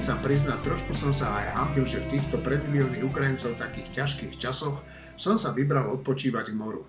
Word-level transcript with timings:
Musím 0.00 0.16
sa 0.16 0.24
priznať, 0.24 0.64
trošku 0.64 0.92
som 0.96 1.12
sa 1.12 1.28
aj 1.28 1.60
hambil, 1.60 1.84
že 1.84 2.00
v 2.00 2.16
týchto 2.16 2.40
pred 2.40 2.64
milióny 2.64 3.04
Ukrajincov 3.04 3.60
takých 3.60 4.00
ťažkých 4.00 4.32
časoch 4.40 4.80
som 5.20 5.36
sa 5.36 5.52
vybral 5.52 5.92
odpočívať 5.92 6.48
k 6.48 6.56
moru. 6.56 6.88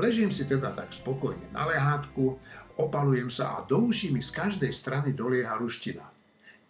Ležím 0.00 0.32
si 0.32 0.48
teda 0.48 0.72
tak 0.72 0.96
spokojne 0.96 1.52
na 1.52 1.68
lehátku, 1.68 2.40
opalujem 2.80 3.28
sa 3.28 3.60
a 3.60 3.68
do 3.68 3.84
uší 3.84 4.16
mi 4.16 4.24
z 4.24 4.32
každej 4.32 4.72
strany 4.72 5.12
dolieha 5.12 5.60
ruština. 5.60 6.08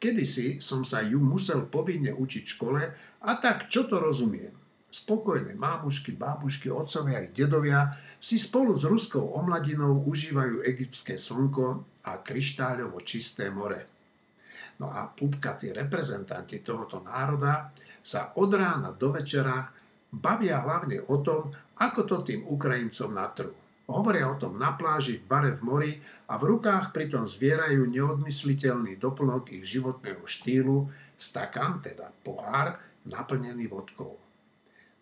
Kedysi 0.02 0.59
som 0.59 0.82
sa 0.82 0.98
ju 0.98 1.22
musel 1.22 1.70
povinne 1.70 2.10
učiť 2.10 2.42
v 2.42 2.54
škole 2.58 2.82
a 3.22 3.30
tak 3.38 3.70
čo 3.70 3.86
to 3.86 4.02
rozumiem. 4.02 4.50
Spokojné 4.90 5.54
mámušky, 5.54 6.18
bábušky, 6.18 6.74
otcovia 6.74 7.22
i 7.22 7.30
dedovia 7.30 7.86
si 8.18 8.34
spolu 8.34 8.74
s 8.74 8.82
ruskou 8.82 9.30
omladinou 9.38 10.02
užívajú 10.10 10.66
egyptské 10.66 11.23
slnko 11.23 11.87
a 12.02 12.18
kryštáľovo 12.18 12.98
čisté 13.06 13.46
more. 13.46 13.91
No 14.80 14.88
a 14.88 15.04
pupkatí 15.10 15.74
reprezentanti 15.74 16.64
tohoto 16.64 17.04
národa 17.04 17.68
sa 18.00 18.32
od 18.38 18.50
rána 18.54 18.96
do 18.96 19.12
večera 19.12 19.68
bavia 20.12 20.60
hlavne 20.60 21.00
o 21.08 21.20
tom, 21.20 21.52
ako 21.80 22.00
to 22.04 22.16
tým 22.24 22.45
Ukrajincom 22.46 23.12
natrú. 23.12 23.52
Hovoria 23.92 24.30
o 24.30 24.38
tom 24.38 24.56
na 24.56 24.72
pláži, 24.72 25.20
v 25.20 25.26
bare 25.26 25.52
v 25.58 25.62
mori 25.66 25.92
a 26.30 26.38
v 26.38 26.56
rukách 26.56 26.95
pritom 26.95 27.28
zvierajú 27.28 27.84
neodmysliteľný 27.90 28.96
doplnok 28.96 29.52
ich 29.52 29.68
životného 29.68 30.24
štýlu, 30.24 30.88
stakan, 31.18 31.82
teda 31.84 32.09
pohár, 32.24 32.78
naplnený 33.04 33.68
vodkou. 33.68 34.31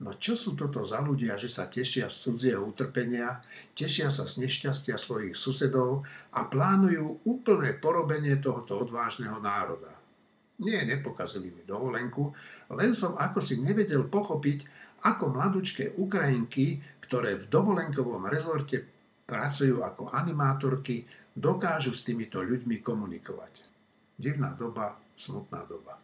No 0.00 0.16
čo 0.16 0.32
sú 0.32 0.56
toto 0.56 0.80
za 0.80 1.04
ľudia, 1.04 1.36
že 1.36 1.52
sa 1.52 1.68
tešia 1.68 2.08
z 2.08 2.16
cudzieho 2.24 2.64
utrpenia, 2.64 3.44
tešia 3.76 4.08
sa 4.08 4.24
z 4.24 4.40
nešťastia 4.48 4.96
svojich 4.96 5.36
susedov 5.36 6.08
a 6.32 6.48
plánujú 6.48 7.20
úplné 7.28 7.76
porobenie 7.76 8.40
tohoto 8.40 8.80
odvážneho 8.80 9.36
národa? 9.44 9.92
Nie, 10.64 10.88
nepokazili 10.88 11.52
mi 11.52 11.62
dovolenku, 11.68 12.32
len 12.72 12.96
som 12.96 13.12
ako 13.16 13.44
si 13.44 13.60
nevedel 13.60 14.08
pochopiť, 14.08 14.64
ako 15.04 15.36
mladučké 15.36 15.96
Ukrajinky, 15.96 16.80
ktoré 17.04 17.36
v 17.36 17.48
dovolenkovom 17.48 18.24
rezorte 18.28 18.84
pracujú 19.28 19.84
ako 19.84 20.12
animátorky, 20.12 21.04
dokážu 21.36 21.92
s 21.92 22.04
týmito 22.08 22.40
ľuďmi 22.40 22.80
komunikovať. 22.80 23.52
Divná 24.16 24.52
doba, 24.56 24.96
smutná 25.16 25.64
doba. 25.64 25.96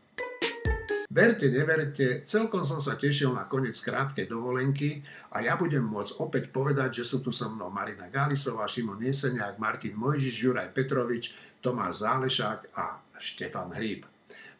Verte, 1.17 1.49
neverte, 1.49 2.29
celkom 2.29 2.61
som 2.61 2.77
sa 2.77 2.93
tešil 2.93 3.33
na 3.33 3.49
koniec 3.49 3.81
krátkej 3.81 4.29
dovolenky 4.29 5.01
a 5.33 5.41
ja 5.41 5.57
budem 5.57 5.81
môcť 5.81 6.21
opäť 6.21 6.53
povedať, 6.53 7.01
že 7.01 7.09
sú 7.09 7.25
tu 7.25 7.33
so 7.33 7.49
mnou 7.49 7.73
Marina 7.73 8.13
Gálisová, 8.13 8.69
Šimon 8.69 9.01
Jeseniak, 9.01 9.57
Martin 9.57 9.97
Mojžiš, 9.97 10.37
Juraj 10.45 10.77
Petrovič, 10.77 11.33
Tomáš 11.65 12.05
Zálešák 12.05 12.61
a 12.77 13.01
Štefan 13.17 13.73
Hríb. 13.73 14.05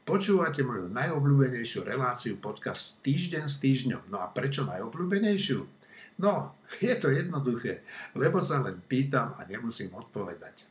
Počúvate 0.01 0.65
moju 0.65 0.89
najobľúbenejšiu 0.97 1.85
reláciu 1.85 2.41
podcast 2.41 3.05
Týždeň 3.05 3.45
s 3.53 3.61
týždňom. 3.61 4.09
No 4.09 4.25
a 4.25 4.33
prečo 4.33 4.65
najobľúbenejšiu? 4.65 5.61
No, 6.25 6.57
je 6.81 6.97
to 6.97 7.13
jednoduché, 7.13 7.85
lebo 8.17 8.41
sa 8.41 8.65
len 8.65 8.81
pýtam 8.81 9.37
a 9.37 9.45
nemusím 9.45 9.93
odpovedať. 9.93 10.65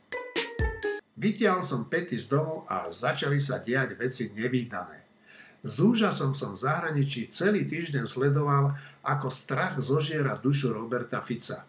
Vytiahol 1.14 1.62
som 1.62 1.86
pety 1.86 2.18
z 2.18 2.26
domu 2.26 2.66
a 2.66 2.90
začali 2.90 3.38
sa 3.38 3.62
diať 3.62 3.94
veci 3.94 4.34
nevýdané. 4.34 5.05
Z 5.66 5.82
úžasom 5.82 6.38
som 6.38 6.54
v 6.54 6.62
zahraničí 6.62 7.26
celý 7.26 7.66
týždeň 7.66 8.06
sledoval, 8.06 8.78
ako 9.02 9.26
strach 9.34 9.74
zožiera 9.82 10.38
dušu 10.38 10.70
Roberta 10.70 11.18
Fica. 11.18 11.66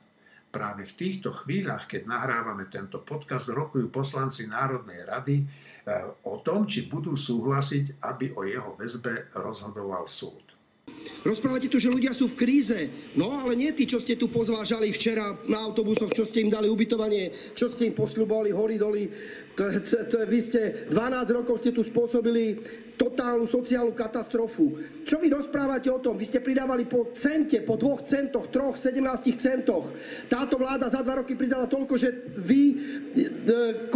Práve 0.54 0.86
v 0.86 0.94
týchto 0.94 1.34
chvíľach, 1.34 1.90
keď 1.90 2.06
nahrávame 2.06 2.70
tento 2.70 3.02
podcast, 3.02 3.50
rokujú 3.50 3.90
poslanci 3.90 4.46
Národnej 4.46 5.02
rady 5.02 5.36
o 6.30 6.38
tom, 6.46 6.70
či 6.70 6.86
budú 6.86 7.18
súhlasiť, 7.18 7.98
aby 8.06 8.38
o 8.38 8.46
jeho 8.46 8.78
väzbe 8.78 9.34
rozhodoval 9.34 10.06
súd. 10.06 10.46
Rozprávate 11.26 11.68
tu, 11.68 11.82
že 11.82 11.92
ľudia 11.92 12.14
sú 12.14 12.32
v 12.32 12.38
kríze. 12.40 12.80
No, 13.18 13.34
ale 13.34 13.60
nie 13.60 13.74
tí, 13.76 13.84
čo 13.90 14.00
ste 14.00 14.16
tu 14.16 14.32
pozvážali 14.32 14.94
včera 14.94 15.36
na 15.50 15.68
autobusoch, 15.68 16.14
čo 16.14 16.24
ste 16.24 16.46
im 16.46 16.54
dali 16.54 16.70
ubytovanie, 16.70 17.54
čo 17.58 17.68
ste 17.68 17.92
im 17.92 17.96
posľubovali 17.98 18.54
hory 18.54 18.76
doly. 18.80 19.04
Vy 20.30 20.40
ste 20.40 20.88
12 20.94 21.38
rokov 21.38 21.60
ste 21.60 21.76
tu 21.76 21.84
spôsobili 21.84 22.62
totálnu 22.98 23.46
sociálnu 23.46 23.94
katastrofu. 23.94 24.82
Čo 25.06 25.22
vy 25.22 25.30
rozprávate 25.30 25.88
o 25.94 26.02
tom? 26.02 26.18
Vy 26.18 26.26
ste 26.26 26.40
pridávali 26.42 26.90
po 26.90 27.14
cente, 27.14 27.62
po 27.62 27.78
dvoch 27.78 28.02
centoch, 28.04 28.50
troch, 28.50 28.76
17 28.76 29.38
centoch. 29.38 29.94
Táto 30.26 30.58
vláda 30.58 30.90
za 30.90 31.06
dva 31.06 31.22
roky 31.22 31.38
pridala 31.38 31.70
toľko, 31.70 31.94
že 31.94 32.10
vy, 32.36 32.62
e, 33.14 33.88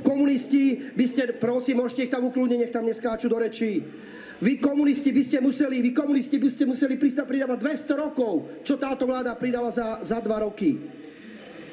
komunisti, 0.00 0.90
by 0.96 1.04
ste, 1.04 1.22
prosím, 1.36 1.84
môžete 1.84 2.08
ich 2.08 2.12
tam 2.12 2.24
uklúniť, 2.26 2.58
nech 2.58 2.74
tam 2.74 2.88
neskáču 2.88 3.28
do 3.28 3.36
rečí. 3.36 3.84
Vy 4.36 4.60
komunisti 4.60 5.12
by 5.12 5.22
ste 5.24 5.38
museli, 5.40 5.80
vy 5.80 5.96
komunisti 5.96 6.36
by 6.36 6.48
ste 6.52 6.64
museli 6.68 7.00
pridávať 7.00 7.56
200 7.56 8.04
rokov, 8.04 8.64
čo 8.64 8.76
táto 8.76 9.08
vláda 9.08 9.32
pridala 9.32 9.72
za, 9.72 10.00
za 10.04 10.20
dva 10.20 10.44
roky. 10.44 10.76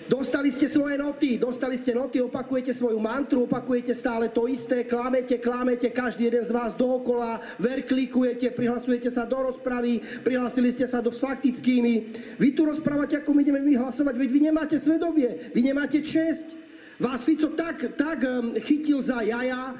Dostali 0.03 0.51
ste 0.51 0.67
svoje 0.67 0.99
noty, 0.99 1.39
dostali 1.39 1.79
ste 1.79 1.95
noty, 1.95 2.19
opakujete 2.19 2.75
svoju 2.75 2.99
mantru, 2.99 3.47
opakujete 3.47 3.95
stále 3.95 4.27
to 4.27 4.51
isté, 4.51 4.83
klamete, 4.83 5.39
klamete, 5.39 5.87
každý 5.95 6.27
jeden 6.27 6.43
z 6.43 6.51
vás 6.51 6.75
dookola, 6.75 7.39
verklikujete, 7.55 8.51
prihlasujete 8.51 9.07
sa 9.07 9.23
do 9.23 9.47
rozpravy, 9.47 10.03
prihlasili 10.19 10.75
ste 10.75 10.83
sa 10.83 10.99
do 10.99 11.07
s 11.07 11.23
faktickými. 11.23 11.93
Vy 12.35 12.49
tu 12.51 12.67
rozprávate, 12.67 13.15
ako 13.15 13.31
my 13.31 13.47
ideme 13.47 13.63
vyhlasovať, 13.63 14.15
veď 14.19 14.29
vy 14.29 14.39
nemáte 14.51 14.75
svedobie, 14.75 15.51
vy 15.55 15.61
nemáte 15.63 16.03
česť. 16.03 16.59
Vás 16.99 17.23
Fico 17.23 17.55
tak, 17.55 17.95
tak 17.95 18.27
um, 18.27 18.59
chytil 18.59 18.99
za 18.99 19.23
jaja, 19.23 19.71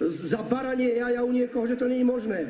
za 0.00 0.40
baranie 0.48 0.96
jaja 0.96 1.20
u 1.20 1.32
niekoho, 1.32 1.68
že 1.68 1.76
to 1.76 1.92
nie 1.92 2.00
je 2.00 2.08
možné. 2.08 2.40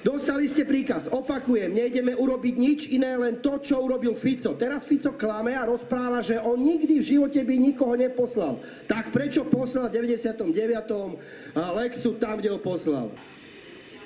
Dostali 0.00 0.48
ste 0.48 0.64
príkaz, 0.64 1.12
opakujem, 1.12 1.76
nejdeme 1.76 2.16
urobiť 2.16 2.54
nič 2.56 2.80
iné, 2.88 3.20
len 3.20 3.36
to, 3.44 3.60
čo 3.60 3.84
urobil 3.84 4.16
Fico. 4.16 4.56
Teraz 4.56 4.88
Fico 4.88 5.12
klame 5.12 5.52
a 5.52 5.68
rozpráva, 5.68 6.24
že 6.24 6.40
on 6.40 6.56
nikdy 6.56 7.04
v 7.04 7.04
živote 7.04 7.36
by 7.44 7.54
nikoho 7.60 8.00
neposlal. 8.00 8.64
Tak 8.88 9.12
prečo 9.12 9.44
poslal 9.44 9.92
v 9.92 10.08
99. 10.16 10.56
Lexu 11.76 12.16
tam, 12.16 12.40
kde 12.40 12.48
ho 12.48 12.56
poslal? 12.56 13.12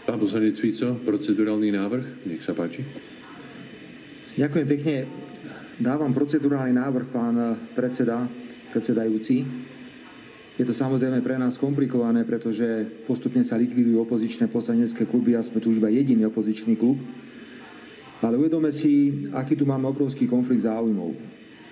Pán 0.02 0.18
poslanec 0.18 0.58
Fico, 0.58 0.98
procedurálny 0.98 1.70
návrh, 1.70 2.26
nech 2.26 2.42
sa 2.42 2.58
páči. 2.58 2.82
Ďakujem 4.34 4.66
pekne. 4.66 4.96
Dávam 5.78 6.10
procedurálny 6.10 6.74
návrh, 6.74 7.06
pán 7.14 7.54
predseda, 7.78 8.26
predsedajúci. 8.74 9.46
Je 10.54 10.62
to 10.62 10.70
samozrejme 10.70 11.18
pre 11.18 11.34
nás 11.34 11.58
komplikované, 11.58 12.22
pretože 12.22 12.86
postupne 13.10 13.42
sa 13.42 13.58
likvidujú 13.58 14.06
opozičné 14.06 14.46
poslanecké 14.46 15.02
kluby 15.02 15.34
a 15.34 15.42
sme 15.42 15.58
tu 15.58 15.74
už 15.74 15.82
iba 15.82 15.90
jediný 15.90 16.30
opozičný 16.30 16.78
klub. 16.78 16.94
Ale 18.22 18.38
uvedome 18.38 18.70
si, 18.70 19.26
aký 19.34 19.58
tu 19.58 19.66
máme 19.66 19.90
obrovský 19.90 20.30
konflikt 20.30 20.62
záujmov. 20.62 21.10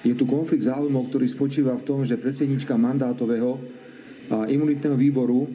Je 0.03 0.11
tu 0.19 0.27
konflikt 0.27 0.67
záujmov, 0.67 1.15
ktorý 1.15 1.31
spočíva 1.31 1.79
v 1.79 1.87
tom, 1.87 2.03
že 2.03 2.19
predsednička 2.19 2.75
mandátového 2.75 3.63
a 4.27 4.51
imunitného 4.51 4.99
výboru 4.99 5.47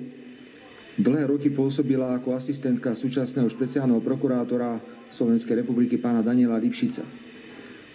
dlhé 0.95 1.27
roky 1.27 1.51
pôsobila 1.51 2.15
ako 2.15 2.31
asistentka 2.31 2.95
súčasného 2.95 3.51
špeciálneho 3.51 3.99
prokurátora 3.99 4.79
Slovenskej 5.11 5.67
republiky 5.67 5.99
pána 5.99 6.23
Daniela 6.23 6.55
Lipšica. 6.63 7.26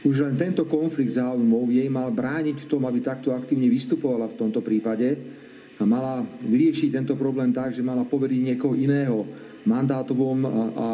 Už 0.03 0.19
len 0.19 0.35
tento 0.35 0.67
konflikt 0.67 1.15
záujmov 1.15 1.71
jej 1.71 1.87
mal 1.87 2.11
brániť 2.11 2.67
v 2.67 2.69
tom, 2.69 2.83
aby 2.91 2.99
takto 2.99 3.31
aktívne 3.31 3.71
vystupovala 3.71 4.27
v 4.35 4.39
tomto 4.39 4.59
prípade 4.59 5.15
a 5.79 5.87
mala 5.87 6.27
vyriešiť 6.43 6.91
tento 6.91 7.15
problém 7.15 7.55
tak, 7.55 7.71
že 7.71 7.87
mala 7.87 8.03
poveriť 8.03 8.41
niekoho 8.51 8.75
iného 8.75 9.23
mandátovom 9.63 10.43
a, 10.43 10.51
a 10.51 10.87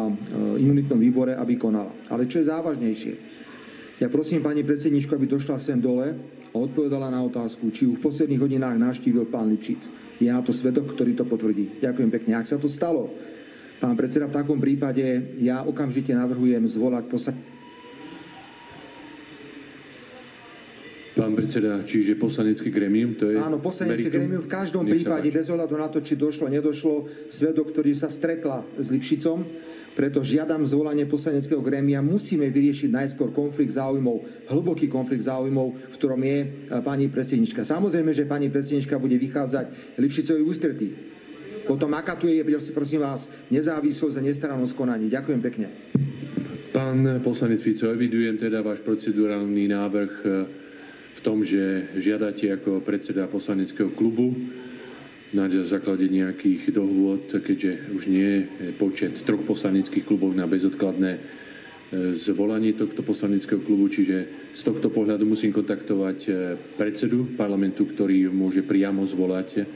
imunitnom 0.61 1.01
výbore, 1.01 1.33
aby 1.33 1.57
konala. 1.57 1.89
Ale 2.05 2.29
čo 2.29 2.37
je 2.37 2.53
závažnejšie? 2.53 3.13
Ja 3.97 4.13
prosím 4.13 4.45
pani 4.45 4.61
predsedničku, 4.61 5.09
aby 5.17 5.25
došla 5.25 5.57
sem 5.57 5.81
dole 5.81 6.13
a 6.53 6.55
odpovedala 6.55 7.09
na 7.09 7.25
otázku, 7.25 7.73
či 7.73 7.89
ju 7.89 7.97
v 7.97 8.05
posledných 8.05 8.39
hodinách 8.45 8.77
navštívil 8.77 9.25
pán 9.25 9.49
Lipšic. 9.49 9.89
Je 10.21 10.29
na 10.29 10.45
to 10.45 10.53
svedok, 10.53 10.93
ktorý 10.93 11.17
to 11.17 11.25
potvrdí. 11.25 11.81
Ďakujem 11.81 12.09
pekne. 12.13 12.37
Ak 12.37 12.45
sa 12.45 12.61
to 12.61 12.69
stalo, 12.69 13.09
pán 13.81 13.97
predseda, 13.97 14.29
v 14.29 14.37
takom 14.37 14.61
prípade 14.61 15.01
ja 15.41 15.65
okamžite 15.65 16.13
navrhujem 16.13 16.61
zvolať 16.69 17.09
posadenie 17.09 17.58
Pán 21.19 21.35
predseda, 21.35 21.83
čiže 21.83 22.15
poslanecké 22.15 22.71
gremium, 22.71 23.11
to 23.11 23.27
je... 23.27 23.35
Áno, 23.35 23.59
poslanecké 23.59 24.07
gremium 24.07 24.39
v 24.39 24.47
každom 24.47 24.87
prípade, 24.87 25.27
bez 25.27 25.51
ohľadu 25.51 25.75
na 25.75 25.91
to, 25.91 25.99
či 25.99 26.15
došlo, 26.15 26.47
nedošlo, 26.47 27.27
svedok, 27.27 27.75
ktorý 27.75 27.91
sa 27.91 28.07
stretla 28.07 28.63
s 28.79 28.87
Lipšicom, 28.87 29.43
preto 29.99 30.23
žiadam 30.23 30.63
zvolanie 30.63 31.03
poslaneckého 31.03 31.59
grémia. 31.59 31.99
Musíme 31.99 32.47
vyriešiť 32.47 32.87
najskôr 32.87 33.35
konflikt 33.35 33.75
záujmov, 33.75 34.47
hlboký 34.47 34.87
konflikt 34.87 35.27
záujmov, 35.27 35.91
v 35.91 35.95
ktorom 35.99 36.23
je 36.23 36.39
e, 36.39 36.47
pani 36.79 37.11
predsednička. 37.11 37.67
Samozrejme, 37.67 38.15
že 38.15 38.23
pani 38.23 38.47
predsednička 38.47 38.95
bude 38.95 39.19
vychádzať 39.19 39.99
Lipšicovi 39.99 40.39
ústretí. 40.39 40.95
Potom 41.67 41.91
aká 41.99 42.15
tu 42.15 42.31
je, 42.31 42.39
prosím 42.71 43.03
vás, 43.03 43.27
nezávislosť 43.51 44.15
a 44.15 44.23
nestrannosť 44.23 44.71
konaní. 44.71 45.11
Ďakujem 45.11 45.41
pekne. 45.43 45.67
Pán 46.71 47.19
poslanec 47.19 47.59
Fico, 47.59 47.91
evidujem 47.91 48.39
teda 48.39 48.63
váš 48.63 48.79
procedurálny 48.79 49.67
návrh 49.67 50.13
v 51.19 51.25
tom, 51.27 51.43
že 51.43 51.91
žiadate 51.99 52.47
ako 52.55 52.79
predseda 52.79 53.27
poslaneckého 53.27 53.91
klubu 53.91 54.31
na 55.35 55.51
základe 55.51 56.07
nejakých 56.07 56.71
dohôd, 56.71 57.27
keďže 57.27 57.91
už 57.91 58.03
nie 58.07 58.47
je 58.47 58.71
počet 58.79 59.19
troch 59.27 59.43
poslaneckých 59.43 60.07
klubov 60.07 60.31
na 60.31 60.47
bezodkladné 60.47 61.11
e, 61.11 61.21
zvolanie 62.15 62.71
tohto 62.71 63.03
poslaneckého 63.03 63.59
klubu, 63.61 63.91
čiže 63.91 64.49
z 64.55 64.61
tohto 64.63 64.87
pohľadu 64.89 65.27
musím 65.27 65.51
kontaktovať 65.51 66.19
e, 66.25 66.31
predsedu 66.79 67.35
parlamentu, 67.35 67.83
ktorý 67.83 68.31
môže 68.31 68.63
priamo 68.63 69.03
zvolať. 69.03 69.67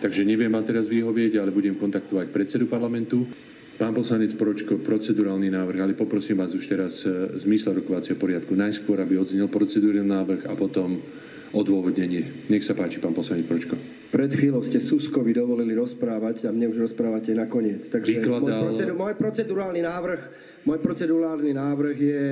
Takže 0.00 0.24
neviem 0.24 0.48
vám 0.48 0.64
teraz 0.64 0.88
vyhovieť, 0.88 1.38
ale 1.38 1.52
budem 1.52 1.76
kontaktovať 1.76 2.32
predsedu 2.32 2.66
parlamentu. 2.66 3.28
Pán 3.80 3.96
poslanec 3.96 4.36
Pročko, 4.36 4.76
procedurálny 4.76 5.48
návrh, 5.48 5.80
ale 5.80 5.92
poprosím 5.96 6.36
vás 6.36 6.52
už 6.52 6.68
teraz 6.68 7.00
v 7.08 7.40
zmysle 7.40 7.80
rokovacieho 7.80 8.20
poriadku 8.20 8.52
najskôr, 8.52 9.00
aby 9.00 9.16
odznel 9.16 9.48
procedurálny 9.48 10.04
návrh 10.04 10.42
a 10.44 10.52
potom 10.52 11.00
odôvodnenie. 11.56 12.44
Nech 12.52 12.60
sa 12.60 12.76
páči, 12.76 13.00
pán 13.00 13.16
poslanec 13.16 13.48
Pročko. 13.48 13.80
Pred 14.12 14.36
chvíľou 14.36 14.60
ste 14.68 14.84
Suskovi 14.84 15.32
dovolili 15.32 15.72
rozprávať 15.72 16.44
a 16.44 16.52
mne 16.52 16.76
už 16.76 16.92
rozprávate 16.92 17.32
nakoniec. 17.32 17.88
Takže 17.88 18.20
Vykladal... 18.20 18.44
môj, 18.44 18.60
procedur, 18.68 18.96
môj 19.00 19.14
procedurálny 19.16 19.80
návrh, 19.80 20.20
môj 20.68 20.78
procedurálny 20.84 21.50
návrh 21.56 21.96
je 21.96 22.24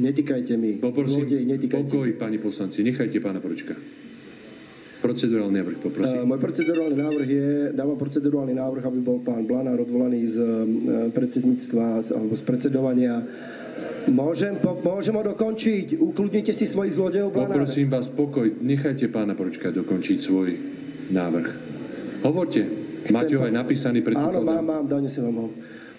netýkajte 0.00 0.56
mi. 0.56 0.80
Poprosím, 0.80 1.28
Zlodej, 1.28 1.44
netýkajte 1.44 1.92
pokoj, 1.92 2.08
mi. 2.08 2.16
pani 2.16 2.38
poslanci, 2.40 2.80
nechajte 2.80 3.20
pána 3.20 3.44
Pročka. 3.44 3.76
Procedurálny 5.00 5.64
návrh, 5.64 5.76
poprosím. 5.80 6.28
môj 6.28 6.40
procedurálny 6.44 6.96
návrh 7.00 7.28
je, 7.28 7.48
dávam 7.72 7.96
procedurálny 7.96 8.52
návrh, 8.52 8.84
aby 8.84 9.00
bol 9.00 9.18
pán 9.24 9.48
Blanár 9.48 9.80
odvolaný 9.80 10.28
z 10.28 10.36
uh, 10.36 10.48
predsedníctva 11.08 12.04
alebo 12.12 12.36
z 12.36 12.42
predsedovania. 12.44 13.24
Môžem, 14.12 14.60
po, 14.60 14.76
môžem 14.76 15.16
ho 15.16 15.24
dokončiť? 15.24 15.96
Ukludnite 15.96 16.52
si 16.52 16.68
svojich 16.68 17.00
zlodejov, 17.00 17.32
Blanár. 17.32 17.64
Poprosím 17.64 17.88
vás, 17.88 18.12
pokoj, 18.12 18.60
nechajte 18.60 19.08
pána 19.08 19.32
Pročka 19.32 19.72
dokončiť 19.72 20.18
svoj 20.20 20.48
návrh. 21.08 21.48
Hovorte, 22.20 22.60
máte 23.08 23.32
ho 23.40 23.42
aj 23.48 23.52
napísaný 23.56 24.04
pred 24.04 24.20
Áno, 24.20 24.44
mám, 24.44 24.60
mám, 24.60 24.84
donesem 24.84 25.24
vám 25.24 25.48
ho. 25.48 25.48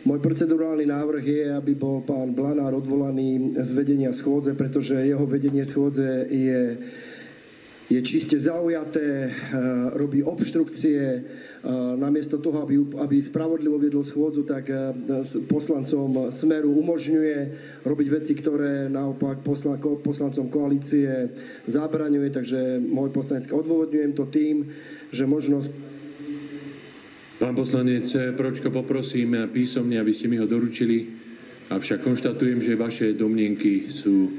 Môj 0.02 0.18
procedurálny 0.18 0.90
návrh 0.90 1.24
je, 1.26 1.46
aby 1.54 1.78
bol 1.78 2.02
pán 2.02 2.34
Blanár 2.34 2.74
odvolaný 2.74 3.54
z 3.62 3.70
vedenia 3.74 4.10
schôdze, 4.14 4.58
pretože 4.58 4.98
jeho 4.98 5.26
vedenie 5.30 5.62
schôdze 5.62 6.26
je, 6.26 6.62
je 7.92 8.00
čiste 8.00 8.40
zaujaté, 8.40 9.28
eh, 9.28 9.32
robí 10.00 10.24
obštrukcie, 10.24 11.00
eh, 11.04 11.24
namiesto 12.00 12.40
toho, 12.40 12.64
aby, 12.64 12.80
aby 13.04 13.20
spravodlivo 13.20 13.76
viedol 13.76 14.08
schôdzu, 14.08 14.48
tak 14.48 14.72
eh, 14.72 14.96
poslancom 15.52 16.32
Smeru 16.32 16.72
umožňuje 16.72 17.38
robiť 17.84 18.08
veci, 18.08 18.34
ktoré 18.40 18.88
naopak 18.88 19.44
poslan, 19.44 19.76
ko- 19.84 20.00
poslancom 20.00 20.48
koalície 20.48 21.36
zabraňuje, 21.68 22.32
takže 22.32 22.80
môj 22.80 23.12
poslanec 23.12 23.52
odôvodňujem 23.52 24.14
to 24.16 24.26
tým, 24.32 24.72
že 25.12 25.28
možnosť 25.28 25.92
Pán 27.42 27.58
poslanec 27.58 28.06
Pročko, 28.38 28.70
poprosím 28.70 29.34
písomne, 29.50 29.98
aby 29.98 30.14
ste 30.14 30.30
mi 30.30 30.38
ho 30.38 30.46
doručili. 30.46 31.10
Avšak 31.74 32.06
konštatujem, 32.06 32.62
že 32.62 32.78
vaše 32.78 33.18
domnienky 33.18 33.90
sú 33.90 34.30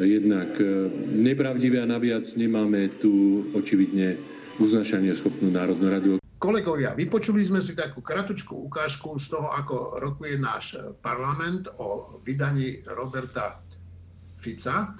jednak 0.00 0.58
eh, 0.58 0.90
nepravdivé 1.14 1.82
a 1.82 1.86
naviac 1.86 2.26
nemáme 2.34 2.90
tu 2.98 3.44
očividne 3.54 4.18
uznašanie 4.58 5.14
schopnú 5.14 5.50
Národnú 5.50 5.86
radu. 5.90 6.10
Kolegovia, 6.38 6.92
vypočuli 6.92 7.40
sme 7.40 7.64
si 7.64 7.72
takú 7.72 8.04
kratučkú 8.04 8.68
ukážku 8.68 9.16
z 9.16 9.32
toho, 9.32 9.48
ako 9.48 9.96
rokuje 9.96 10.36
náš 10.36 10.76
parlament 11.00 11.72
o 11.80 12.20
vydaní 12.20 12.84
Roberta 12.92 13.64
Fica. 14.36 14.92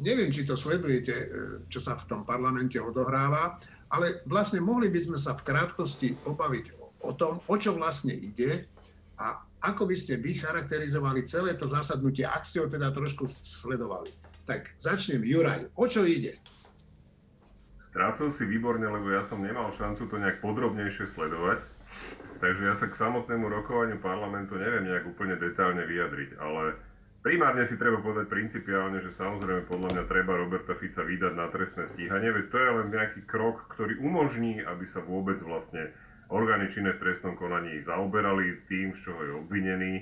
Neviem, 0.00 0.32
či 0.32 0.44
to 0.44 0.56
sledujete, 0.56 1.12
e, 1.12 1.26
čo 1.72 1.80
sa 1.80 1.96
v 1.96 2.04
tom 2.08 2.20
parlamente 2.24 2.76
odohráva, 2.76 3.56
ale 3.88 4.20
vlastne 4.28 4.60
mohli 4.60 4.92
by 4.92 5.00
sme 5.00 5.18
sa 5.20 5.32
v 5.36 5.44
krátkosti 5.46 6.20
pobaviť 6.20 6.64
o, 6.76 6.84
o 7.00 7.12
tom, 7.16 7.40
o 7.40 7.54
čo 7.56 7.72
vlastne 7.72 8.12
ide 8.12 8.68
a 9.16 9.40
ako 9.66 9.90
by 9.90 9.96
ste 9.98 10.22
vy 10.22 10.38
charakterizovali 10.38 11.26
celé 11.26 11.58
to 11.58 11.66
zasadnutie, 11.66 12.22
ak 12.22 12.46
ste 12.46 12.62
ho 12.62 12.70
teda 12.70 12.94
trošku 12.94 13.26
sledovali. 13.26 14.14
Tak 14.46 14.78
začnem. 14.78 15.26
Juraj, 15.26 15.74
o 15.74 15.90
čo 15.90 16.06
ide? 16.06 16.38
Trafil 17.90 18.30
si 18.30 18.46
výborne, 18.46 18.86
lebo 18.86 19.08
ja 19.10 19.26
som 19.26 19.42
nemal 19.42 19.72
šancu 19.74 20.06
to 20.06 20.16
nejak 20.20 20.38
podrobnejšie 20.44 21.10
sledovať. 21.10 21.64
Takže 22.36 22.68
ja 22.68 22.74
sa 22.76 22.86
k 22.92 22.94
samotnému 22.94 23.48
rokovaniu 23.48 23.96
parlamentu 23.96 24.60
neviem 24.60 24.84
nejak 24.84 25.08
úplne 25.08 25.40
detálne 25.40 25.80
vyjadriť, 25.88 26.36
ale 26.36 26.76
primárne 27.24 27.64
si 27.64 27.80
treba 27.80 28.04
povedať 28.04 28.28
principiálne, 28.28 29.00
že 29.00 29.16
samozrejme 29.16 29.64
podľa 29.64 29.96
mňa 29.96 30.04
treba 30.04 30.36
Roberta 30.36 30.76
Fica 30.76 31.00
vydať 31.00 31.32
na 31.32 31.48
trestné 31.48 31.88
stíhanie, 31.88 32.28
veď 32.36 32.44
to 32.52 32.56
je 32.60 32.70
len 32.76 32.88
nejaký 32.92 33.20
krok, 33.24 33.64
ktorý 33.72 33.96
umožní, 34.04 34.60
aby 34.60 34.84
sa 34.84 35.00
vôbec 35.00 35.40
vlastne 35.40 35.96
orgány 36.28 36.66
činné 36.70 36.94
v 36.94 37.02
trestnom 37.02 37.34
konaní 37.38 37.82
zaoberali 37.82 38.66
tým, 38.66 38.94
z 38.94 39.10
čoho 39.10 39.20
je 39.22 39.32
obvinený 39.38 39.94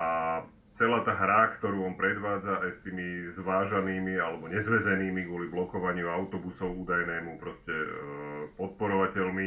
a 0.00 0.42
celá 0.74 1.06
tá 1.06 1.14
hra, 1.14 1.54
ktorú 1.56 1.86
on 1.86 1.94
predvádza 1.94 2.60
aj 2.66 2.70
s 2.74 2.78
tými 2.82 3.30
zvážanými 3.30 4.18
alebo 4.18 4.50
nezvezenými 4.50 5.22
kvôli 5.24 5.46
blokovaniu 5.48 6.10
autobusov 6.10 6.74
údajnému 6.82 7.38
proste 7.38 7.72
e, 7.72 7.88
podporovateľmi, 8.58 9.46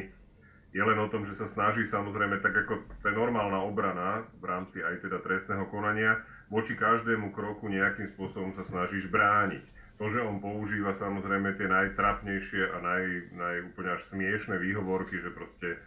je 0.76 0.84
len 0.84 1.00
o 1.00 1.08
tom, 1.08 1.24
že 1.24 1.36
sa 1.36 1.48
snaží 1.48 1.88
samozrejme 1.88 2.44
tak 2.44 2.54
ako 2.54 2.86
tá 3.00 3.10
normálna 3.10 3.64
obrana 3.64 4.28
v 4.38 4.46
rámci 4.46 4.84
aj 4.84 5.00
teda 5.04 5.24
trestného 5.24 5.66
konania, 5.72 6.22
voči 6.52 6.76
každému 6.76 7.32
kroku 7.32 7.72
nejakým 7.72 8.08
spôsobom 8.12 8.52
sa 8.52 8.68
snažíš 8.68 9.08
brániť. 9.08 9.64
To, 9.98 10.06
že 10.14 10.22
on 10.22 10.38
používa 10.38 10.94
samozrejme 10.94 11.58
tie 11.58 11.66
najtrapnejšie 11.66 12.64
a 12.70 12.78
naj, 12.78 13.04
naj 13.34 13.56
úplne 13.74 13.98
až 13.98 14.02
smiešné 14.06 14.62
výhovorky, 14.62 15.18
že 15.18 15.34
proste 15.34 15.82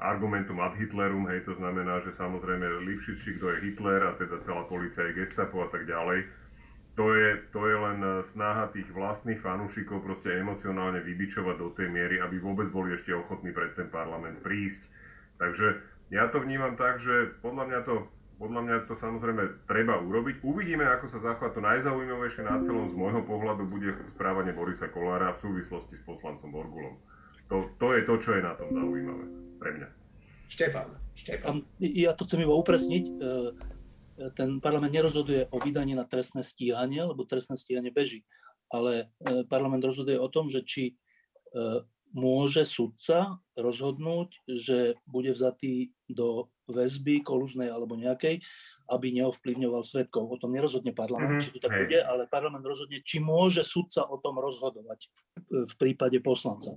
argumentum 0.00 0.64
ad 0.64 0.80
Hitlerum, 0.80 1.28
hej, 1.28 1.44
to 1.44 1.52
znamená, 1.60 2.00
že 2.00 2.16
samozrejme 2.16 2.88
Lipšic, 2.88 3.36
kto 3.36 3.52
je 3.52 3.62
Hitler 3.68 4.00
a 4.08 4.16
teda 4.16 4.40
celá 4.40 4.64
policia 4.64 5.04
je 5.12 5.20
gestapo 5.20 5.60
a 5.60 5.68
tak 5.68 5.84
ďalej. 5.84 6.24
To 6.96 7.14
je, 7.14 7.28
to 7.52 7.60
je 7.68 7.76
len 7.76 7.98
eh, 8.02 8.12
snaha 8.24 8.72
tých 8.72 8.88
vlastných 8.90 9.38
fanúšikov 9.38 10.02
proste 10.02 10.32
emocionálne 10.32 11.04
vybičovať 11.04 11.56
do 11.60 11.68
tej 11.76 11.92
miery, 11.92 12.18
aby 12.18 12.40
vôbec 12.40 12.72
boli 12.72 12.96
ešte 12.96 13.12
ochotní 13.12 13.52
pred 13.52 13.76
ten 13.76 13.92
parlament 13.92 14.40
prísť. 14.40 14.88
Takže 15.36 15.80
ja 16.10 16.26
to 16.32 16.42
vnímam 16.42 16.74
tak, 16.74 16.98
že 16.98 17.38
podľa 17.40 17.64
mňa 17.70 17.80
to, 17.86 17.94
podľa 18.36 18.60
mňa 18.66 18.76
to 18.90 18.94
samozrejme 18.98 19.68
treba 19.70 20.00
urobiť. 20.02 20.42
Uvidíme, 20.42 20.84
ako 20.88 21.06
sa 21.06 21.22
zachová 21.22 21.54
to 21.54 21.62
najzaujímavejšie 21.62 22.42
na 22.44 22.58
celom 22.60 22.90
z 22.90 22.98
môjho 22.98 23.22
pohľadu 23.24 23.64
bude 23.68 23.94
správanie 24.10 24.52
Borisa 24.52 24.90
Kolára 24.90 25.32
v 25.36 25.42
súvislosti 25.44 25.96
s 25.96 26.02
poslancom 26.04 26.50
Borgulom. 26.50 26.98
To, 27.50 27.66
to 27.82 27.86
je 27.98 28.00
to, 28.06 28.14
čo 28.22 28.30
je 28.38 28.42
na 28.46 28.54
tom 28.54 28.70
zaujímavé 28.70 29.26
pre 29.58 29.70
mňa. 29.74 29.88
Štefan, 30.50 30.88
Štefan. 31.14 31.62
Ja 31.78 32.14
to 32.14 32.26
chcem 32.26 32.42
iba 32.42 32.54
upresniť. 32.54 33.04
E, 33.06 33.12
Ten 34.34 34.60
parlament 34.60 34.92
nerozhoduje 34.92 35.48
o 35.50 35.56
vydaní 35.58 35.98
na 35.98 36.04
trestné 36.04 36.46
stíhanie, 36.46 37.02
lebo 37.06 37.26
trestné 37.26 37.56
stíhanie 37.58 37.90
beží. 37.90 38.26
Ale 38.70 39.10
e, 39.22 39.46
parlament 39.46 39.82
rozhoduje 39.82 40.18
o 40.18 40.30
tom, 40.30 40.46
že 40.46 40.62
či 40.62 40.84
e, 40.90 40.94
môže 42.10 42.66
sudca 42.66 43.38
rozhodnúť, 43.54 44.34
že 44.48 44.98
bude 45.06 45.30
vzatý 45.30 45.92
do 46.10 46.50
väzby 46.70 47.22
kolúznej 47.22 47.70
alebo 47.70 47.98
nejakej, 47.98 48.42
aby 48.90 49.06
neovplyvňoval 49.14 49.82
svetkov. 49.86 50.26
O 50.26 50.38
tom 50.38 50.54
nerozhodne 50.54 50.90
parlament, 50.90 51.38
Mhm, 51.38 51.42
či 51.42 51.50
to 51.54 51.62
tak 51.62 51.74
bude, 51.74 51.98
ale 52.02 52.26
parlament 52.26 52.66
rozhodne, 52.66 53.02
či 53.06 53.22
môže 53.22 53.62
sudca 53.62 54.06
o 54.06 54.18
tom 54.18 54.38
rozhodovať 54.38 55.06
v, 55.06 55.20
v 55.66 55.74
prípade 55.78 56.18
poslanca. 56.22 56.74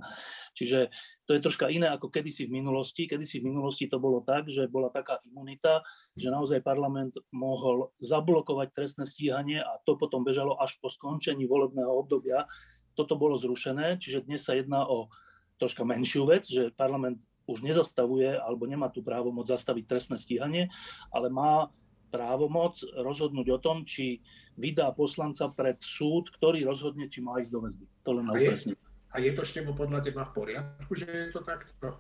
Čiže 0.53 0.93
to 1.25 1.33
je 1.33 1.41
troška 1.41 1.69
iné 1.73 1.89
ako 1.89 2.13
kedysi 2.13 2.45
v 2.45 2.61
minulosti. 2.61 3.09
Kedysi 3.09 3.41
v 3.41 3.49
minulosti 3.53 3.89
to 3.89 3.97
bolo 3.97 4.21
tak, 4.21 4.49
že 4.49 4.69
bola 4.69 4.93
taká 4.93 5.17
imunita, 5.25 5.81
že 6.13 6.29
naozaj 6.29 6.61
parlament 6.61 7.17
mohol 7.33 7.89
zablokovať 7.97 8.69
trestné 8.73 9.05
stíhanie 9.09 9.61
a 9.61 9.81
to 9.85 9.97
potom 9.97 10.21
bežalo 10.21 10.57
až 10.61 10.77
po 10.77 10.89
skončení 10.89 11.49
volebného 11.49 11.89
obdobia. 11.89 12.45
Toto 12.93 13.17
bolo 13.17 13.37
zrušené, 13.37 13.97
čiže 13.97 14.25
dnes 14.25 14.41
sa 14.45 14.57
jedná 14.57 14.85
o 14.85 15.09
troška 15.57 15.85
menšiu 15.85 16.25
vec, 16.25 16.45
že 16.45 16.73
parlament 16.73 17.21
už 17.45 17.61
nezastavuje 17.61 18.37
alebo 18.39 18.65
nemá 18.65 18.89
tú 18.89 19.03
právomoc 19.03 19.45
zastaviť 19.49 19.83
trestné 19.85 20.17
stíhanie, 20.17 20.71
ale 21.11 21.27
má 21.29 21.69
právomoc 22.13 22.77
rozhodnúť 22.93 23.47
o 23.49 23.59
tom, 23.59 23.77
či 23.83 24.21
vydá 24.53 24.93
poslanca 24.93 25.49
pred 25.49 25.81
súd, 25.81 26.29
ktorý 26.29 26.61
rozhodne, 26.61 27.09
či 27.09 27.25
má 27.25 27.41
ísť 27.41 27.51
do 27.51 27.59
väzby. 27.65 27.85
To 28.05 28.09
len 28.13 28.25
na 28.29 28.33
upresnenie. 28.37 28.77
A 29.13 29.21
je 29.21 29.31
to 29.33 29.45
Števo 29.45 29.77
podľa 29.77 30.01
teba 30.05 30.25
v 30.29 30.31
poriadku, 30.33 30.93
že 30.93 31.05
je 31.05 31.29
to 31.33 31.41
takto? 31.41 31.97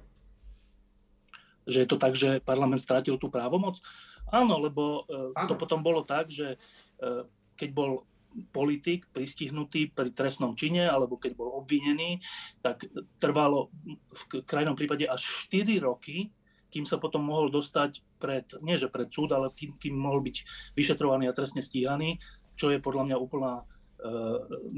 že 1.63 1.83
je 1.83 1.87
to 1.87 1.95
tak, 1.95 2.13
že 2.15 2.43
parlament 2.43 2.81
strátil 2.81 3.15
tú 3.15 3.31
právomoc? 3.31 3.79
Áno, 4.27 4.59
lebo 4.59 5.07
e, 5.07 5.31
to 5.47 5.55
Áno. 5.55 5.59
potom 5.59 5.79
bolo 5.79 6.03
tak, 6.03 6.27
že 6.27 6.55
e, 6.55 7.07
keď 7.55 7.69
bol 7.71 8.03
politik 8.49 9.07
pristihnutý 9.13 9.93
pri 9.93 10.09
trestnom 10.09 10.57
čine 10.57 10.89
alebo 10.89 11.17
keď 11.21 11.31
bol 11.37 11.53
obvinený, 11.61 12.21
tak 12.59 12.87
trvalo 13.21 13.69
v 14.09 14.23
krajnom 14.43 14.73
prípade 14.73 15.05
až 15.05 15.49
4 15.51 15.81
roky, 15.83 16.33
kým 16.73 16.89
sa 16.89 16.97
potom 16.97 17.21
mohol 17.21 17.53
dostať 17.53 18.01
pred, 18.17 18.49
nie 18.65 18.81
že 18.81 18.89
pred 18.89 19.05
súd, 19.05 19.29
ale 19.29 19.53
kým, 19.53 19.77
kým 19.77 19.93
mohol 19.93 20.25
byť 20.25 20.35
vyšetrovaný 20.73 21.29
a 21.29 21.37
trestne 21.37 21.61
stíhaný, 21.61 22.17
čo 22.57 22.73
je 22.73 22.81
podľa 22.81 23.13
mňa 23.13 23.17
úplná 23.21 23.61
e, 23.61 23.63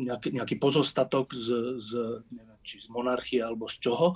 nejaký, 0.03 0.35
nejaký 0.35 0.55
pozostatok 0.59 1.31
z, 1.31 1.79
z, 1.79 1.89
neviem, 2.35 2.59
či 2.67 2.83
z 2.83 2.91
monarchie 2.91 3.39
alebo 3.39 3.71
z 3.71 3.79
čoho. 3.79 4.12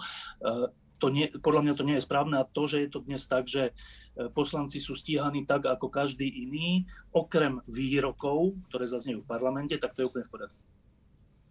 To 1.00 1.08
nie, 1.08 1.32
podľa 1.32 1.62
mňa 1.64 1.74
to 1.80 1.88
nie 1.88 1.96
je 1.96 2.04
správne 2.04 2.36
a 2.36 2.44
to, 2.44 2.68
že 2.68 2.84
je 2.84 2.90
to 2.92 3.00
dnes 3.00 3.24
tak, 3.24 3.48
že 3.48 3.72
poslanci 4.36 4.84
sú 4.84 5.00
stíhaní 5.00 5.48
tak 5.48 5.64
ako 5.64 5.88
každý 5.88 6.28
iný, 6.28 6.84
okrem 7.16 7.64
výrokov, 7.72 8.60
ktoré 8.68 8.84
zaznejú 8.84 9.24
v 9.24 9.32
parlamente, 9.32 9.80
tak 9.80 9.96
to 9.96 10.04
je 10.04 10.10
úplne 10.12 10.28
v 10.28 10.34
poriadku. 10.36 10.60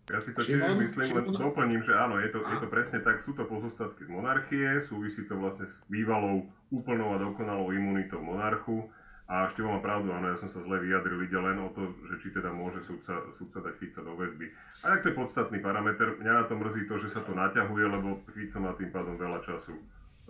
Ja 0.09 0.25
si 0.25 0.33
to 0.33 0.41
tiež 0.41 0.61
myslím, 0.81 1.21
len 1.21 1.37
doplním, 1.37 1.85
že 1.85 1.93
áno, 1.93 2.17
je 2.17 2.33
to, 2.33 2.41
je 2.41 2.57
to 2.61 2.69
presne 2.73 3.05
tak, 3.05 3.21
sú 3.21 3.37
to 3.37 3.45
pozostatky 3.45 4.09
z 4.09 4.11
monarchie, 4.13 4.81
súvisí 4.81 5.29
to 5.29 5.37
vlastne 5.37 5.69
s 5.69 5.85
bývalou 5.89 6.49
úplnou 6.73 7.13
a 7.13 7.21
dokonalou 7.21 7.73
imunitou 7.77 8.21
monarchu. 8.25 8.89
A 9.29 9.45
ešte 9.45 9.61
má 9.61 9.77
pravdu, 9.85 10.09
áno, 10.09 10.33
ja 10.33 10.41
som 10.41 10.49
sa 10.49 10.65
zle 10.65 10.81
vyjadril, 10.81 11.21
ide 11.21 11.37
len 11.37 11.61
o 11.61 11.69
to, 11.77 11.93
že 12.09 12.17
či 12.17 12.33
teda 12.33 12.49
môže 12.49 12.81
súdca, 12.81 13.29
súdca 13.37 13.61
dať 13.61 13.75
Fica 13.77 14.01
do 14.01 14.17
väzby. 14.17 14.49
A 14.81 14.97
tak 14.97 15.05
to 15.05 15.13
je 15.13 15.21
podstatný 15.21 15.61
parameter. 15.61 16.17
Mňa 16.17 16.33
na 16.33 16.45
to 16.49 16.57
mrzí 16.57 16.89
to, 16.89 16.97
že 16.97 17.13
sa 17.13 17.21
to 17.21 17.37
naťahuje, 17.37 17.85
lebo 17.93 18.25
Fica 18.33 18.57
má 18.57 18.73
tým 18.73 18.89
pádom 18.89 19.21
veľa 19.21 19.45
času 19.45 19.77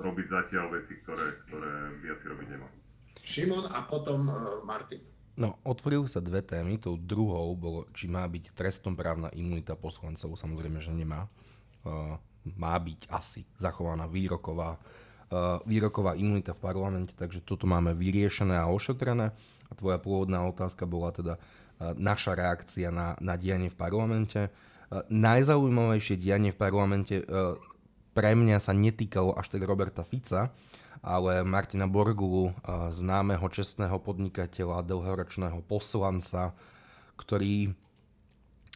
robiť 0.03 0.27
zatiaľ 0.27 0.75
veci, 0.75 0.99
ktoré, 0.99 1.47
ktoré 1.47 1.95
viac 2.03 2.19
robiť 2.19 2.47
nemá. 2.51 2.67
Šimon 3.23 3.71
a 3.71 3.87
potom 3.87 4.27
uh, 4.27 4.67
Martin. 4.67 4.99
No, 5.39 5.63
otvorili 5.63 6.11
sa 6.11 6.19
dve 6.19 6.43
témy. 6.43 6.83
Tou 6.83 6.99
druhou 6.99 7.55
bolo, 7.55 7.87
či 7.95 8.11
má 8.11 8.27
byť 8.27 8.51
trestom 8.59 8.99
právna 8.99 9.31
imunita 9.31 9.79
poslancov. 9.79 10.35
Samozrejme, 10.35 10.83
že 10.83 10.91
nemá. 10.91 11.31
Uh, 11.87 12.19
má 12.59 12.75
byť 12.75 13.07
asi 13.15 13.47
zachovaná 13.55 14.11
výroková, 14.11 14.75
výroková 15.69 16.17
imunita 16.17 16.57
v 16.57 16.63
parlamente, 16.65 17.13
takže 17.13 17.45
toto 17.45 17.69
máme 17.69 17.93
vyriešené 17.93 18.57
a 18.57 18.73
ošetrené. 18.73 19.33
A 19.69 19.73
tvoja 19.77 20.01
pôvodná 20.01 20.41
otázka 20.49 20.89
bola 20.89 21.13
teda 21.13 21.37
uh, 21.37 21.93
naša 21.93 22.33
reakcia 22.33 22.89
na, 22.89 23.13
na 23.21 23.37
dianie 23.37 23.69
v 23.69 23.77
parlamente. 23.77 24.49
Uh, 24.89 25.05
najzaujímavejšie 25.13 26.17
dianie 26.17 26.51
v 26.53 26.59
parlamente 26.59 27.21
pre 28.17 28.35
mňa 28.35 28.59
sa 28.59 28.75
netýkalo 28.75 29.37
až 29.39 29.47
tak 29.53 29.63
Roberta 29.63 30.03
Fica, 30.03 30.51
ale 30.99 31.47
Martina 31.47 31.87
Borgulu, 31.87 32.51
známeho 32.91 33.47
čestného 33.47 33.95
podnikateľa, 34.03 34.83
dlhoročného 34.83 35.63
poslanca, 35.63 36.51
ktorý 37.15 37.71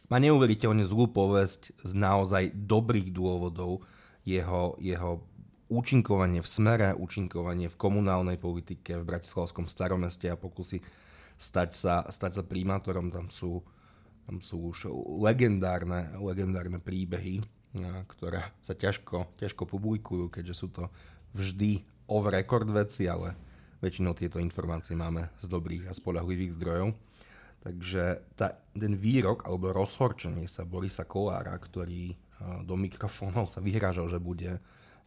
má 0.07 0.23
neuveriteľne 0.23 0.87
zlú 0.87 1.11
povesť 1.11 1.75
z 1.75 1.91
naozaj 1.91 2.55
dobrých 2.55 3.11
dôvodov 3.11 3.83
jeho, 4.23 4.79
jeho 4.79 5.19
účinkovanie 5.71 6.43
v 6.43 6.49
smere, 6.49 6.95
účinkovanie 6.95 7.71
v 7.71 7.79
komunálnej 7.79 8.37
politike 8.39 8.99
v 8.99 9.07
Bratislavskom 9.07 9.67
staromeste 9.67 10.27
a 10.31 10.39
pokusy 10.39 10.83
stať 11.37 11.69
sa, 11.71 11.95
stať 12.07 12.41
sa 12.41 12.43
primátorom. 12.43 13.11
Tam 13.11 13.27
sú, 13.27 13.63
tam 14.27 14.39
sú 14.43 14.71
už 14.73 14.91
legendárne, 15.23 16.11
legendárne 16.19 16.79
príbehy, 16.79 17.43
ktoré 18.17 18.43
sa 18.61 18.77
ťažko, 18.77 19.39
ťažko 19.41 19.63
publikujú, 19.65 20.29
keďže 20.29 20.55
sú 20.55 20.67
to 20.69 20.87
vždy 21.33 21.81
off 22.05 22.29
record 22.29 22.69
veci, 22.69 23.09
ale 23.09 23.33
väčšinou 23.81 24.13
tieto 24.13 24.37
informácie 24.37 24.93
máme 24.93 25.33
z 25.41 25.49
dobrých 25.49 25.89
a 25.89 25.93
spolahlivých 25.95 26.55
zdrojov. 26.55 26.93
Takže 27.63 28.35
tá, 28.35 28.59
ten 28.75 28.93
výrok 28.99 29.47
alebo 29.47 29.71
rozhorčenie 29.71 30.51
sa 30.51 30.67
Borisa 30.67 31.07
Kolára, 31.07 31.55
ktorý 31.55 32.11
do 32.67 32.75
mikrofónov 32.75 33.47
sa 33.47 33.63
vyhrážal, 33.63 34.11
že 34.11 34.19
bude 34.19 34.59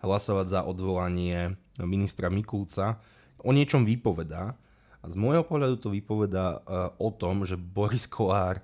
hlasovať 0.06 0.46
za 0.46 0.60
odvolanie 0.62 1.58
ministra 1.82 2.30
Mikulca, 2.30 3.02
o 3.42 3.50
niečom 3.50 3.82
vypovedá. 3.82 4.54
A 5.02 5.06
z 5.10 5.18
môjho 5.18 5.42
pohľadu 5.42 5.82
to 5.82 5.90
vypovedá 5.90 6.62
o 6.96 7.10
tom, 7.10 7.42
že 7.42 7.58
Boris 7.58 8.06
Kolár 8.06 8.62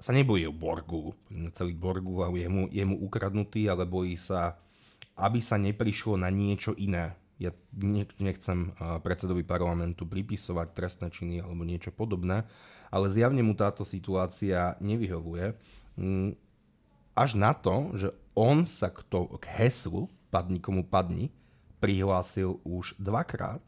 sa 0.00 0.12
nebojí 0.12 0.48
o 0.48 0.56
Borgu, 0.56 1.12
celý 1.52 1.76
Borgu, 1.76 2.24
ale 2.24 2.44
je 2.44 2.48
mu, 2.48 2.62
je 2.72 2.84
mu 2.84 2.96
ukradnutý, 3.04 3.68
ale 3.68 3.84
bojí 3.84 4.16
sa 4.16 4.56
aby 5.16 5.40
sa 5.40 5.56
neprišlo 5.56 6.20
na 6.20 6.28
niečo 6.28 6.76
iné. 6.76 7.16
Ja 7.36 7.52
nechcem 8.20 8.72
predsedovi 9.04 9.44
parlamentu 9.44 10.08
pripisovať 10.08 10.72
trestné 10.72 11.08
činy 11.12 11.44
alebo 11.44 11.68
niečo 11.68 11.92
podobné, 11.92 12.48
ale 12.88 13.12
zjavne 13.12 13.44
mu 13.44 13.52
táto 13.52 13.84
situácia 13.84 14.76
nevyhovuje. 14.80 15.52
Až 17.16 17.34
na 17.34 17.56
to, 17.56 17.96
že 17.96 18.12
on 18.36 18.68
sa 18.68 18.92
k, 18.92 19.00
to, 19.08 19.26
k 19.40 19.48
heslu 19.56 20.12
padni 20.28 20.60
komu 20.60 20.84
padni 20.84 21.32
prihlásil 21.80 22.60
už 22.62 23.00
dvakrát 23.00 23.64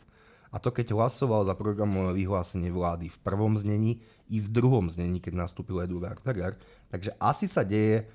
a 0.52 0.56
to 0.60 0.68
keď 0.68 0.92
hlasoval 0.92 1.44
za 1.48 1.56
programové 1.56 2.24
vyhlásenie 2.24 2.68
vlády 2.68 3.08
v 3.08 3.18
prvom 3.24 3.56
znení 3.56 4.04
i 4.28 4.40
v 4.40 4.48
druhom 4.48 4.88
znení, 4.88 5.20
keď 5.20 5.48
nastúpil 5.48 5.80
Eduard 5.80 6.20
Heger. 6.24 6.56
Takže 6.92 7.16
asi 7.20 7.48
sa 7.48 7.64
deje 7.64 8.08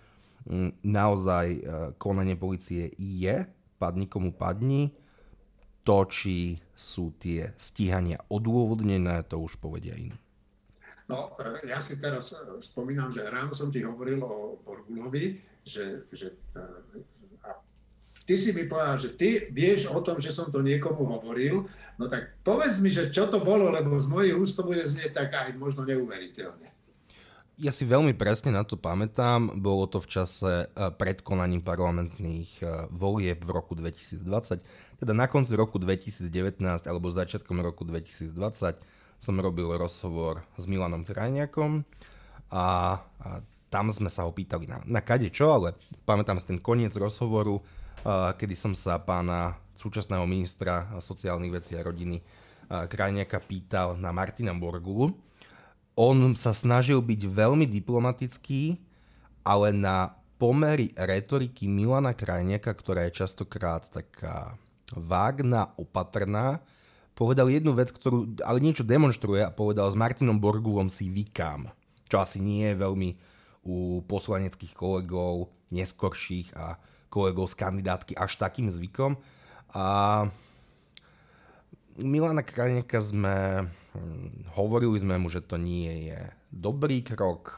Mm, 0.44 0.76
naozaj 0.84 1.48
e, 1.56 1.60
konanie 1.96 2.36
policie 2.36 2.92
je, 3.00 3.48
padni 3.80 4.12
komu 4.12 4.36
padni. 4.36 4.92
To, 5.84 6.08
či 6.08 6.60
sú 6.72 7.16
tie 7.20 7.52
stíhania 7.60 8.20
odôvodnené, 8.32 9.24
to 9.28 9.40
už 9.40 9.60
povedia 9.60 9.96
iní. 10.00 10.16
No, 11.14 11.30
e, 11.38 11.70
ja 11.70 11.78
si 11.78 12.02
teraz 12.02 12.34
e, 12.34 12.42
spomínam, 12.66 13.14
že 13.14 13.22
ráno 13.22 13.54
som 13.54 13.70
ti 13.70 13.86
hovoril 13.86 14.26
o 14.26 14.58
Borgulovi, 14.66 15.38
že, 15.62 16.10
že 16.10 16.34
a 17.46 17.62
ty 18.26 18.34
si 18.34 18.50
mi 18.50 18.66
povedal, 18.66 18.98
že 18.98 19.14
ty 19.14 19.54
vieš 19.54 19.94
o 19.94 20.02
tom, 20.02 20.18
že 20.18 20.34
som 20.34 20.50
to 20.50 20.66
niekomu 20.66 21.06
hovoril, 21.06 21.70
no 22.02 22.10
tak 22.10 22.42
povedz 22.42 22.82
mi, 22.82 22.90
že 22.90 23.14
čo 23.14 23.30
to 23.30 23.38
bolo, 23.38 23.70
lebo 23.70 23.94
z 24.02 24.10
mojich 24.10 24.34
úst 24.34 24.58
to 24.58 24.66
bude 24.66 24.82
znieť 24.82 25.14
tak 25.14 25.30
aj 25.38 25.54
možno 25.54 25.86
neuveriteľne. 25.86 26.74
Ja 27.62 27.70
si 27.70 27.86
veľmi 27.86 28.18
presne 28.18 28.50
na 28.50 28.66
to 28.66 28.82
pamätám. 28.82 29.62
Bolo 29.62 29.86
to 29.86 30.02
v 30.02 30.10
čase 30.10 30.74
pred 30.98 31.22
konaním 31.22 31.62
parlamentných 31.62 32.50
volieb 32.90 33.46
v 33.46 33.50
roku 33.54 33.78
2020. 33.78 34.66
Teda 34.98 35.14
na 35.14 35.30
konci 35.30 35.54
roku 35.54 35.78
2019 35.78 36.34
alebo 36.66 37.14
začiatkom 37.14 37.62
roku 37.62 37.86
2020 37.86 38.34
som 39.20 39.40
robil 39.40 39.68
rozhovor 39.76 40.44
s 40.58 40.68
Milanom 40.68 41.06
Krajniakom 41.08 41.86
a, 42.52 42.58
a 42.58 42.66
tam 43.74 43.90
sme 43.90 44.12
sa 44.12 44.30
ho 44.30 44.32
pýtali 44.32 44.70
na, 44.70 44.78
na 44.86 45.02
kade 45.02 45.34
čo, 45.34 45.50
ale 45.50 45.74
pamätám 46.06 46.38
si 46.38 46.46
ten 46.46 46.62
koniec 46.62 46.94
rozhovoru, 46.94 47.58
uh, 47.58 48.32
kedy 48.38 48.54
som 48.54 48.74
sa 48.78 49.02
pána 49.02 49.58
súčasného 49.74 50.24
ministra 50.30 50.86
sociálnych 51.02 51.58
vecí 51.58 51.74
a 51.74 51.82
rodiny 51.82 52.22
uh, 52.22 52.86
Krajniaka 52.86 53.42
pýtal 53.42 53.98
na 53.98 54.14
Martina 54.14 54.54
Borgulu, 54.54 55.18
on 55.94 56.34
sa 56.34 56.54
snažil 56.54 57.02
byť 57.02 57.22
veľmi 57.30 57.70
diplomatický, 57.70 58.82
ale 59.46 59.70
na 59.74 60.18
pomery 60.42 60.90
retoriky 60.98 61.70
Milana 61.70 62.18
Krajniaka, 62.18 62.74
ktorá 62.74 63.06
je 63.10 63.22
častokrát 63.26 63.86
taká 63.94 64.58
vágna, 64.94 65.74
opatrná, 65.78 66.62
povedal 67.14 67.50
jednu 67.50 67.74
vec, 67.74 67.90
ktorú, 67.90 68.38
ale 68.46 68.62
niečo 68.62 68.86
demonstruje 68.86 69.42
a 69.42 69.54
povedal, 69.54 69.90
s 69.90 69.98
Martinom 69.98 70.38
Borgulom 70.38 70.90
si 70.90 71.10
vykám. 71.10 71.70
Čo 72.10 72.22
asi 72.22 72.38
nie 72.42 72.70
je 72.70 72.82
veľmi 72.82 73.10
u 73.64 74.04
poslaneckých 74.06 74.76
kolegov, 74.76 75.50
neskorších 75.72 76.54
a 76.58 76.78
kolegov 77.08 77.50
z 77.50 77.56
kandidátky 77.58 78.14
až 78.20 78.38
takým 78.38 78.68
zvykom. 78.68 79.18
A 79.74 80.28
Milana 81.98 82.42
Krajniaka 82.42 83.00
sme 83.02 83.70
Hm, 83.94 84.50
hovorili 84.58 84.98
sme 84.98 85.22
mu, 85.22 85.30
že 85.30 85.46
to 85.46 85.62
nie 85.62 86.10
je 86.10 86.20
dobrý 86.50 87.06
krok. 87.06 87.54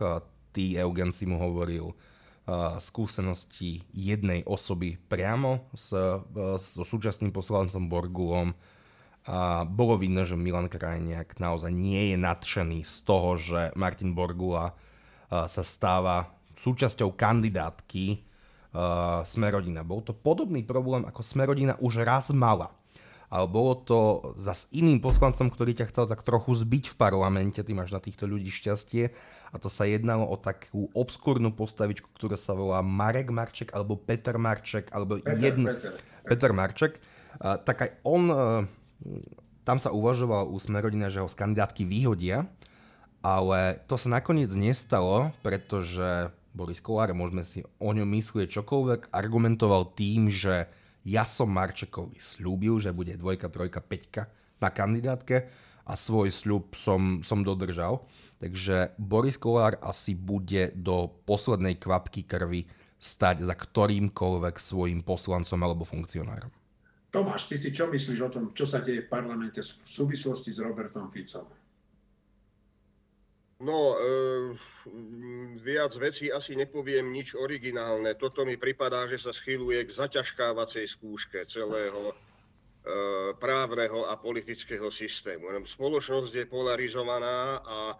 Ty, 0.55 0.63
Eugen, 0.87 1.11
si 1.11 1.27
mu 1.27 1.35
hovoril 1.39 1.91
skúsenosti 2.77 3.81
jednej 3.89 4.45
osoby 4.45 5.01
priamo 5.09 5.65
s, 5.73 5.89
so 6.61 6.83
súčasným 6.85 7.33
poslancom 7.33 7.89
Borgulom. 7.89 8.53
A 9.25 9.65
bolo 9.65 9.97
vidno, 9.97 10.21
že 10.21 10.37
Milan 10.37 10.69
Krajniak 10.69 11.41
naozaj 11.41 11.73
nie 11.73 12.13
je 12.13 12.17
nadšený 12.21 12.85
z 12.85 12.95
toho, 13.01 13.29
že 13.41 13.73
Martin 13.73 14.13
Borgula 14.13 14.77
sa 15.29 15.63
stáva 15.65 16.29
súčasťou 16.53 17.17
kandidátky 17.17 18.21
Smerodina. 19.25 19.81
Bol 19.81 20.05
to 20.05 20.13
podobný 20.13 20.61
problém, 20.61 21.09
ako 21.09 21.25
Smerodina 21.25 21.73
už 21.81 22.05
raz 22.05 22.29
mala 22.29 22.69
ale 23.29 23.49
bolo 23.49 23.73
to 23.75 23.99
zas 24.37 24.69
iným 24.71 25.01
poslancom, 25.01 25.49
ktorý 25.49 25.73
ťa 25.75 25.89
chcel 25.89 26.05
tak 26.05 26.21
trochu 26.21 26.53
zbiť 26.55 26.93
v 26.93 26.95
parlamente, 26.95 27.59
ty 27.59 27.71
máš 27.73 27.91
na 27.91 28.01
týchto 28.01 28.29
ľudí 28.29 28.53
šťastie 28.53 29.09
a 29.51 29.55
to 29.57 29.67
sa 29.67 29.89
jednalo 29.89 30.29
o 30.29 30.37
takú 30.37 30.87
obskúrnu 30.93 31.51
postavičku, 31.57 32.07
ktorá 32.13 32.37
sa 32.37 32.53
volá 32.53 32.85
Marek 32.85 33.33
Marček 33.33 33.73
alebo 33.73 33.97
Peter 33.97 34.37
Marček 34.37 34.93
alebo 34.93 35.17
Peter, 35.19 35.41
jedno... 35.41 35.73
Peter. 35.73 35.93
Peter 36.25 36.51
Marček. 36.53 36.93
Tak 37.37 37.77
aj 37.85 37.89
on, 38.01 38.23
e, 38.31 38.37
tam 39.65 39.81
sa 39.81 39.89
uvažoval 39.89 40.47
u 40.49 40.57
Smerodina, 40.61 41.09
že 41.09 41.19
ho 41.19 41.27
z 41.27 41.35
kandidátky 41.35 41.83
vyhodia, 41.89 42.45
ale 43.25 43.81
to 43.89 43.97
sa 43.97 44.21
nakoniec 44.21 44.53
nestalo, 44.53 45.33
pretože 45.41 46.29
Boris 46.55 46.79
Kolár, 46.79 47.11
môžeme 47.11 47.43
si 47.43 47.65
o 47.81 47.89
ňom 47.91 48.07
myslieť 48.07 48.61
čokoľvek, 48.61 49.11
argumentoval 49.11 49.91
tým, 49.97 50.31
že 50.31 50.69
ja 51.03 51.25
som 51.25 51.51
Marčekovi 51.51 52.21
slúbil, 52.21 52.79
že 52.79 52.95
bude 52.95 53.17
dvojka, 53.17 53.51
trojka, 53.51 53.81
peťka 53.83 54.29
na 54.61 54.71
kandidátke 54.71 55.49
a 55.85 55.93
svoj 55.93 56.31
sľub 56.33 56.73
som, 56.73 57.21
som 57.21 57.45
dodržal. 57.45 58.01
Takže 58.41 58.95
Boris 58.97 59.37
Kolár 59.37 59.77
asi 59.83 60.17
bude 60.17 60.73
do 60.73 61.11
poslednej 61.27 61.77
kvapky 61.77 62.25
krvi 62.25 62.65
stať 62.97 63.45
za 63.45 63.53
ktorýmkoľvek 63.53 64.55
svojim 64.57 65.05
poslancom 65.05 65.59
alebo 65.61 65.85
funkcionárom. 65.85 66.49
Tomáš, 67.15 67.47
ty 67.47 67.55
si 67.55 67.71
čo 67.71 67.87
myslíš 67.87 68.19
o 68.27 68.29
tom, 68.29 68.43
čo 68.51 68.67
sa 68.67 68.83
deje 68.83 69.07
v 69.07 69.11
parlamente 69.11 69.63
v 69.63 69.87
súvislosti 69.87 70.51
s 70.51 70.59
Robertom 70.59 71.07
Ficom? 71.07 71.47
No, 73.63 73.95
e, 73.95 74.11
viac 75.63 75.95
vecí 75.95 76.27
asi 76.27 76.59
nepoviem 76.59 77.07
nič 77.07 77.39
originálne. 77.39 78.19
Toto 78.19 78.43
mi 78.43 78.59
pripadá, 78.59 79.07
že 79.07 79.15
sa 79.15 79.31
schyluje 79.31 79.87
k 79.87 79.95
zaťažkávacej 79.95 80.83
skúške 80.91 81.47
celého 81.47 82.11
e, 82.11 82.13
právneho 83.39 84.11
a 84.11 84.19
politického 84.19 84.91
systému. 84.91 85.55
Spoločnosť 85.63 86.35
je 86.35 86.51
polarizovaná 86.51 87.63
a 87.63 87.95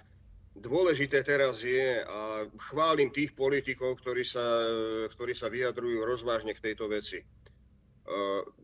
dôležité 0.60 1.24
teraz 1.24 1.64
je, 1.64 2.04
a 2.04 2.44
chválim 2.68 3.16
tých 3.16 3.32
politikov, 3.32 3.96
ktorí 4.04 4.28
sa, 4.28 4.44
ktorí 5.08 5.32
sa 5.32 5.48
vyjadrujú 5.48 6.04
rozvážne 6.04 6.52
k 6.52 6.64
tejto 6.68 6.92
veci. 6.92 7.24
E, 8.06 8.14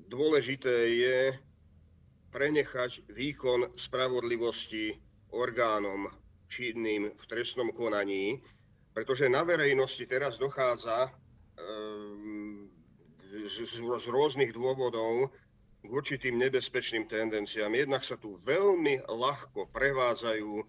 dôležité 0.07 0.75
je 0.93 1.19
prenechať 2.31 3.03
výkon 3.11 3.75
spravodlivosti 3.75 4.95
orgánom 5.35 6.07
činným 6.47 7.11
v 7.15 7.23
trestnom 7.27 7.71
konaní, 7.75 8.39
pretože 8.91 9.31
na 9.31 9.43
verejnosti 9.43 10.03
teraz 10.07 10.35
dochádza 10.35 11.11
z, 13.31 13.55
z 13.79 14.07
rôznych 14.11 14.51
dôvodov 14.51 15.31
k 15.81 15.89
určitým 15.89 16.37
nebezpečným 16.37 17.07
tendenciám. 17.09 17.73
Jednak 17.73 18.03
sa 18.05 18.19
tu 18.19 18.37
veľmi 18.43 19.01
ľahko 19.07 19.71
prevádzajú 19.73 20.61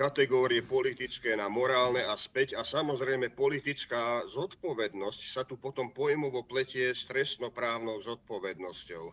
kategórie 0.00 0.64
politické 0.64 1.36
na 1.36 1.52
morálne 1.52 2.00
a 2.00 2.16
späť 2.16 2.56
a 2.56 2.64
samozrejme 2.64 3.36
politická 3.36 4.24
zodpovednosť 4.32 5.20
sa 5.28 5.44
tu 5.44 5.60
potom 5.60 5.92
pojmovo 5.92 6.40
pletie 6.48 6.96
s 6.96 7.04
trestnoprávnou 7.04 8.00
zodpovednosťou. 8.00 9.04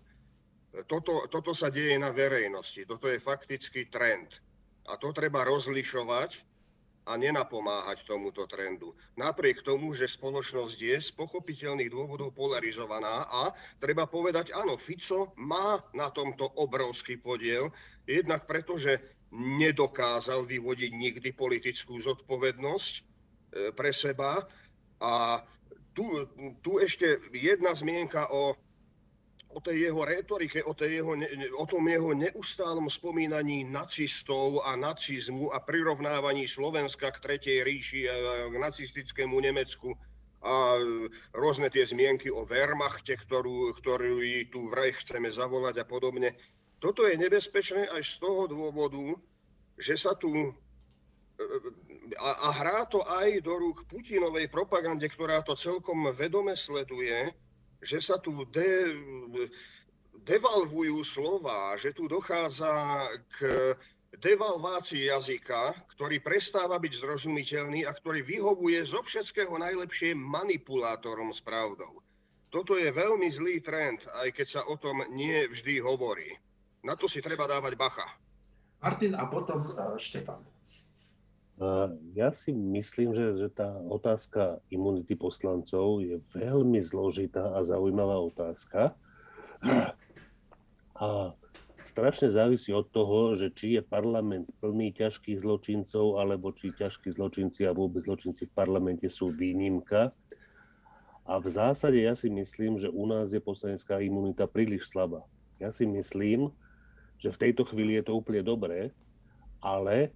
Toto, 0.88 1.28
toto 1.28 1.52
sa 1.52 1.68
deje 1.68 2.00
na 2.00 2.16
verejnosti, 2.16 2.88
toto 2.88 3.12
je 3.12 3.20
faktický 3.20 3.92
trend. 3.92 4.40
A 4.88 4.96
to 4.96 5.12
treba 5.12 5.44
rozlišovať 5.44 6.48
a 7.08 7.20
nenapomáhať 7.20 8.08
tomuto 8.08 8.48
trendu. 8.48 8.96
Napriek 9.20 9.68
tomu, 9.68 9.92
že 9.92 10.08
spoločnosť 10.08 10.78
je 10.80 10.96
z 11.04 11.10
pochopiteľných 11.20 11.92
dôvodov 11.92 12.32
polarizovaná 12.32 13.28
a 13.28 13.52
treba 13.84 14.08
povedať, 14.08 14.56
áno, 14.56 14.80
Fico 14.80 15.36
má 15.36 15.84
na 15.92 16.08
tomto 16.16 16.48
obrovský 16.56 17.20
podiel, 17.20 17.72
jednak 18.08 18.48
preto, 18.48 18.80
že 18.80 19.17
nedokázal 19.34 20.48
vyvodiť 20.48 20.92
nikdy 20.94 21.30
politickú 21.36 22.00
zodpovednosť 22.00 22.94
e, 22.96 23.02
pre 23.76 23.92
seba. 23.92 24.46
A 25.04 25.44
tu, 25.92 26.06
tu 26.64 26.78
ešte 26.80 27.20
jedna 27.34 27.74
zmienka 27.74 28.30
o 28.32 28.56
o 29.58 29.60
tej 29.64 29.90
jeho 29.90 30.06
retorike, 30.06 30.62
o, 30.64 30.74
tej 30.78 31.02
jeho, 31.02 31.18
o 31.58 31.66
tom 31.66 31.88
jeho 31.90 32.14
neustálom 32.14 32.92
spomínaní 32.92 33.64
nacistov 33.66 34.62
a 34.62 34.76
nacizmu 34.76 35.50
a 35.50 35.64
prirovnávaní 35.64 36.46
Slovenska 36.46 37.10
k 37.10 37.18
Tretej 37.18 37.66
ríši 37.66 38.06
k 38.52 38.54
nacistickému 38.54 39.40
Nemecku 39.40 39.98
a 40.46 40.78
rôzne 41.34 41.74
tie 41.74 41.82
zmienky 41.82 42.30
o 42.30 42.46
Wehrmachte, 42.46 43.18
ktorú, 43.18 43.74
ktorú 43.82 44.22
tu 44.54 44.70
vraj 44.70 44.94
chceme 45.02 45.32
zavolať 45.34 45.82
a 45.82 45.86
podobne. 45.90 46.38
Toto 46.78 47.10
je 47.10 47.18
nebezpečné 47.18 47.90
aj 47.90 48.04
z 48.06 48.14
toho 48.22 48.46
dôvodu, 48.46 49.18
že 49.78 49.98
sa 49.98 50.14
tu 50.14 50.54
a, 52.18 52.30
a 52.46 52.50
hrá 52.50 52.86
to 52.90 53.06
aj 53.06 53.46
do 53.46 53.54
rúk 53.58 53.86
Putinovej 53.86 54.50
propagande, 54.50 55.06
ktorá 55.06 55.46
to 55.46 55.54
celkom 55.54 56.10
vedome 56.10 56.58
sleduje, 56.58 57.30
že 57.82 58.02
sa 58.02 58.18
tu 58.18 58.34
de, 58.50 58.98
devalvujú 60.26 60.98
slova, 61.06 61.78
že 61.78 61.94
tu 61.94 62.10
dochádza 62.10 62.74
k 63.38 63.46
devalvácii 64.18 65.14
jazyka, 65.14 65.78
ktorý 65.94 66.18
prestáva 66.24 66.82
byť 66.82 66.94
zrozumiteľný 67.06 67.86
a 67.86 67.94
ktorý 67.94 68.26
vyhovuje 68.26 68.82
zo 68.82 69.06
všetkého 69.06 69.54
najlepšie 69.62 70.18
manipulátorom 70.18 71.30
s 71.30 71.44
pravdou. 71.44 72.02
Toto 72.50 72.80
je 72.80 72.90
veľmi 72.90 73.28
zlý 73.30 73.60
trend, 73.62 74.02
aj 74.24 74.32
keď 74.32 74.48
sa 74.48 74.62
o 74.66 74.80
tom 74.80 75.04
nie 75.12 75.46
vždy 75.52 75.84
hovorí. 75.84 76.34
Na 76.86 76.94
to 76.94 77.10
si 77.10 77.22
treba 77.22 77.50
dávať 77.50 77.74
bacha. 77.78 78.06
Martin 78.78 79.18
a 79.18 79.26
potom 79.26 79.58
uh, 79.74 79.98
Štefan. 79.98 80.46
Ja 82.14 82.30
si 82.38 82.54
myslím, 82.54 83.18
že, 83.18 83.34
že 83.34 83.50
tá 83.50 83.82
otázka 83.90 84.62
imunity 84.70 85.18
poslancov 85.18 86.06
je 86.06 86.22
veľmi 86.30 86.78
zložitá 86.86 87.58
a 87.58 87.66
zaujímavá 87.66 88.14
otázka. 88.22 88.94
A 91.02 91.34
strašne 91.82 92.30
závisí 92.30 92.70
od 92.70 92.86
toho, 92.94 93.34
že 93.34 93.50
či 93.50 93.74
je 93.74 93.82
parlament 93.82 94.46
plný 94.62 94.94
ťažkých 95.02 95.42
zločincov, 95.42 96.22
alebo 96.22 96.54
či 96.54 96.78
ťažkí 96.78 97.18
zločinci 97.18 97.66
a 97.66 97.74
vôbec 97.74 98.06
zločinci 98.06 98.46
v 98.46 98.54
parlamente 98.54 99.10
sú 99.10 99.34
výnimka. 99.34 100.14
A 101.26 101.42
v 101.42 101.48
zásade 101.50 101.98
ja 101.98 102.14
si 102.14 102.30
myslím, 102.30 102.78
že 102.78 102.94
u 102.94 103.10
nás 103.10 103.34
je 103.34 103.42
poslanecká 103.42 103.98
imunita 103.98 104.46
príliš 104.46 104.94
slabá. 104.94 105.26
Ja 105.58 105.74
si 105.74 105.90
myslím, 105.90 106.54
že 107.18 107.34
v 107.34 107.42
tejto 107.50 107.66
chvíli 107.66 107.98
je 107.98 108.10
to 108.10 108.14
úplne 108.18 108.46
dobré, 108.46 108.94
ale 109.60 110.14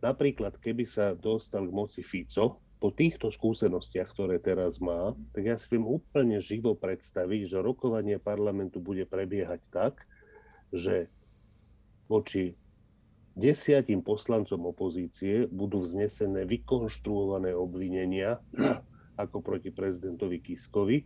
Napríklad, 0.00 0.56
keby 0.56 0.88
sa 0.88 1.12
dostal 1.12 1.68
k 1.68 1.76
moci 1.76 2.00
Fico, 2.00 2.64
po 2.80 2.88
týchto 2.88 3.28
skúsenostiach, 3.28 4.08
ktoré 4.08 4.40
teraz 4.40 4.80
má, 4.80 5.12
tak 5.36 5.44
ja 5.44 5.56
si 5.60 5.68
viem 5.68 5.84
úplne 5.84 6.40
živo 6.40 6.72
predstaviť, 6.72 7.52
že 7.52 7.60
rokovanie 7.60 8.16
parlamentu 8.16 8.80
bude 8.80 9.04
prebiehať 9.04 9.60
tak, 9.68 10.00
že 10.72 11.12
voči 12.08 12.56
desiatim 13.36 14.00
poslancom 14.00 14.72
opozície 14.72 15.44
budú 15.52 15.84
vznesené 15.84 16.48
vykonštruované 16.48 17.52
obvinenia 17.52 18.40
ako 19.22 19.44
proti 19.44 19.68
prezidentovi 19.68 20.40
Kiskovi, 20.40 21.04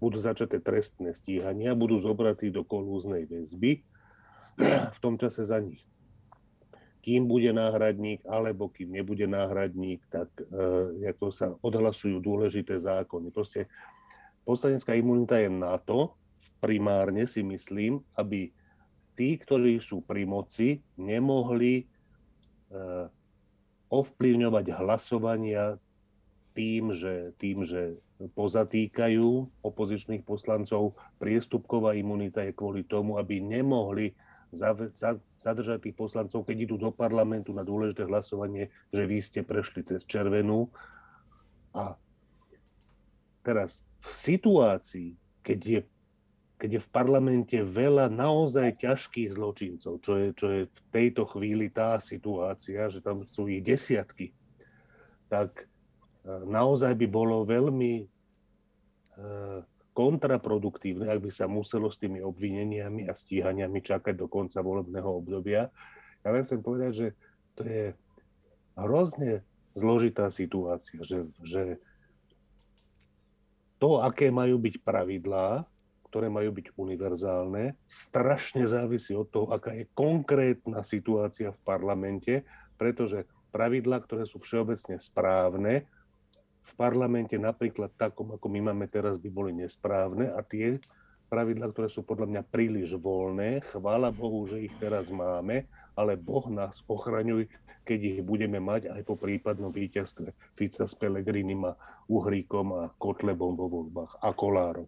budú 0.00 0.16
začaté 0.16 0.64
trestné 0.64 1.12
stíhania, 1.12 1.76
budú 1.76 2.00
zobratí 2.00 2.48
do 2.48 2.64
kolúznej 2.64 3.28
väzby 3.28 3.84
v 4.96 4.98
tom 5.00 5.16
čase 5.16 5.46
za 5.46 5.60
nich 5.60 5.82
kým 7.02 7.26
bude 7.26 7.50
náhradník, 7.50 8.22
alebo 8.30 8.70
kým 8.70 8.94
nebude 8.94 9.26
náhradník, 9.26 10.06
tak 10.06 10.30
e, 10.38 11.10
ako 11.10 11.34
sa 11.34 11.50
odhlasujú 11.58 12.22
dôležité 12.22 12.78
zákony. 12.78 13.34
Proste 13.34 13.66
poslanecká 14.46 14.94
imunita 14.94 15.34
je 15.42 15.50
na 15.50 15.74
to, 15.82 16.14
primárne 16.62 17.26
si 17.26 17.42
myslím, 17.42 18.06
aby 18.14 18.54
tí, 19.18 19.34
ktorí 19.34 19.82
sú 19.82 20.06
pri 20.06 20.22
moci, 20.22 20.78
nemohli 20.94 21.82
e, 21.82 21.84
ovplyvňovať 23.90 24.66
hlasovania 24.78 25.82
tým, 26.54 26.94
že, 26.94 27.34
tým, 27.34 27.66
že 27.66 27.98
pozatýkajú 28.38 29.26
opozičných 29.66 30.22
poslancov. 30.22 30.94
Priestupková 31.18 31.98
imunita 31.98 32.46
je 32.46 32.54
kvôli 32.54 32.86
tomu, 32.86 33.18
aby 33.18 33.42
nemohli 33.42 34.14
zadržať 34.52 35.78
tých 35.80 35.96
poslancov, 35.96 36.44
keď 36.44 36.68
idú 36.68 36.76
do 36.76 36.92
parlamentu 36.92 37.56
na 37.56 37.64
dôležité 37.64 38.04
hlasovanie, 38.04 38.68
že 38.92 39.02
vy 39.08 39.18
ste 39.24 39.40
prešli 39.40 39.80
cez 39.80 40.04
červenú. 40.04 40.68
A 41.72 41.96
teraz 43.40 43.80
v 44.04 44.12
situácii, 44.12 45.16
keď 45.40 45.60
je, 45.64 45.80
keď 46.60 46.70
je 46.78 46.80
v 46.84 46.92
parlamente 46.92 47.58
veľa 47.58 48.12
naozaj 48.12 48.76
ťažkých 48.84 49.32
zločincov, 49.32 50.04
čo 50.04 50.12
je, 50.20 50.26
čo 50.36 50.46
je 50.52 50.60
v 50.68 50.80
tejto 50.92 51.24
chvíli 51.32 51.72
tá 51.72 51.96
situácia, 51.98 52.92
že 52.92 53.00
tam 53.00 53.24
sú 53.32 53.48
ich 53.48 53.64
desiatky, 53.64 54.36
tak 55.32 55.64
e, 55.64 55.66
naozaj 56.44 56.92
by 56.92 57.06
bolo 57.08 57.48
veľmi 57.48 58.04
e, 58.04 58.06
kontraproduktívne, 59.92 61.08
ak 61.08 61.20
by 61.20 61.30
sa 61.30 61.44
muselo 61.44 61.92
s 61.92 62.00
tými 62.00 62.24
obvineniami 62.24 63.08
a 63.08 63.12
stíhaniami 63.12 63.84
čakať 63.84 64.14
do 64.16 64.26
konca 64.28 64.64
volebného 64.64 65.08
obdobia. 65.08 65.68
Ja 66.24 66.28
len 66.32 66.44
chcem 66.44 66.64
povedať, 66.64 66.92
že 66.92 67.08
to 67.52 67.62
je 67.68 67.84
hrozne 68.76 69.44
zložitá 69.76 70.32
situácia, 70.32 71.00
že, 71.04 71.28
že 71.44 71.80
to, 73.76 74.00
aké 74.00 74.32
majú 74.32 74.56
byť 74.62 74.80
pravidlá, 74.80 75.68
ktoré 76.08 76.28
majú 76.28 76.52
byť 76.52 76.76
univerzálne, 76.76 77.72
strašne 77.88 78.68
závisí 78.68 79.16
od 79.16 79.28
toho, 79.32 79.48
aká 79.48 79.72
je 79.72 79.88
konkrétna 79.96 80.84
situácia 80.84 81.52
v 81.52 81.60
parlamente, 81.64 82.44
pretože 82.76 83.24
pravidlá, 83.48 84.00
ktoré 84.04 84.28
sú 84.28 84.40
všeobecne 84.40 85.00
správne, 85.00 85.88
v 86.62 86.72
parlamente 86.78 87.34
napríklad 87.36 87.90
takom, 87.98 88.34
ako 88.34 88.46
my 88.48 88.72
máme 88.72 88.86
teraz, 88.86 89.18
by 89.18 89.28
boli 89.28 89.52
nesprávne 89.52 90.30
a 90.30 90.40
tie 90.46 90.78
pravidla, 91.32 91.72
ktoré 91.72 91.88
sú 91.88 92.04
podľa 92.04 92.28
mňa 92.28 92.42
príliš 92.52 92.92
voľné. 93.00 93.64
Chvála 93.72 94.12
Bohu, 94.12 94.44
že 94.44 94.68
ich 94.68 94.74
teraz 94.76 95.08
máme, 95.08 95.64
ale 95.96 96.12
Boh 96.20 96.44
nás 96.52 96.84
ochraňuj, 96.84 97.48
keď 97.88 97.98
ich 97.98 98.20
budeme 98.20 98.60
mať 98.60 98.92
aj 98.92 99.02
po 99.08 99.16
prípadnom 99.16 99.72
víťazstve 99.72 100.30
Fica 100.54 100.84
s 100.84 100.94
Pelegrinim 100.94 101.64
a 101.66 101.74
Uhríkom 102.06 102.66
a 102.76 102.82
Kotlebom 103.00 103.56
vo 103.56 103.66
voľbách 103.66 104.20
a 104.20 104.28
Kolárom. 104.36 104.86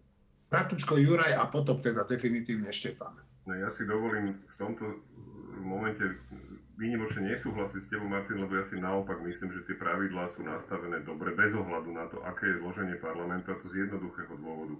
Kratučko 0.53 1.01
Juraj 1.01 1.33
a 1.35 1.49
potom 1.49 1.81
teda 1.81 2.05
definitívne 2.05 2.69
Štefan. 2.69 3.17
No 3.49 3.51
ja 3.57 3.73
si 3.73 3.83
dovolím 3.83 4.37
v 4.37 4.55
tomto 4.55 4.85
momente 5.59 6.05
výnimočne 6.75 7.31
nesúhlasiť 7.31 7.81
s 7.81 7.89
tebou, 7.91 8.07
Martin, 8.07 8.39
lebo 8.39 8.55
ja 8.55 8.63
si 8.67 8.75
naopak 8.75 9.23
myslím, 9.23 9.55
že 9.55 9.63
tie 9.63 9.75
pravidlá 9.79 10.27
sú 10.31 10.43
nastavené 10.43 11.01
dobre, 11.01 11.31
bez 11.31 11.55
ohľadu 11.55 11.89
na 11.91 12.05
to, 12.11 12.19
aké 12.23 12.51
je 12.51 12.59
zloženie 12.59 12.99
parlamentu, 12.99 13.55
a 13.55 13.59
to 13.59 13.71
z 13.71 13.87
jednoduchého 13.87 14.35
dôvodu. 14.35 14.75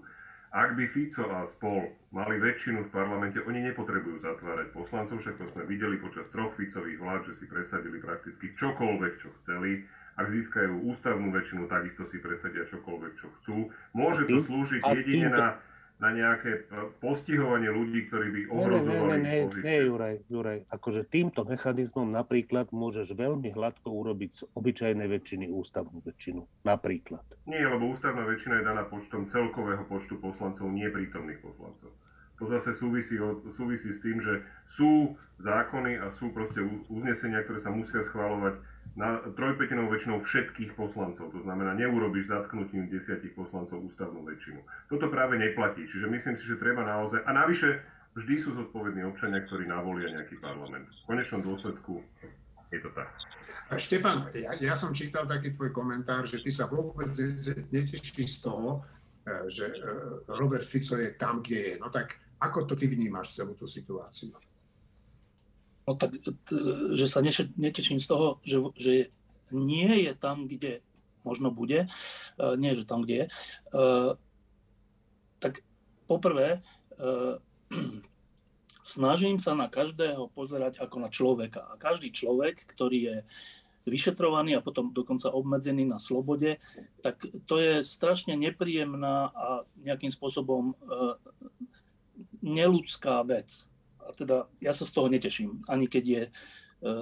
Ak 0.56 0.78
by 0.78 0.88
Fico 0.88 1.26
a 1.26 1.42
spol 1.44 1.90
mali 2.14 2.38
väčšinu 2.38 2.86
v 2.86 2.94
parlamente, 2.94 3.42
oni 3.42 3.60
nepotrebujú 3.66 4.22
zatvárať 4.22 4.72
poslancov, 4.72 5.18
však 5.20 5.36
to 5.42 5.46
sme 5.52 5.68
videli 5.68 5.98
počas 5.98 6.30
troch 6.30 6.54
Ficových 6.54 7.02
vlád, 7.02 7.20
že 7.28 7.42
si 7.42 7.44
presadili 7.50 7.98
prakticky 7.98 8.54
čokoľvek, 8.54 9.12
čo 9.20 9.28
chceli. 9.42 9.84
Ak 10.16 10.32
získajú 10.32 10.80
ústavnú 10.88 11.28
väčšinu, 11.28 11.68
takisto 11.68 12.08
si 12.08 12.24
presadia 12.24 12.64
čokoľvek, 12.64 13.12
čo 13.20 13.28
chcú. 13.36 13.56
Môže 13.92 14.24
to 14.24 14.40
slúžiť 14.48 14.80
jedine 14.96 15.28
na 15.28 15.60
na 15.96 16.12
nejaké 16.12 16.68
e, 16.68 16.92
postihovanie 17.00 17.72
ľudí, 17.72 18.04
ktorí 18.12 18.28
by 18.28 18.40
ohrozovali 18.52 19.16
nie, 19.16 19.24
nie, 19.24 19.32
nie, 19.32 19.44
pozíciu. 19.48 19.64
Nie, 19.64 19.78
Juraj, 19.88 20.14
Juraj, 20.28 20.58
akože 20.68 21.02
týmto 21.08 21.40
mechanizmom 21.48 22.08
napríklad 22.12 22.68
môžeš 22.68 23.16
veľmi 23.16 23.56
hladko 23.56 23.88
urobiť 23.88 24.30
z 24.36 24.42
obyčajnej 24.52 25.08
väčšiny 25.08 25.48
ústavnú 25.48 26.04
väčšinu. 26.04 26.44
Napríklad. 26.68 27.24
Nie, 27.48 27.64
lebo 27.64 27.88
ústavná 27.96 28.28
väčšina 28.28 28.60
je 28.60 28.64
daná 28.68 28.84
počtom 28.84 29.24
celkového 29.32 29.88
počtu 29.88 30.20
poslancov, 30.20 30.68
nie 30.68 30.92
prítomných 30.92 31.40
poslancov. 31.40 31.88
To 32.36 32.44
zase 32.44 32.76
súvisí, 32.76 33.16
súvisí 33.56 33.96
s 33.96 34.04
tým, 34.04 34.20
že 34.20 34.44
sú 34.68 35.16
zákony 35.40 35.96
a 36.04 36.12
sú 36.12 36.36
proste 36.36 36.60
uznesenia, 36.92 37.40
ktoré 37.40 37.64
sa 37.64 37.72
musia 37.72 38.04
schváľovať 38.04 38.60
na 38.94 39.20
trojpetinovou 39.34 39.92
väčšinou 39.92 40.22
všetkých 40.22 40.78
poslancov. 40.78 41.34
To 41.34 41.40
znamená, 41.42 41.74
neurobiš 41.74 42.30
zatknutím 42.30 42.86
desiatich 42.88 43.34
poslancov 43.34 43.82
ústavnú 43.82 44.22
väčšinu. 44.22 44.62
Toto 44.88 45.10
práve 45.10 45.36
neplatí. 45.36 45.84
Čiže 45.90 46.06
myslím 46.06 46.36
si, 46.38 46.44
že 46.46 46.60
treba 46.60 46.86
naozaj... 46.86 47.26
A 47.26 47.30
navyše, 47.34 47.82
vždy 48.16 48.34
sú 48.40 48.56
zodpovední 48.56 49.04
občania, 49.04 49.44
ktorí 49.44 49.68
navolia 49.68 50.14
nejaký 50.14 50.40
parlament. 50.40 50.88
V 51.04 51.04
konečnom 51.12 51.44
dôsledku 51.44 52.00
je 52.72 52.80
to 52.80 52.90
tak. 52.94 53.10
A 53.66 53.82
Štefan, 53.82 54.30
ja, 54.30 54.54
ja 54.62 54.74
som 54.78 54.94
čítal 54.94 55.26
taký 55.26 55.58
tvoj 55.58 55.74
komentár, 55.74 56.22
že 56.22 56.38
ty 56.38 56.54
sa 56.54 56.70
vôbec 56.70 57.10
netešíš 57.74 58.38
z 58.38 58.40
toho, 58.46 58.86
e, 59.26 59.50
že 59.50 59.66
e, 59.74 59.78
Robert 60.38 60.62
Fico 60.62 60.94
je 60.94 61.10
tam, 61.18 61.42
kde 61.42 61.58
je. 61.58 61.74
No 61.82 61.90
tak 61.90 62.14
ako 62.38 62.62
to 62.70 62.74
ty 62.78 62.86
vnímaš 62.86 63.34
celú 63.34 63.58
tú 63.58 63.66
situáciu? 63.66 64.38
No 65.86 65.94
tak, 65.94 66.18
že 66.98 67.06
sa 67.06 67.22
neteším 67.22 68.02
z 68.02 68.06
toho, 68.10 68.42
že, 68.42 68.58
že 68.74 68.92
nie 69.54 70.02
je 70.02 70.12
tam, 70.18 70.50
kde 70.50 70.82
možno 71.22 71.54
bude, 71.54 71.86
e, 71.86 72.46
nie, 72.58 72.74
že 72.74 72.86
tam, 72.86 73.02
kde 73.06 73.14
je, 73.14 73.26
e, 73.26 73.30
tak 75.38 75.62
poprvé, 76.10 76.58
e, 76.58 76.60
snažím 78.82 79.38
sa 79.38 79.54
na 79.54 79.70
každého 79.70 80.30
pozerať 80.34 80.78
ako 80.78 80.96
na 81.02 81.10
človeka. 81.10 81.66
A 81.70 81.78
každý 81.78 82.14
človek, 82.14 82.62
ktorý 82.66 82.98
je 83.02 83.16
vyšetrovaný 83.86 84.58
a 84.58 84.64
potom 84.66 84.90
dokonca 84.90 85.30
obmedzený 85.30 85.86
na 85.86 86.02
slobode, 86.02 86.58
tak 87.06 87.22
to 87.46 87.62
je 87.62 87.86
strašne 87.86 88.34
nepríjemná 88.34 89.30
a 89.30 89.46
nejakým 89.78 90.10
spôsobom 90.10 90.74
neludská 92.42 93.22
vec 93.22 93.62
a 94.06 94.10
teda 94.14 94.46
ja 94.62 94.70
sa 94.70 94.86
z 94.86 94.94
toho 94.94 95.10
neteším. 95.10 95.66
Ani 95.66 95.90
keď 95.90 96.04
je 96.06 96.22
e, 96.26 96.30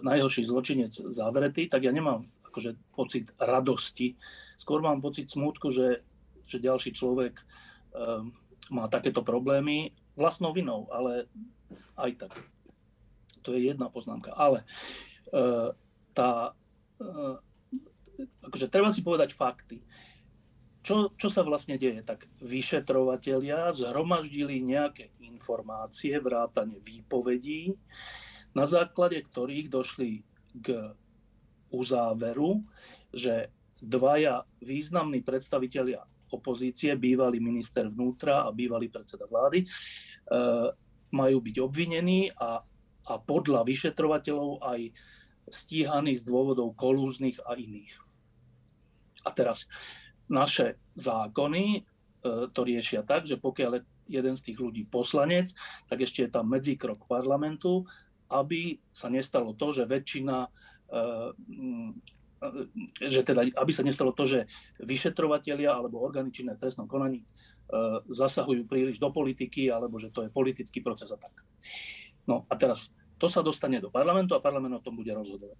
najhorší 0.00 0.48
zločinec 0.48 0.90
zavretý, 1.12 1.68
tak 1.68 1.84
ja 1.84 1.92
nemám 1.92 2.24
akože 2.48 2.74
pocit 2.96 3.30
radosti. 3.36 4.16
Skôr 4.56 4.80
mám 4.80 5.04
pocit 5.04 5.28
smútku, 5.28 5.68
že, 5.68 6.00
že 6.48 6.62
ďalší 6.62 6.96
človek 6.96 7.42
um, 7.92 8.30
má 8.70 8.86
takéto 8.86 9.26
problémy 9.26 9.92
vlastnou 10.14 10.54
vinou, 10.54 10.86
ale 10.94 11.26
aj 11.98 12.26
tak. 12.26 12.32
To 13.44 13.52
je 13.52 13.74
jedna 13.74 13.90
poznámka. 13.90 14.32
Ale 14.32 14.62
uh, 15.34 15.74
tá, 16.14 16.54
uh, 17.02 17.36
akože 18.46 18.70
treba 18.70 18.88
si 18.94 19.02
povedať 19.02 19.34
fakty 19.34 19.82
čo, 20.84 21.16
čo 21.16 21.28
sa 21.32 21.40
vlastne 21.40 21.80
deje? 21.80 22.04
Tak 22.04 22.28
vyšetrovatelia 22.44 23.72
zhromaždili 23.72 24.60
nejaké 24.60 25.16
informácie, 25.24 26.20
vrátane 26.20 26.76
výpovedí, 26.84 27.72
na 28.52 28.68
základe 28.68 29.18
ktorých 29.24 29.72
došli 29.72 30.22
k 30.60 30.92
uzáveru, 31.72 32.62
že 33.10 33.50
dvaja 33.80 34.44
významní 34.62 35.24
predstavitelia 35.24 36.04
opozície, 36.30 36.94
bývalý 36.94 37.40
minister 37.40 37.88
vnútra 37.88 38.44
a 38.44 38.54
bývalý 38.54 38.92
predseda 38.92 39.26
vlády, 39.26 39.64
e, 39.64 39.66
majú 41.14 41.38
byť 41.40 41.56
obvinení 41.62 42.30
a, 42.34 42.62
a 43.08 43.12
podľa 43.22 43.62
vyšetrovateľov 43.66 44.62
aj 44.62 44.80
stíhaní 45.46 46.12
z 46.18 46.22
dôvodov 46.26 46.74
kolúznych 46.74 47.38
a 47.46 47.54
iných. 47.54 47.94
A 49.24 49.30
teraz 49.30 49.70
naše 50.28 50.80
zákony 50.96 51.64
e, 51.76 51.80
to 52.50 52.60
riešia 52.64 53.04
tak, 53.04 53.28
že 53.28 53.36
pokiaľ 53.36 53.70
je 53.78 53.82
jeden 54.08 54.34
z 54.36 54.44
tých 54.52 54.58
ľudí 54.60 54.84
poslanec, 54.88 55.52
tak 55.88 56.04
ešte 56.04 56.28
je 56.28 56.30
tam 56.32 56.48
medzikrok 56.48 57.08
parlamentu, 57.08 57.88
aby 58.28 58.80
sa 58.92 59.08
nestalo 59.08 59.56
to, 59.56 59.72
že 59.72 59.88
väčšina 59.88 60.48
e, 60.88 61.02
že 63.00 63.24
teda, 63.24 63.40
aby 63.56 63.72
sa 63.72 63.80
nestalo 63.80 64.12
to, 64.12 64.28
že 64.28 64.44
vyšetrovatelia 64.76 65.72
alebo 65.72 66.04
orgány 66.04 66.28
činné 66.28 66.52
v 66.52 66.60
trestnom 66.60 66.84
konaní 66.84 67.24
e, 67.24 67.26
zasahujú 68.12 68.68
príliš 68.68 69.00
do 69.00 69.08
politiky, 69.08 69.72
alebo 69.72 69.96
že 69.96 70.12
to 70.12 70.28
je 70.28 70.30
politický 70.32 70.84
proces 70.84 71.08
a 71.08 71.16
tak. 71.16 71.32
No 72.28 72.44
a 72.52 72.54
teraz 72.60 72.92
to 73.16 73.32
sa 73.32 73.40
dostane 73.40 73.80
do 73.80 73.88
parlamentu 73.88 74.36
a 74.36 74.44
parlament 74.44 74.76
o 74.76 74.84
tom 74.84 75.00
bude 75.00 75.08
rozhodovať. 75.14 75.56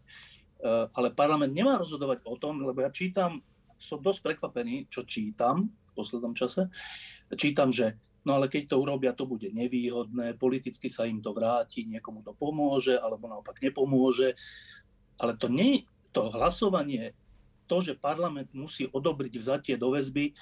Ale 0.97 1.13
parlament 1.13 1.53
nemá 1.53 1.77
rozhodovať 1.77 2.25
o 2.25 2.41
tom, 2.41 2.65
lebo 2.65 2.81
ja 2.81 2.89
čítam 2.89 3.45
som 3.85 4.01
dosť 4.01 4.33
prekvapený, 4.33 4.89
čo 4.89 5.05
čítam 5.05 5.69
v 5.69 5.93
poslednom 5.93 6.33
čase. 6.33 6.73
Čítam, 7.37 7.69
že 7.69 8.01
no 8.25 8.41
ale 8.41 8.49
keď 8.49 8.73
to 8.73 8.81
urobia, 8.81 9.13
to 9.13 9.29
bude 9.29 9.53
nevýhodné, 9.53 10.41
politicky 10.41 10.89
sa 10.89 11.05
im 11.05 11.21
to 11.21 11.37
vráti, 11.37 11.85
niekomu 11.85 12.25
to 12.25 12.33
pomôže, 12.33 12.97
alebo 12.97 13.29
naopak 13.29 13.61
nepomôže. 13.61 14.33
Ale 15.21 15.37
to 15.37 15.53
nie 15.53 15.85
to 16.17 16.33
hlasovanie, 16.33 17.13
to, 17.69 17.85
že 17.85 18.01
parlament 18.01 18.49
musí 18.57 18.89
odobriť 18.89 19.33
vzatie 19.37 19.75
do 19.77 19.93
väzby, 19.93 20.33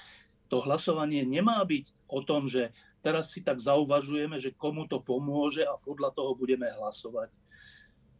to 0.47 0.61
hlasovanie 0.63 1.25
nemá 1.25 1.59
byť 1.65 1.85
o 2.13 2.21
tom, 2.21 2.45
že 2.45 2.71
teraz 3.01 3.33
si 3.33 3.41
tak 3.41 3.57
zauvažujeme, 3.57 4.37
že 4.37 4.53
komu 4.53 4.85
to 4.85 5.01
pomôže 5.01 5.65
a 5.65 5.75
podľa 5.81 6.13
toho 6.13 6.37
budeme 6.37 6.69
hlasovať. 6.69 7.33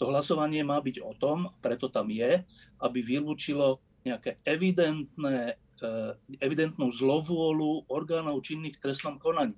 To 0.01 0.09
hlasovanie 0.09 0.65
má 0.65 0.81
byť 0.81 0.97
o 1.05 1.13
tom, 1.13 1.53
preto 1.61 1.87
tam 1.87 2.09
je, 2.09 2.41
aby 2.81 2.99
vylúčilo 2.99 3.79
nejaké 4.03 4.39
evidentné, 4.43 5.55
eh, 5.57 6.11
evidentnú 6.43 6.91
zlovôľu 6.91 7.87
orgánov 7.87 8.43
činných 8.43 8.77
v 8.77 8.83
trestnom 8.89 9.17
konaní. 9.19 9.55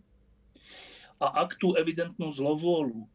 A 1.17 1.45
ak 1.45 1.57
tú 1.57 1.73
evidentnú 1.73 2.29
zlovôľu 2.29 3.07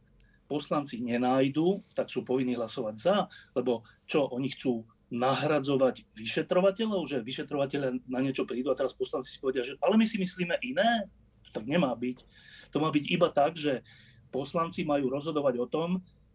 poslanci 0.51 0.99
nenájdu, 0.99 1.85
tak 1.95 2.11
sú 2.11 2.27
povinní 2.27 2.59
hlasovať 2.59 2.95
za, 2.99 3.17
lebo 3.55 3.87
čo, 4.11 4.27
oni 4.27 4.51
chcú 4.51 4.83
nahradzovať 5.11 6.07
vyšetrovateľov, 6.15 7.07
že 7.07 7.23
vyšetrovateľe 7.23 8.07
na 8.07 8.19
niečo 8.23 8.47
prídu 8.47 8.71
a 8.71 8.79
teraz 8.79 8.95
poslanci 8.95 9.35
si 9.35 9.43
povedia, 9.43 9.67
že 9.67 9.79
ale 9.83 9.99
my 9.99 10.07
si 10.07 10.19
myslíme 10.19 10.59
iné, 10.63 11.07
to 11.47 11.51
tak 11.55 11.67
nemá 11.67 11.91
byť. 11.95 12.19
To 12.71 12.79
má 12.79 12.91
byť 12.95 13.05
iba 13.11 13.27
tak, 13.31 13.59
že 13.59 13.83
poslanci 14.31 14.87
majú 14.87 15.11
rozhodovať 15.11 15.55
o 15.59 15.67
tom, 15.67 15.89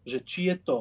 že 0.04 0.20
či 0.24 0.52
je 0.52 0.56
to 0.60 0.80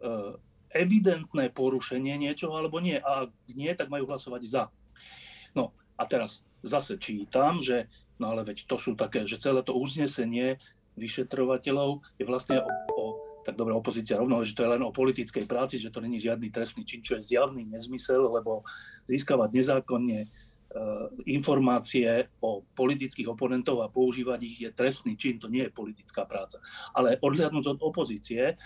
eh, 0.00 0.32
evidentné 0.76 1.48
porušenie 1.50 2.16
niečoho 2.20 2.54
alebo 2.56 2.78
nie. 2.78 3.00
A 3.00 3.28
ak 3.28 3.30
nie, 3.52 3.72
tak 3.72 3.88
majú 3.88 4.06
hlasovať 4.08 4.42
za. 4.44 4.64
No 5.56 5.72
a 5.96 6.04
teraz 6.04 6.44
zase 6.60 7.00
čítam, 7.00 7.64
že 7.64 7.88
no 8.20 8.32
ale 8.32 8.44
veď 8.44 8.68
to 8.68 8.76
sú 8.76 8.96
také, 8.96 9.24
že 9.24 9.40
celé 9.40 9.64
to 9.64 9.76
uznesenie 9.76 10.60
vyšetrovateľov 10.96 12.00
je 12.16 12.24
vlastne 12.24 12.60
o, 12.60 12.70
o 12.96 13.04
tak 13.46 13.54
dobre, 13.54 13.78
opozícia 13.78 14.18
rovno, 14.18 14.42
že 14.42 14.58
to 14.58 14.66
je 14.66 14.74
len 14.74 14.82
o 14.82 14.90
politickej 14.90 15.46
práci, 15.46 15.78
že 15.78 15.94
to 15.94 16.02
není 16.02 16.18
žiadny 16.18 16.50
trestný 16.50 16.82
čin, 16.82 16.98
čo 16.98 17.14
je 17.14 17.30
zjavný 17.30 17.62
nezmysel, 17.62 18.26
lebo 18.26 18.66
získavať 19.06 19.54
nezákonne 19.54 20.26
e, 20.26 20.28
informácie 21.30 22.26
o 22.42 22.66
politických 22.74 23.30
oponentov 23.30 23.86
a 23.86 23.92
používať 23.92 24.40
ich 24.42 24.66
je 24.66 24.70
trestný 24.74 25.14
čin, 25.14 25.38
to 25.38 25.46
nie 25.46 25.62
je 25.62 25.70
politická 25.70 26.26
práca. 26.26 26.58
Ale 26.90 27.22
odhľadnúť 27.22 27.78
od 27.78 27.86
opozície, 27.86 28.58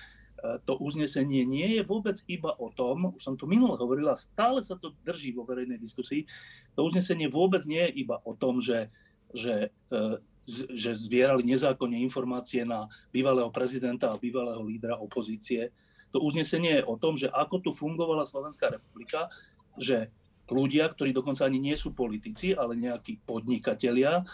to 0.64 0.81
uznesenie 0.81 1.44
nie 1.44 1.76
je 1.76 1.83
vôbec 1.85 2.16
iba 2.26 2.57
o 2.57 2.72
tom, 2.72 3.12
už 3.12 3.20
som 3.20 3.35
to 3.37 3.44
minule 3.44 3.76
hovorila, 3.76 4.16
stále 4.16 4.64
sa 4.64 4.76
to 4.81 4.96
drží 5.05 5.37
vo 5.37 5.44
verejnej 5.44 5.76
diskusii, 5.76 6.24
to 6.72 6.81
uznesenie 6.85 7.29
vôbec 7.29 7.61
nie 7.68 7.85
je 7.90 8.09
iba 8.09 8.16
o 8.24 8.33
tom, 8.33 8.61
že, 8.61 8.88
že 9.33 9.68
e, 9.92 10.20
že 10.50 10.96
zbierali 10.96 11.46
nezákonne 11.46 12.00
informácie 12.03 12.66
na 12.66 12.90
bývalého 13.14 13.53
prezidenta 13.55 14.11
a 14.11 14.18
bývalého 14.18 14.59
lídra 14.66 14.98
opozície. 14.98 15.70
To 16.11 16.18
uznesenie 16.18 16.83
je 16.83 16.88
o 16.90 16.98
tom, 16.98 17.14
že 17.14 17.31
ako 17.31 17.62
tu 17.62 17.70
fungovala 17.70 18.26
Slovenská 18.26 18.72
republika, 18.74 19.31
že 19.79 20.11
ľudia, 20.50 20.90
ktorí 20.90 21.14
dokonca 21.14 21.46
ani 21.46 21.62
nie 21.62 21.79
sú 21.79 21.94
politici, 21.94 22.50
ale 22.50 22.74
nejakí 22.74 23.22
podnikatelia, 23.22 24.26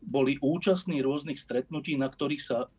boli 0.00 0.40
účastní 0.40 1.04
rôznych 1.04 1.36
stretnutí, 1.36 2.00
na 2.00 2.08
ktorých 2.08 2.40
sa, 2.40 2.72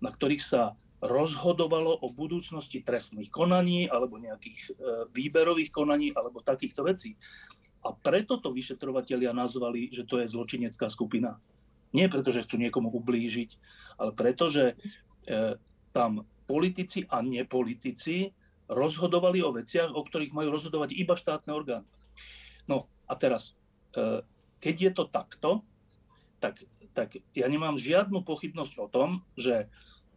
na 0.00 0.10
ktorých 0.10 0.40
sa 0.40 0.72
rozhodovalo 1.02 1.98
o 1.98 2.14
budúcnosti 2.14 2.78
trestných 2.78 3.26
konaní 3.26 3.90
alebo 3.90 4.22
nejakých 4.22 4.60
e, 4.62 4.70
výberových 5.10 5.74
konaní 5.74 6.14
alebo 6.14 6.38
takýchto 6.46 6.86
vecí. 6.86 7.18
A 7.82 7.90
preto 7.90 8.38
to 8.38 8.54
vyšetrovatelia 8.54 9.34
nazvali, 9.34 9.90
že 9.90 10.06
to 10.06 10.22
je 10.22 10.30
zločinecká 10.30 10.86
skupina. 10.86 11.42
Nie 11.90 12.06
preto, 12.06 12.30
že 12.30 12.46
chcú 12.46 12.54
niekomu 12.62 12.94
ublížiť, 12.94 13.50
ale 13.98 14.14
preto, 14.14 14.46
že 14.46 14.78
e, 15.26 15.58
tam 15.90 16.22
politici 16.46 17.02
a 17.10 17.18
nepolitici 17.18 18.30
rozhodovali 18.70 19.42
o 19.42 19.50
veciach, 19.50 19.90
o 19.90 20.06
ktorých 20.06 20.30
majú 20.30 20.54
rozhodovať 20.54 20.94
iba 20.94 21.18
štátne 21.18 21.50
orgány. 21.50 21.88
No 22.70 22.86
a 23.10 23.18
teraz, 23.18 23.58
e, 23.98 24.22
keď 24.62 24.76
je 24.78 24.90
to 24.94 25.04
takto, 25.10 25.50
tak, 26.38 26.62
tak 26.94 27.18
ja 27.34 27.46
nemám 27.50 27.74
žiadnu 27.74 28.22
pochybnosť 28.22 28.74
o 28.78 28.86
tom, 28.86 29.26
že 29.34 29.66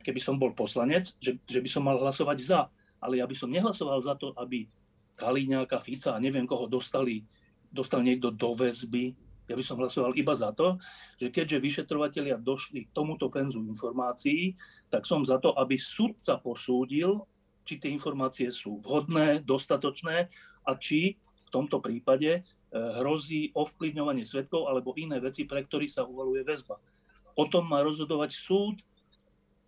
keby 0.05 0.21
som 0.21 0.37
bol 0.37 0.53
poslanec, 0.53 1.09
že, 1.17 1.41
že 1.49 1.57
by 1.57 1.69
som 1.69 1.81
mal 1.81 1.97
hlasovať 1.97 2.37
za. 2.37 2.61
Ale 3.01 3.17
ja 3.17 3.25
by 3.25 3.33
som 3.33 3.49
nehlasoval 3.49 3.97
za 4.05 4.13
to, 4.13 4.37
aby 4.37 4.69
Kalíňáka, 5.17 5.81
Fica 5.81 6.13
a 6.13 6.21
neviem 6.21 6.45
koho 6.45 6.69
dostali, 6.69 7.25
dostal 7.73 8.05
niekto 8.05 8.29
do 8.29 8.53
väzby. 8.53 9.17
Ja 9.49 9.57
by 9.57 9.63
som 9.65 9.81
hlasoval 9.81 10.13
iba 10.17 10.33
za 10.33 10.53
to, 10.53 10.77
že 11.17 11.29
keďže 11.29 11.61
vyšetrovatelia 11.61 12.37
došli 12.37 12.89
k 12.89 12.93
tomuto 12.93 13.29
penzu 13.29 13.61
informácií, 13.65 14.53
tak 14.89 15.05
som 15.09 15.25
za 15.25 15.41
to, 15.41 15.53
aby 15.57 15.77
sudca 15.77 16.37
posúdil, 16.41 17.25
či 17.65 17.81
tie 17.81 17.89
informácie 17.89 18.53
sú 18.53 18.77
vhodné, 18.81 19.41
dostatočné 19.41 20.29
a 20.65 20.71
či 20.77 21.17
v 21.17 21.49
tomto 21.49 21.81
prípade 21.81 22.41
eh, 22.41 22.43
hrozí 23.01 23.53
ovplyvňovanie 23.53 24.25
svetkov 24.25 24.69
alebo 24.69 24.97
iné 24.97 25.17
veci, 25.21 25.45
pre 25.45 25.65
ktorých 25.65 25.93
sa 25.93 26.05
uvaluje 26.05 26.41
väzba. 26.41 26.77
O 27.37 27.45
tom 27.45 27.69
má 27.69 27.85
rozhodovať 27.85 28.33
súd 28.33 28.81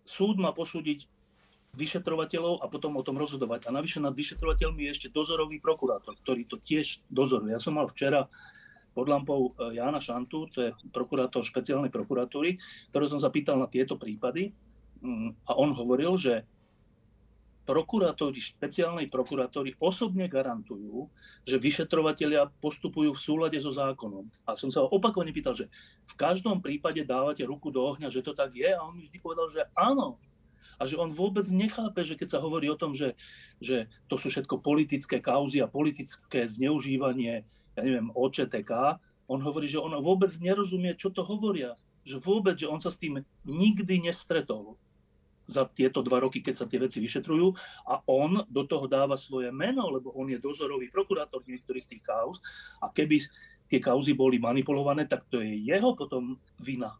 súd 0.08 0.40
má 0.40 0.56
posúdiť 0.56 1.04
vyšetrovateľov 1.76 2.64
a 2.64 2.66
potom 2.72 2.96
o 2.96 3.04
tom 3.04 3.20
rozhodovať. 3.20 3.68
A 3.68 3.76
navyše 3.76 4.00
nad 4.00 4.16
vyšetrovateľmi 4.16 4.88
je 4.88 4.92
ešte 4.96 5.08
dozorový 5.12 5.60
prokurátor, 5.60 6.16
ktorý 6.24 6.48
to 6.48 6.56
tiež 6.56 7.04
dozoruje. 7.12 7.52
Ja 7.52 7.60
som 7.60 7.76
mal 7.76 7.86
včera 7.92 8.24
pod 8.96 9.06
lampou 9.06 9.52
e, 9.54 9.78
Jána 9.78 10.00
Šantu, 10.00 10.48
to 10.50 10.58
je 10.64 10.70
prokurátor 10.90 11.44
špeciálnej 11.44 11.92
prokuratúry, 11.92 12.56
ktorého 12.90 13.12
som 13.12 13.20
sa 13.20 13.28
pýtal 13.28 13.60
na 13.60 13.68
tieto 13.68 14.00
prípady 14.00 14.50
mm, 15.04 15.44
a 15.46 15.54
on 15.54 15.76
hovoril, 15.76 16.16
že 16.18 16.42
prokurátori 17.68 18.40
špeciálnej 18.40 19.12
prokuratúry 19.12 19.76
osobne 19.76 20.24
garantujú, 20.24 21.12
že 21.44 21.60
vyšetrovatelia 21.60 22.48
postupujú 22.64 23.12
v 23.12 23.20
súlade 23.20 23.60
so 23.60 23.68
zákonom. 23.68 24.24
A 24.48 24.56
som 24.56 24.72
sa 24.72 24.80
ho 24.80 24.88
opakovane 24.88 25.36
pýtal, 25.36 25.52
že 25.52 25.68
v 26.08 26.14
každom 26.16 26.64
prípade 26.64 27.04
dávate 27.04 27.44
ruku 27.44 27.68
do 27.68 27.84
ohňa, 27.84 28.08
že 28.08 28.24
to 28.24 28.32
tak 28.32 28.56
je 28.56 28.72
a 28.72 28.80
on 28.80 28.96
mi 28.96 29.04
vždy 29.04 29.20
povedal, 29.20 29.52
že 29.52 29.68
áno. 29.76 30.16
A 30.80 30.88
že 30.88 30.96
on 30.96 31.12
vôbec 31.12 31.44
nechápe, 31.52 32.00
že 32.08 32.16
keď 32.16 32.38
sa 32.38 32.40
hovorí 32.40 32.72
o 32.72 32.78
tom, 32.78 32.96
že, 32.96 33.12
že 33.60 33.92
to 34.08 34.16
sú 34.16 34.32
všetko 34.32 34.64
politické 34.64 35.20
kauzy 35.20 35.60
a 35.60 35.68
politické 35.68 36.48
zneužívanie, 36.48 37.44
ja 37.76 37.80
neviem, 37.84 38.08
OČTK, 38.16 38.96
on 39.28 39.44
hovorí, 39.44 39.68
že 39.68 39.76
on 39.76 39.92
vôbec 40.00 40.32
nerozumie, 40.40 40.96
čo 40.96 41.12
to 41.12 41.20
hovoria. 41.20 41.76
Že 42.08 42.16
vôbec, 42.24 42.56
že 42.56 42.70
on 42.70 42.80
sa 42.80 42.88
s 42.88 42.96
tým 42.96 43.20
nikdy 43.44 44.08
nestretol 44.08 44.80
za 45.48 45.64
tieto 45.64 46.04
dva 46.04 46.20
roky, 46.20 46.44
keď 46.44 46.54
sa 46.60 46.68
tie 46.68 46.76
veci 46.76 47.00
vyšetrujú 47.00 47.48
a 47.88 48.04
on 48.04 48.44
do 48.46 48.62
toho 48.68 48.84
dáva 48.84 49.16
svoje 49.16 49.48
meno, 49.48 49.88
lebo 49.88 50.12
on 50.12 50.28
je 50.28 50.36
dozorový 50.36 50.92
prokurátor 50.92 51.40
niektorých 51.48 51.88
tých 51.88 52.04
kauz 52.04 52.44
a 52.84 52.92
keby 52.92 53.24
tie 53.68 53.80
kauzy 53.80 54.12
boli 54.12 54.36
manipulované, 54.36 55.08
tak 55.08 55.24
to 55.32 55.40
je 55.40 55.64
jeho 55.64 55.96
potom 55.96 56.36
vina. 56.60 56.92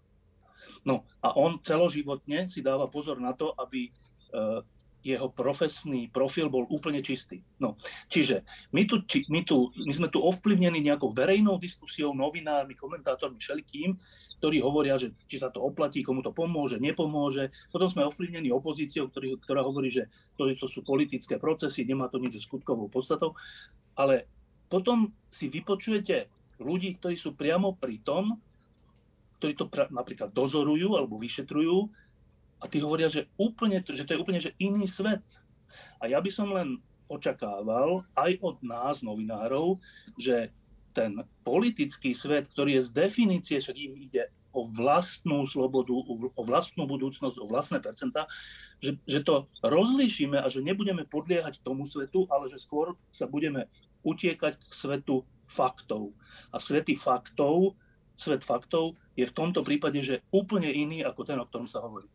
No 0.85 1.05
a 1.21 1.37
on 1.37 1.61
celoživotne 1.61 2.49
si 2.49 2.65
dáva 2.65 2.89
pozor 2.89 3.21
na 3.21 3.37
to, 3.37 3.53
aby 3.61 3.89
e, 3.89 3.91
jeho 5.09 5.33
profesný 5.33 6.13
profil 6.13 6.53
bol 6.53 6.69
úplne 6.69 7.01
čistý. 7.01 7.41
No, 7.57 7.81
čiže 8.13 8.45
my, 8.77 8.85
tu, 8.85 9.01
či, 9.09 9.25
my, 9.33 9.41
tu, 9.41 9.73
my 9.73 9.93
sme 9.97 10.13
tu 10.13 10.21
ovplyvnení 10.21 10.85
nejakou 10.85 11.09
verejnou 11.09 11.57
diskusiou, 11.57 12.13
novinármi, 12.13 12.77
komentátormi, 12.77 13.41
všelikým, 13.41 13.97
ktorí 14.37 14.61
hovoria, 14.61 15.01
že 15.01 15.17
či 15.25 15.41
sa 15.41 15.49
to 15.49 15.65
oplatí, 15.65 16.05
komu 16.05 16.21
to 16.21 16.37
pomôže, 16.37 16.77
nepomôže. 16.77 17.49
Potom 17.73 17.89
sme 17.89 18.05
ovplyvnení 18.05 18.53
opozíciou, 18.53 19.09
ktorý, 19.09 19.41
ktorá 19.41 19.65
hovorí, 19.65 19.89
že 19.89 20.13
to, 20.37 20.45
to 20.53 20.69
sú 20.69 20.85
politické 20.85 21.41
procesy, 21.41 21.89
nemá 21.89 22.13
to 22.13 22.21
nič 22.21 22.37
s 22.37 22.45
skutkovou 22.45 22.93
podstatou. 22.93 23.33
Ale 23.97 24.29
potom 24.69 25.09
si 25.27 25.49
vypočujete 25.49 26.29
ľudí, 26.61 27.01
ktorí 27.01 27.17
sú 27.17 27.33
priamo 27.33 27.73
pri 27.73 28.05
tom, 28.05 28.37
ktorí 29.39 29.55
to 29.55 29.71
pra, 29.71 29.87
napríklad 29.89 30.35
dozorujú 30.35 30.99
alebo 30.99 31.17
vyšetrujú 31.17 31.89
a 32.59 32.65
tí 32.67 32.83
hovoria, 32.83 33.07
že, 33.07 33.31
úplne, 33.39 33.79
že 33.83 34.03
to 34.03 34.15
je 34.15 34.23
úplne 34.23 34.43
že 34.43 34.55
iný 34.59 34.91
svet. 34.91 35.23
A 36.03 36.11
ja 36.11 36.19
by 36.19 36.31
som 36.31 36.51
len 36.51 36.83
očakával 37.09 38.05
aj 38.19 38.37
od 38.45 38.57
nás, 38.61 39.01
novinárov, 39.01 39.81
že 40.19 40.53
ten 40.93 41.23
politický 41.47 42.13
svet, 42.13 42.51
ktorý 42.51 42.79
je 42.79 42.87
z 42.91 42.91
definície, 43.07 43.57
však 43.63 43.77
im 43.79 43.95
ide 43.97 44.29
o 44.51 44.65
vlastnú 44.67 45.45
slobodu, 45.47 45.95
o 46.35 46.43
vlastnú 46.43 46.89
budúcnosť, 46.89 47.37
o 47.39 47.47
vlastné 47.47 47.79
percentá, 47.79 48.27
že, 48.83 48.99
že 49.07 49.23
to 49.23 49.47
rozlíšime 49.63 50.41
a 50.41 50.51
že 50.51 50.65
nebudeme 50.65 51.07
podliehať 51.07 51.63
tomu 51.63 51.87
svetu, 51.87 52.27
ale 52.33 52.51
že 52.51 52.59
skôr 52.59 52.99
sa 53.13 53.31
budeme 53.31 53.71
utiekať 54.03 54.59
k 54.59 54.73
svetu 54.73 55.23
faktov. 55.47 56.17
A 56.51 56.59
svety 56.59 56.99
faktov, 56.99 57.79
svet 58.19 58.43
faktov 58.43 58.99
je 59.15 59.29
v 59.29 59.37
tomto 59.37 59.63
prípade, 59.63 60.01
že 60.03 60.25
úplne 60.35 60.73
iný 60.73 61.07
ako 61.07 61.23
ten, 61.23 61.39
o 61.39 61.47
ktorom 61.47 61.71
sa 61.71 61.85
hovorí. 61.85 62.09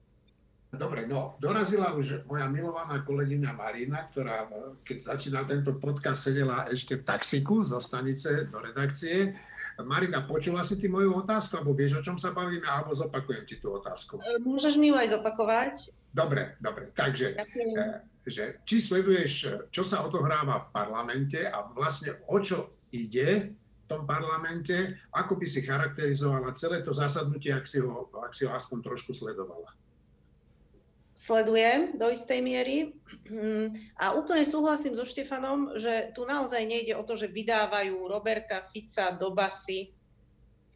Dobre, 0.73 1.05
no 1.05 1.37
dorazila 1.37 1.93
už 1.93 2.25
moja 2.25 2.49
milovaná 2.49 3.05
kolegyňa 3.05 3.53
Marina, 3.53 4.09
ktorá 4.09 4.49
keď 4.81 4.97
začínal 5.13 5.45
tento 5.45 5.77
podcast, 5.77 6.25
sedela 6.25 6.65
ešte 6.65 6.97
v 6.97 7.05
taxiku 7.05 7.61
zo 7.61 7.77
stanice 7.77 8.49
do 8.49 8.57
redakcie. 8.57 9.37
Marina, 9.85 10.25
počula 10.25 10.65
si 10.65 10.81
ty 10.81 10.89
moju 10.89 11.13
otázku, 11.13 11.61
alebo 11.61 11.77
vieš, 11.77 12.01
o 12.01 12.05
čom 12.05 12.17
sa 12.17 12.33
bavíme, 12.33 12.65
alebo 12.65 12.89
zopakujem 12.93 13.45
ti 13.45 13.61
tú 13.61 13.77
otázku? 13.77 14.17
E, 14.21 14.41
môžeš 14.41 14.77
mi 14.81 14.89
ju 14.89 14.97
aj 14.97 15.13
zopakovať. 15.13 15.93
Dobre, 16.09 16.57
dobre. 16.57 16.89
Takže, 16.93 17.37
e, 17.37 17.85
že, 18.25 18.61
či 18.65 18.81
sleduješ, 18.81 19.65
čo 19.69 19.81
sa 19.85 20.05
odohráva 20.05 20.69
v 20.69 20.71
parlamente 20.73 21.41
a 21.41 21.69
vlastne 21.69 22.17
o 22.29 22.37
čo 22.41 22.85
ide 22.93 23.53
v 23.53 23.85
tom 23.85 24.05
parlamente, 24.05 24.97
ako 25.13 25.37
by 25.37 25.45
si 25.45 25.65
charakterizovala 25.65 26.53
celé 26.57 26.85
to 26.85 26.93
zasadnutie, 26.93 27.53
ak 27.53 27.65
si 27.65 27.81
ho, 27.81 28.09
ak 28.13 28.33
si 28.33 28.45
ho 28.45 28.53
aspoň 28.53 28.93
trošku 28.93 29.13
sledovala? 29.13 29.82
Sledujem 31.13 31.97
do 31.97 32.09
istej 32.09 32.41
miery. 32.41 32.77
A 34.01 34.17
úplne 34.17 34.43
súhlasím 34.43 34.97
so 34.97 35.05
Štefanom, 35.05 35.77
že 35.77 36.11
tu 36.17 36.25
naozaj 36.25 36.65
nejde 36.65 36.97
o 36.97 37.05
to, 37.05 37.13
že 37.13 37.29
vydávajú 37.29 38.09
Roberta 38.09 38.65
Fica 38.73 39.13
do 39.13 39.31
basy 39.31 39.93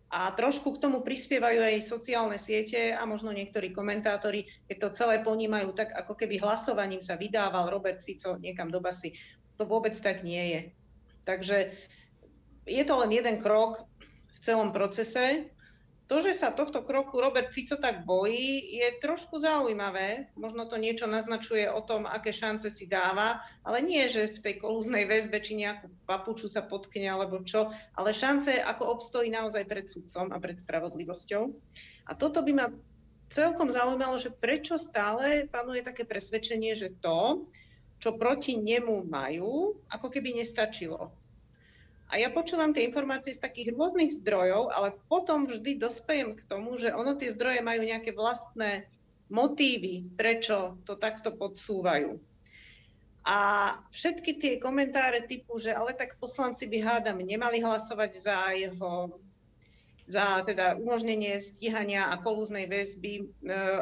a 0.08 0.32
trošku 0.32 0.80
k 0.80 0.82
tomu 0.88 1.04
prispievajú 1.04 1.60
aj 1.60 1.84
sociálne 1.84 2.40
siete 2.40 2.96
a 2.96 3.04
možno 3.04 3.36
niektorí 3.36 3.76
komentátori, 3.76 4.48
keď 4.72 4.78
to 4.88 4.90
celé 4.96 5.20
ponímajú 5.20 5.76
tak, 5.76 5.92
ako 5.92 6.16
keby 6.16 6.40
hlasovaním 6.40 7.04
sa 7.04 7.20
vydával 7.20 7.68
Robert 7.68 8.00
Fico 8.00 8.40
niekam 8.40 8.72
do 8.72 8.80
basy. 8.80 9.12
To 9.60 9.68
vôbec 9.68 9.98
tak 10.00 10.24
nie 10.24 10.56
je. 10.56 10.62
Takže 11.28 11.76
je 12.64 12.84
to 12.88 12.94
len 13.04 13.12
jeden 13.12 13.44
krok 13.44 13.84
v 14.32 14.38
celom 14.40 14.72
procese 14.72 15.52
to, 16.08 16.24
že 16.24 16.40
sa 16.40 16.56
tohto 16.56 16.88
kroku 16.88 17.20
Robert 17.20 17.52
Fico 17.52 17.76
tak 17.76 18.08
bojí, 18.08 18.80
je 18.80 18.88
trošku 19.04 19.44
zaujímavé. 19.44 20.32
Možno 20.40 20.64
to 20.64 20.80
niečo 20.80 21.04
naznačuje 21.04 21.68
o 21.68 21.84
tom, 21.84 22.08
aké 22.08 22.32
šance 22.32 22.72
si 22.72 22.88
dáva, 22.88 23.44
ale 23.68 23.84
nie, 23.84 24.08
že 24.08 24.40
v 24.40 24.40
tej 24.40 24.56
kolúznej 24.64 25.04
väzbe 25.04 25.44
či 25.44 25.60
nejakú 25.60 25.92
papuču 26.08 26.48
sa 26.48 26.64
potkne 26.64 27.12
alebo 27.12 27.44
čo, 27.44 27.76
ale 27.92 28.16
šance, 28.16 28.56
ako 28.56 28.98
obstojí 28.98 29.28
naozaj 29.28 29.68
pred 29.68 29.92
sudcom 29.92 30.32
a 30.32 30.40
pred 30.40 30.64
spravodlivosťou. 30.64 31.44
A 32.08 32.12
toto 32.16 32.40
by 32.40 32.52
ma 32.56 32.68
celkom 33.28 33.68
zaujímalo, 33.68 34.16
že 34.16 34.32
prečo 34.32 34.80
stále 34.80 35.44
panuje 35.52 35.84
také 35.84 36.08
presvedčenie, 36.08 36.72
že 36.72 36.96
to, 37.04 37.52
čo 38.00 38.16
proti 38.16 38.56
nemu 38.56 39.04
majú, 39.04 39.76
ako 39.92 40.08
keby 40.08 40.40
nestačilo 40.40 41.12
a 42.08 42.14
ja 42.16 42.32
počúvam 42.32 42.72
tie 42.72 42.88
informácie 42.88 43.36
z 43.36 43.44
takých 43.44 43.76
rôznych 43.76 44.16
zdrojov, 44.24 44.72
ale 44.72 44.96
potom 45.12 45.44
vždy 45.44 45.76
dospejem 45.76 46.40
k 46.40 46.42
tomu, 46.48 46.80
že 46.80 46.96
ono 46.96 47.20
tie 47.20 47.28
zdroje 47.28 47.60
majú 47.60 47.84
nejaké 47.84 48.16
vlastné 48.16 48.88
motívy, 49.28 50.08
prečo 50.16 50.80
to 50.88 50.96
takto 50.96 51.36
podsúvajú. 51.36 52.16
A 53.28 53.38
všetky 53.92 54.40
tie 54.40 54.54
komentáre 54.56 55.28
typu, 55.28 55.60
že 55.60 55.76
ale 55.76 55.92
tak 55.92 56.16
poslanci 56.16 56.64
by 56.64 56.80
hádam 56.80 57.20
nemali 57.20 57.60
hlasovať 57.60 58.12
za 58.16 58.56
jeho 58.56 59.20
za 60.08 60.40
teda 60.48 60.80
umožnenie 60.80 61.36
stíhania 61.44 62.08
a 62.08 62.16
kolúznej 62.24 62.64
väzby 62.64 63.14
e, 63.20 63.24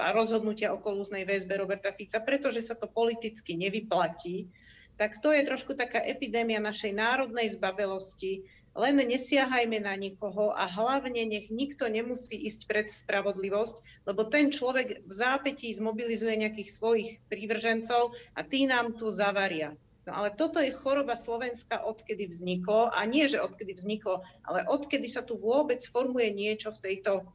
a 0.02 0.10
rozhodnutia 0.10 0.74
o 0.74 0.82
kolúznej 0.82 1.22
väzbe 1.22 1.54
Roberta 1.62 1.94
Fica, 1.94 2.18
pretože 2.18 2.66
sa 2.66 2.74
to 2.74 2.90
politicky 2.90 3.54
nevyplatí, 3.54 4.50
tak 4.96 5.20
to 5.20 5.32
je 5.36 5.44
trošku 5.44 5.76
taká 5.76 6.00
epidémia 6.04 6.64
našej 6.64 6.96
národnej 6.96 7.52
zbavelosti. 7.56 8.48
Len 8.76 9.00
nesiahajme 9.00 9.80
na 9.80 9.96
nikoho 9.96 10.52
a 10.52 10.68
hlavne 10.68 11.24
nech 11.24 11.48
nikto 11.48 11.88
nemusí 11.88 12.36
ísť 12.36 12.68
pred 12.68 12.88
spravodlivosť, 12.92 14.04
lebo 14.04 14.28
ten 14.28 14.52
človek 14.52 15.08
v 15.08 15.14
zápätí 15.16 15.72
zmobilizuje 15.72 16.36
nejakých 16.36 16.70
svojich 16.76 17.10
prívržencov 17.32 18.12
a 18.36 18.44
tí 18.44 18.68
nám 18.68 19.00
tu 19.00 19.08
zavaria. 19.08 19.72
No 20.06 20.22
ale 20.22 20.30
toto 20.38 20.62
je 20.62 20.70
choroba 20.70 21.18
Slovenska, 21.18 21.82
odkedy 21.82 22.30
vzniklo. 22.30 22.94
A 22.94 23.10
nie, 23.10 23.26
že 23.26 23.42
odkedy 23.42 23.74
vzniklo, 23.74 24.22
ale 24.46 24.62
odkedy 24.70 25.10
sa 25.10 25.26
tu 25.26 25.34
vôbec 25.42 25.82
formuje 25.90 26.30
niečo 26.30 26.70
v 26.70 26.82
tejto, 26.84 27.26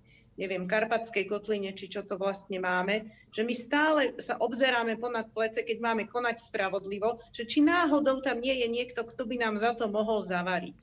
neviem, 0.41 0.65
karpatskej 0.65 1.29
kotline, 1.29 1.77
či 1.77 1.93
čo 1.93 2.01
to 2.01 2.17
vlastne 2.17 2.57
máme, 2.57 3.13
že 3.29 3.45
my 3.45 3.53
stále 3.53 4.17
sa 4.17 4.41
obzeráme 4.41 4.97
ponad 4.97 5.29
plece, 5.37 5.61
keď 5.61 5.85
máme 5.85 6.09
konať 6.09 6.41
spravodlivo, 6.41 7.21
že 7.37 7.45
či 7.45 7.61
náhodou 7.61 8.25
tam 8.25 8.41
nie 8.41 8.65
je 8.65 8.69
niekto, 8.73 9.05
kto 9.05 9.29
by 9.29 9.37
nám 9.37 9.61
za 9.61 9.77
to 9.77 9.93
mohol 9.93 10.25
zavariť. 10.25 10.81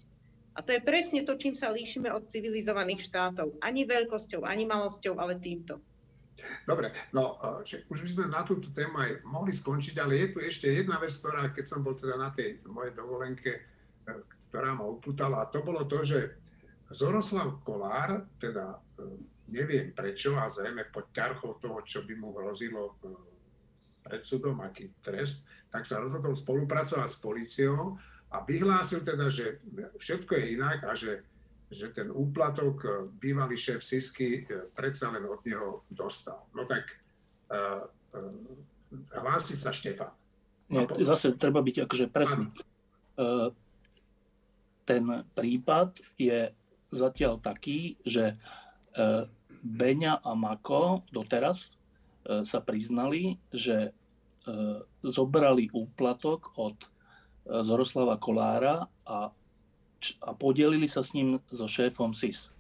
A 0.58 0.66
to 0.66 0.74
je 0.74 0.82
presne 0.82 1.22
to, 1.26 1.38
čím 1.38 1.54
sa 1.58 1.74
líšime 1.74 2.10
od 2.10 2.30
civilizovaných 2.30 3.06
štátov. 3.06 3.58
Ani 3.62 3.86
veľkosťou, 3.86 4.46
ani 4.46 4.66
malosťou, 4.66 5.18
ale 5.18 5.38
týmto. 5.38 5.82
Dobre, 6.66 6.94
no 7.18 7.42
že 7.66 7.86
už 7.90 8.06
by 8.06 8.10
sme 8.14 8.26
na 8.30 8.46
túto 8.46 8.70
tému 8.70 8.94
aj 9.02 9.26
mohli 9.26 9.54
skončiť, 9.54 9.98
ale 9.98 10.22
je 10.22 10.28
tu 10.34 10.38
ešte 10.42 10.70
jedna 10.70 11.02
vec, 11.02 11.10
ktorá, 11.10 11.50
keď 11.50 11.66
som 11.66 11.82
bol 11.82 11.98
teda 11.98 12.14
na 12.14 12.30
tej 12.30 12.62
mojej 12.70 12.94
dovolenke, 12.94 13.52
e, 13.58 13.62
ktorá 14.50 14.78
ma 14.78 14.86
upútala, 14.86 15.46
a 15.46 15.50
to 15.50 15.66
bolo 15.66 15.82
to, 15.90 16.06
že 16.06 16.38
Zoroslav 16.88 17.60
Kolár, 17.68 18.28
teda 18.40 18.80
e, 18.96 19.04
neviem 19.52 19.92
prečo, 19.92 20.40
a 20.40 20.48
zrejme 20.48 20.88
pod 20.88 21.12
ťarchou 21.12 21.60
toho, 21.60 21.84
čo 21.84 22.08
by 22.08 22.14
mu 22.16 22.32
hrozilo 22.32 22.96
e, 23.04 23.12
pred 24.08 24.24
súdom, 24.24 24.64
aký 24.64 24.96
trest, 25.04 25.44
tak 25.68 25.84
sa 25.84 26.00
rozhodol 26.00 26.32
spolupracovať 26.32 27.10
s 27.12 27.20
policiou 27.20 28.00
a 28.32 28.40
vyhlásil 28.44 29.04
teda, 29.04 29.28
že 29.28 29.60
všetko 30.00 30.32
je 30.36 30.44
inak 30.56 30.80
a 30.88 30.96
že 30.96 31.28
že 31.68 31.92
ten 31.92 32.08
úplatok 32.08 32.76
e, 32.80 32.90
bývalý 33.20 33.60
šéf 33.60 33.84
Sisky 33.84 34.48
predsa 34.72 35.12
len 35.12 35.28
od 35.28 35.44
neho 35.44 35.84
dostal. 35.92 36.48
No 36.56 36.64
tak 36.64 36.88
uh, 37.52 37.84
uh, 38.16 39.20
hlási 39.20 39.60
sa 39.60 39.76
Štefan. 39.76 40.12
Nie, 40.72 40.88
zase 41.04 41.36
treba 41.36 41.60
byť 41.60 41.88
akože 41.88 42.08
presný. 42.08 42.48
Ten 44.88 45.04
prípad 45.36 46.00
je 46.16 46.56
zatiaľ 46.94 47.40
taký, 47.42 48.00
že 48.08 48.36
uh, 48.98 49.28
Beňa 49.64 50.24
a 50.24 50.32
Mako 50.38 51.08
doteraz 51.12 51.74
uh, 51.74 52.46
sa 52.48 52.60
priznali, 52.64 53.42
že 53.52 53.92
uh, 53.92 54.82
zobrali 55.04 55.72
úplatok 55.72 56.54
od 56.56 56.78
Zoroslava 57.48 58.20
Kolára 58.20 58.92
a 59.08 59.32
a 60.22 60.34
podelili 60.34 60.86
sa 60.86 61.02
s 61.02 61.14
ním 61.18 61.42
so 61.50 61.66
šéfom 61.66 62.14
SIS. 62.14 62.54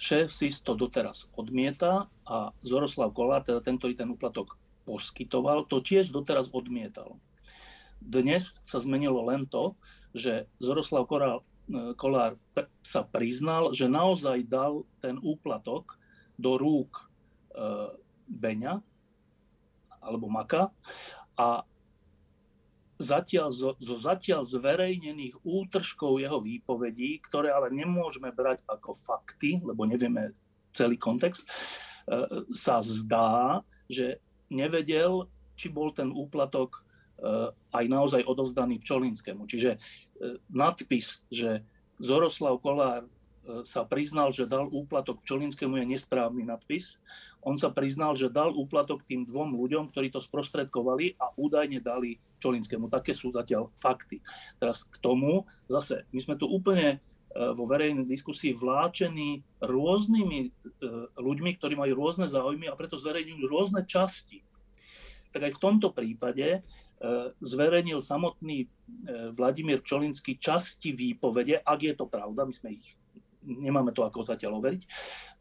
Šéf 0.00 0.32
SIS 0.32 0.64
to 0.64 0.74
doteraz 0.74 1.28
odmieta 1.36 2.08
a 2.26 2.50
Zoroslav 2.64 3.12
Kolár, 3.14 3.44
teda 3.44 3.60
ten, 3.62 3.78
ktorý 3.78 3.94
ten 3.94 4.10
úplatok 4.10 4.56
poskytoval, 4.88 5.68
to 5.68 5.78
tiež 5.78 6.10
doteraz 6.10 6.50
odmietal. 6.50 7.20
Dnes 8.02 8.58
sa 8.66 8.82
zmenilo 8.82 9.22
len 9.30 9.46
to, 9.46 9.78
že 10.10 10.50
Zoroslav 10.58 11.06
Kolár, 11.06 11.38
e, 11.38 11.42
Kolár 11.96 12.36
sa 12.82 13.06
priznal, 13.06 13.70
že 13.70 13.86
naozaj 13.86 14.44
dal 14.50 14.82
ten 14.98 15.16
úplatok 15.22 15.94
do 16.34 16.58
rúk 16.58 16.90
e, 16.98 17.04
Beňa 18.26 18.82
alebo 20.02 20.26
Maka 20.26 20.74
a 21.38 21.62
zatiaľ, 22.98 23.50
zo, 23.50 23.70
zo 23.78 23.96
zatiaľ 23.98 24.46
zverejnených 24.46 25.42
útržkov 25.42 26.22
jeho 26.22 26.38
výpovedí, 26.38 27.22
ktoré 27.22 27.50
ale 27.50 27.70
nemôžeme 27.70 28.30
brať 28.30 28.62
ako 28.66 28.94
fakty, 28.94 29.62
lebo 29.62 29.86
nevieme 29.86 30.34
celý 30.74 30.98
kontext, 30.98 31.46
e, 31.46 31.50
sa 32.54 32.82
zdá, 32.82 33.62
že 33.86 34.18
nevedel, 34.50 35.30
či 35.58 35.68
bol 35.68 35.94
ten 35.94 36.10
úplatok 36.10 36.78
e, 36.78 36.80
aj 37.70 37.84
naozaj 37.86 38.26
odovzdaný 38.26 38.82
Čolinskému. 38.82 39.46
Čiže 39.46 39.70
e, 39.74 39.78
nadpis, 40.50 41.22
že 41.30 41.62
Zoroslav 42.02 42.58
Kolár 42.58 43.06
E, 43.42 43.66
sa 43.66 43.82
priznal, 43.82 44.30
že 44.30 44.46
dal 44.46 44.70
úplatok 44.70 45.26
Čolinskému 45.26 45.74
je 45.82 45.98
nesprávny 45.98 46.46
nadpis. 46.46 47.02
On 47.42 47.58
sa 47.58 47.74
priznal, 47.74 48.14
že 48.14 48.30
dal 48.30 48.54
úplatok 48.54 49.02
tým 49.02 49.26
dvom 49.26 49.58
ľuďom, 49.58 49.90
ktorí 49.90 50.14
to 50.14 50.22
sprostredkovali 50.22 51.18
a 51.18 51.34
údajne 51.34 51.82
dali 51.82 52.22
Čolinskému. 52.38 52.86
Také 52.86 53.10
sú 53.10 53.34
zatiaľ 53.34 53.74
fakty. 53.74 54.22
Teraz 54.62 54.86
k 54.86 54.94
tomu 55.02 55.42
zase, 55.66 56.06
my 56.14 56.20
sme 56.22 56.34
tu 56.38 56.46
úplne 56.46 57.02
vo 57.32 57.64
verejnej 57.64 58.04
diskusii 58.04 58.52
vláčení 58.52 59.40
rôznymi 59.64 60.52
ľuďmi, 61.16 61.50
ktorí 61.56 61.74
majú 61.80 61.96
rôzne 61.96 62.28
záujmy 62.28 62.68
a 62.68 62.76
preto 62.76 63.00
zverejňujú 63.00 63.48
rôzne 63.48 63.88
časti. 63.88 64.44
Tak 65.32 65.48
aj 65.48 65.52
v 65.56 65.62
tomto 65.64 65.96
prípade 65.96 66.60
zverejnil 67.42 67.98
samotný 67.98 68.70
Vladimír 69.34 69.82
Čolinský 69.82 70.38
časti 70.38 70.94
výpovede, 70.94 71.58
ak 71.58 71.80
je 71.82 71.94
to 71.98 72.06
pravda, 72.06 72.46
my 72.46 72.54
sme 72.54 72.78
ich 72.78 72.94
nemáme 73.42 73.90
to 73.90 74.06
ako 74.06 74.22
zatiaľ 74.22 74.62
overiť, 74.62 74.86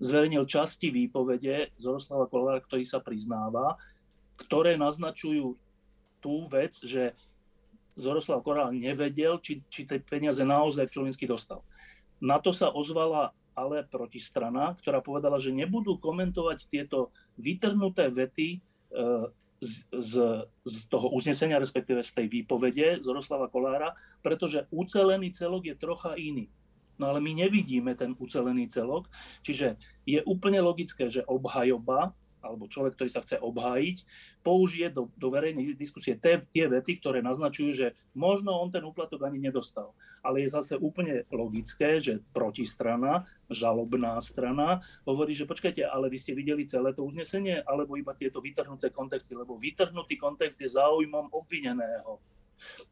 zverejnil 0.02 0.50
časti 0.50 0.90
výpovede 0.90 1.78
Zoroslava 1.78 2.26
Kolára, 2.26 2.58
ktorý 2.58 2.82
sa 2.82 2.98
priznáva, 2.98 3.78
ktoré 4.42 4.74
naznačujú 4.74 5.54
tú 6.18 6.50
vec, 6.50 6.78
že 6.82 7.14
Zoroslav 7.94 8.42
Korál 8.42 8.72
nevedel, 8.72 9.38
či, 9.44 9.62
či 9.68 9.84
tie 9.84 10.00
peniaze 10.00 10.42
naozaj 10.42 10.90
Čolinsky 10.90 11.28
dostal. 11.28 11.62
Na 12.18 12.40
to 12.40 12.56
sa 12.56 12.72
ozvala 12.72 13.36
ale 13.52 13.84
protistrana, 13.84 14.74
ktorá 14.80 15.04
povedala, 15.04 15.36
že 15.36 15.52
nebudú 15.52 16.00
komentovať 16.00 16.72
tieto 16.72 17.12
vytrhnuté 17.36 18.08
vety 18.08 18.48
e, 18.56 18.60
z, 19.62 19.86
z, 19.94 20.14
z 20.66 20.76
toho 20.90 21.14
uznesenia, 21.14 21.62
respektíve 21.62 22.02
z 22.02 22.12
tej 22.18 22.28
výpovede 22.28 23.00
Zoroslava 23.06 23.46
Kolára, 23.48 23.94
pretože 24.26 24.66
ucelený 24.74 25.32
celok 25.32 25.70
je 25.70 25.76
trocha 25.78 26.18
iný. 26.18 26.50
No 26.98 27.14
ale 27.14 27.22
my 27.22 27.46
nevidíme 27.46 27.94
ten 27.94 28.18
ucelený 28.18 28.70
celok, 28.70 29.10
čiže 29.46 29.78
je 30.06 30.22
úplne 30.26 30.62
logické, 30.62 31.10
že 31.10 31.26
obhajoba 31.26 32.14
alebo 32.42 32.68
človek, 32.68 32.98
ktorý 32.98 33.10
sa 33.10 33.24
chce 33.24 33.38
obhájiť, 33.40 33.98
použije 34.42 34.90
do, 34.92 35.08
do 35.16 35.28
verejnej 35.30 35.78
diskusie 35.78 36.18
tie, 36.18 36.42
tie 36.50 36.66
vety, 36.68 37.00
ktoré 37.00 37.22
naznačujú, 37.22 37.72
že 37.72 37.88
možno 38.18 38.58
on 38.58 38.74
ten 38.74 38.82
úplatok 38.82 39.24
ani 39.24 39.40
nedostal. 39.40 39.94
Ale 40.26 40.44
je 40.44 40.54
zase 40.54 40.76
úplne 40.76 41.24
logické, 41.30 42.02
že 42.02 42.20
protistrana, 42.34 43.24
žalobná 43.48 44.18
strana, 44.20 44.82
hovorí, 45.06 45.38
že 45.38 45.48
počkajte, 45.48 45.86
ale 45.86 46.10
vy 46.10 46.18
ste 46.18 46.34
videli 46.36 46.66
celé 46.66 46.92
to 46.92 47.06
uznesenie, 47.06 47.62
alebo 47.64 47.96
iba 47.96 48.18
tieto 48.18 48.42
vytrhnuté 48.42 48.90
kontexty, 48.92 49.38
lebo 49.38 49.56
vytrhnutý 49.56 50.18
kontext 50.18 50.60
je 50.60 50.70
záujmom 50.70 51.32
obvineného. 51.32 52.20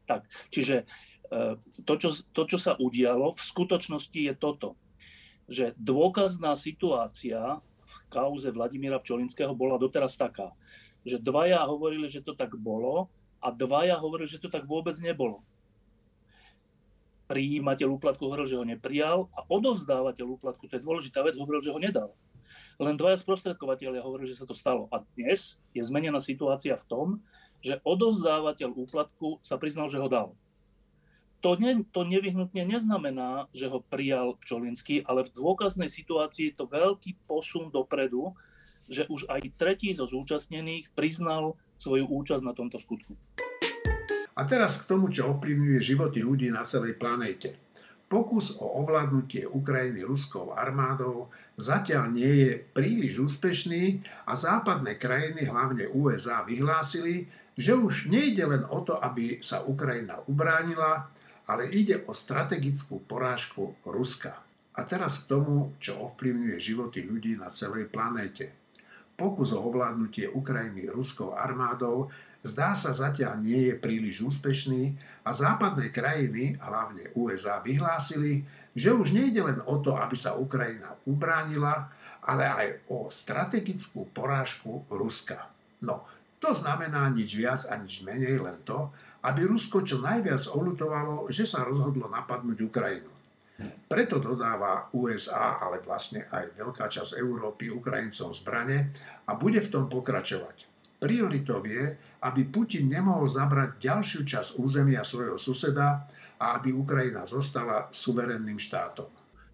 Tak, 0.02 0.26
čiže 0.50 0.82
E, 1.30 1.54
to 1.86 1.94
čo, 1.94 2.10
to, 2.34 2.42
čo 2.42 2.58
sa 2.58 2.74
udialo, 2.74 3.30
v 3.30 3.42
skutočnosti 3.42 4.18
je 4.18 4.34
toto, 4.34 4.74
že 5.46 5.78
dôkazná 5.78 6.58
situácia 6.58 7.62
v 7.90 7.96
kauze 8.06 8.54
Vladimíra 8.54 9.02
Pčolinského 9.02 9.50
bola 9.58 9.74
doteraz 9.74 10.14
taká, 10.14 10.54
že 11.02 11.18
dvaja 11.18 11.66
hovorili, 11.66 12.06
že 12.06 12.22
to 12.22 12.38
tak 12.38 12.54
bolo 12.54 13.10
a 13.42 13.50
dvaja 13.50 13.98
hovorili, 13.98 14.30
že 14.30 14.38
to 14.38 14.46
tak 14.46 14.70
vôbec 14.70 14.94
nebolo. 15.02 15.42
Prijímateľ 17.26 17.98
úplatku 17.98 18.26
hovoril, 18.26 18.46
že 18.46 18.58
ho 18.58 18.66
neprijal 18.66 19.26
a 19.34 19.46
odovzdávateľ 19.46 20.38
úplatku, 20.38 20.66
to 20.70 20.78
je 20.78 20.86
dôležitá 20.86 21.22
vec, 21.26 21.34
hovoril, 21.34 21.62
že 21.62 21.74
ho 21.74 21.78
nedal. 21.82 22.10
Len 22.78 22.98
dvaja 22.98 23.18
sprostredkovateľia 23.18 24.02
hovorili, 24.02 24.30
že 24.30 24.42
sa 24.42 24.46
to 24.46 24.54
stalo. 24.54 24.90
A 24.90 25.06
dnes 25.14 25.62
je 25.70 25.82
zmenená 25.82 26.18
situácia 26.18 26.74
v 26.74 26.88
tom, 26.90 27.06
že 27.62 27.78
odovzdávateľ 27.86 28.74
úplatku 28.74 29.38
sa 29.42 29.58
priznal, 29.60 29.86
že 29.86 30.02
ho 30.02 30.10
dal 30.10 30.34
to, 31.40 31.56
ne, 31.56 31.82
to 31.88 32.04
nevyhnutne 32.04 32.62
neznamená, 32.68 33.48
že 33.56 33.66
ho 33.72 33.80
prijal 33.80 34.36
Pčolinský, 34.44 35.02
ale 35.08 35.24
v 35.24 35.34
dôkaznej 35.34 35.88
situácii 35.88 36.52
je 36.52 36.54
to 36.54 36.68
veľký 36.68 37.16
posun 37.24 37.72
dopredu, 37.72 38.36
že 38.86 39.08
už 39.08 39.26
aj 39.32 39.56
tretí 39.56 39.90
zo 39.96 40.04
zúčastnených 40.04 40.92
priznal 40.92 41.56
svoju 41.80 42.04
účasť 42.06 42.44
na 42.44 42.52
tomto 42.52 42.76
skutku. 42.76 43.16
A 44.36 44.46
teraz 44.46 44.80
k 44.80 44.88
tomu, 44.88 45.08
čo 45.08 45.36
ovplyvňuje 45.36 45.80
životy 45.80 46.22
ľudí 46.22 46.48
na 46.52 46.64
celej 46.64 46.96
planéte. 46.96 47.56
Pokus 48.10 48.58
o 48.58 48.66
ovládnutie 48.82 49.46
Ukrajiny 49.46 50.02
ruskou 50.02 50.50
armádou 50.50 51.30
zatiaľ 51.54 52.10
nie 52.10 52.32
je 52.42 52.52
príliš 52.58 53.22
úspešný 53.22 54.02
a 54.26 54.34
západné 54.34 54.98
krajiny, 54.98 55.46
hlavne 55.46 55.86
USA, 55.94 56.42
vyhlásili, 56.42 57.30
že 57.54 57.78
už 57.78 58.10
nejde 58.10 58.42
len 58.50 58.62
o 58.66 58.82
to, 58.82 58.98
aby 58.98 59.38
sa 59.38 59.62
Ukrajina 59.62 60.26
ubránila, 60.26 61.06
ale 61.46 61.70
ide 61.72 62.02
o 62.04 62.12
strategickú 62.12 63.04
porážku 63.04 63.76
Ruska. 63.86 64.36
A 64.76 64.80
teraz 64.86 65.24
k 65.24 65.36
tomu, 65.36 65.74
čo 65.82 65.98
ovplyvňuje 66.10 66.56
životy 66.56 67.04
ľudí 67.04 67.36
na 67.36 67.50
celej 67.50 67.90
planéte. 67.90 68.54
Pokus 69.18 69.52
o 69.52 69.60
ovládnutie 69.60 70.32
Ukrajiny 70.32 70.88
ruskou 70.88 71.36
armádou 71.36 72.08
zdá 72.40 72.72
sa 72.72 72.96
zatiaľ 72.96 73.36
nie 73.44 73.68
je 73.68 73.74
príliš 73.76 74.24
úspešný 74.24 74.96
a 75.24 75.30
západné 75.36 75.92
krajiny, 75.92 76.56
hlavne 76.56 77.12
USA, 77.12 77.60
vyhlásili, 77.60 78.48
že 78.72 78.94
už 78.94 79.12
nejde 79.12 79.44
len 79.44 79.60
o 79.68 79.76
to, 79.82 79.98
aby 79.98 80.16
sa 80.16 80.38
Ukrajina 80.40 80.96
ubránila, 81.04 81.92
ale 82.24 82.44
aj 82.48 82.68
o 82.88 83.12
strategickú 83.12 84.08
porážku 84.16 84.88
Ruska. 84.88 85.52
No, 85.84 86.08
to 86.40 86.56
znamená 86.56 87.08
nič 87.12 87.36
viac 87.36 87.60
a 87.68 87.76
nič 87.76 88.00
menej 88.00 88.40
len 88.40 88.56
to, 88.64 88.88
aby 89.20 89.40
Rusko 89.44 89.84
čo 89.84 90.00
najviac 90.00 90.48
olutovalo, 90.48 91.28
že 91.28 91.44
sa 91.44 91.64
rozhodlo 91.64 92.08
napadnúť 92.08 92.58
Ukrajinu. 92.64 93.12
Preto 93.60 94.16
dodáva 94.16 94.88
USA, 94.96 95.60
ale 95.60 95.84
vlastne 95.84 96.24
aj 96.32 96.56
veľká 96.56 96.88
časť 96.88 97.20
Európy 97.20 97.68
Ukrajincom 97.68 98.32
zbrane 98.32 98.88
a 99.28 99.36
bude 99.36 99.60
v 99.60 99.68
tom 99.68 99.84
pokračovať. 99.84 100.64
Prioritou 100.96 101.60
je, 101.64 101.96
aby 102.24 102.40
Putin 102.48 102.88
nemohol 102.88 103.28
zabrať 103.28 103.80
ďalšiu 103.80 104.20
časť 104.24 104.50
územia 104.60 105.04
svojho 105.04 105.36
suseda 105.36 106.08
a 106.40 106.56
aby 106.56 106.72
Ukrajina 106.72 107.28
zostala 107.28 107.92
suverenným 107.92 108.56
štátom. 108.56 109.08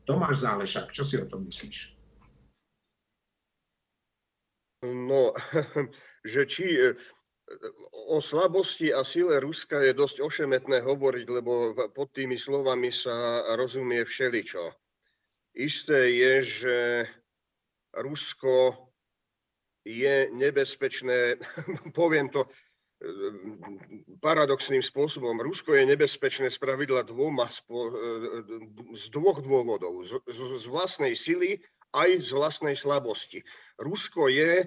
Tomáš 0.06 0.46
Zálešak, 0.46 0.94
čo 0.94 1.02
si 1.02 1.18
o 1.18 1.26
tom 1.26 1.42
myslíš? 1.46 1.96
No, 4.86 5.34
že 6.30 6.46
či 6.46 6.66
o 8.11 8.18
slabosti 8.18 8.90
a 8.90 9.05
sile 9.07 9.38
Ruska 9.40 9.78
je 9.82 9.94
dosť 9.94 10.18
ošemetné 10.22 10.82
hovoriť, 10.82 11.26
lebo 11.30 11.74
pod 11.94 12.11
tými 12.11 12.34
slovami 12.34 12.90
sa 12.90 13.47
rozumie 13.55 14.03
všeličo. 14.03 14.74
Isté 15.57 16.11
je, 16.11 16.34
že 16.42 16.76
Rusko 17.94 18.76
je 19.86 20.28
nebezpečné, 20.34 21.38
poviem 21.99 22.28
to 22.28 22.51
paradoxným 24.24 24.80
spôsobom. 24.80 25.36
Rusko 25.38 25.76
je 25.76 25.84
nebezpečné 25.84 26.49
z 26.49 26.59
pravidla 26.59 27.05
dvoma, 27.05 27.47
z 27.47 29.05
dvoch 29.12 29.38
dôvodov. 29.44 30.01
Z, 30.03 30.64
vlastnej 30.66 31.12
sily 31.12 31.61
aj 31.92 32.24
z 32.24 32.30
vlastnej 32.32 32.76
slabosti. 32.76 33.44
Rusko 33.76 34.32
je 34.32 34.66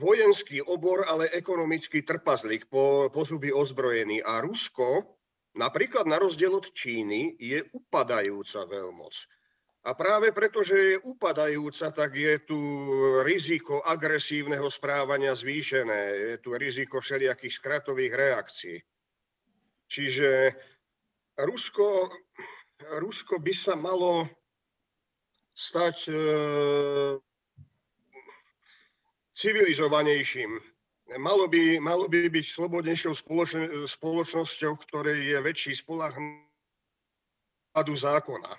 vojenský 0.00 0.64
obor, 0.64 1.04
ale 1.04 1.28
ekonomický 1.28 2.02
trpazlík, 2.02 2.72
po, 2.72 3.12
po 3.12 3.24
zuby 3.24 3.52
ozbrojený. 3.52 4.24
A 4.24 4.40
Rusko, 4.40 5.04
napríklad 5.60 6.08
na 6.08 6.16
rozdiel 6.16 6.56
od 6.56 6.72
Číny, 6.72 7.36
je 7.36 7.60
upadajúca 7.76 8.64
veľmoc. 8.64 9.14
A 9.86 9.94
práve 9.94 10.34
preto, 10.34 10.66
že 10.66 10.98
je 10.98 11.04
upadajúca, 11.06 11.94
tak 11.94 12.10
je 12.18 12.42
tu 12.42 12.58
riziko 13.22 13.78
agresívneho 13.86 14.66
správania 14.66 15.30
zvýšené, 15.30 16.00
je 16.34 16.36
tu 16.42 16.58
riziko 16.58 16.98
všelijakých 16.98 17.54
skratových 17.54 18.12
reakcií. 18.18 18.78
Čiže 19.86 20.58
Rusko, 21.38 22.10
Rusko 22.98 23.38
by 23.38 23.54
sa 23.54 23.78
malo 23.78 24.26
stať 25.54 26.10
e, 26.10 26.14
civilizovanejším. 29.36 30.58
Malo 31.20 31.46
by, 31.46 31.78
malo 31.78 32.08
by 32.10 32.26
byť 32.26 32.46
slobodnejšou 32.50 33.14
spoločnosťou, 33.86 34.72
ktorej 34.88 35.18
je 35.22 35.38
väčší 35.38 35.72
spolahnu 35.78 36.42
zákona 37.76 38.52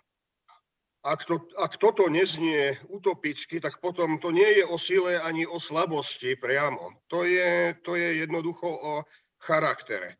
ak, 1.07 1.21
to, 1.23 1.36
ak 1.55 1.80
toto 1.80 2.11
neznie 2.11 2.75
utopicky, 2.91 3.63
tak 3.63 3.80
potom 3.80 4.19
to 4.19 4.36
nie 4.36 4.59
je 4.59 4.63
o 4.67 4.75
sile 4.75 5.15
ani 5.23 5.47
o 5.47 5.59
slabosti 5.61 6.36
priamo. 6.36 6.99
To 7.07 7.23
je, 7.23 7.75
to 7.80 7.95
je 7.95 8.28
jednoducho 8.28 8.67
o 8.67 8.93
charaktere. 9.39 10.19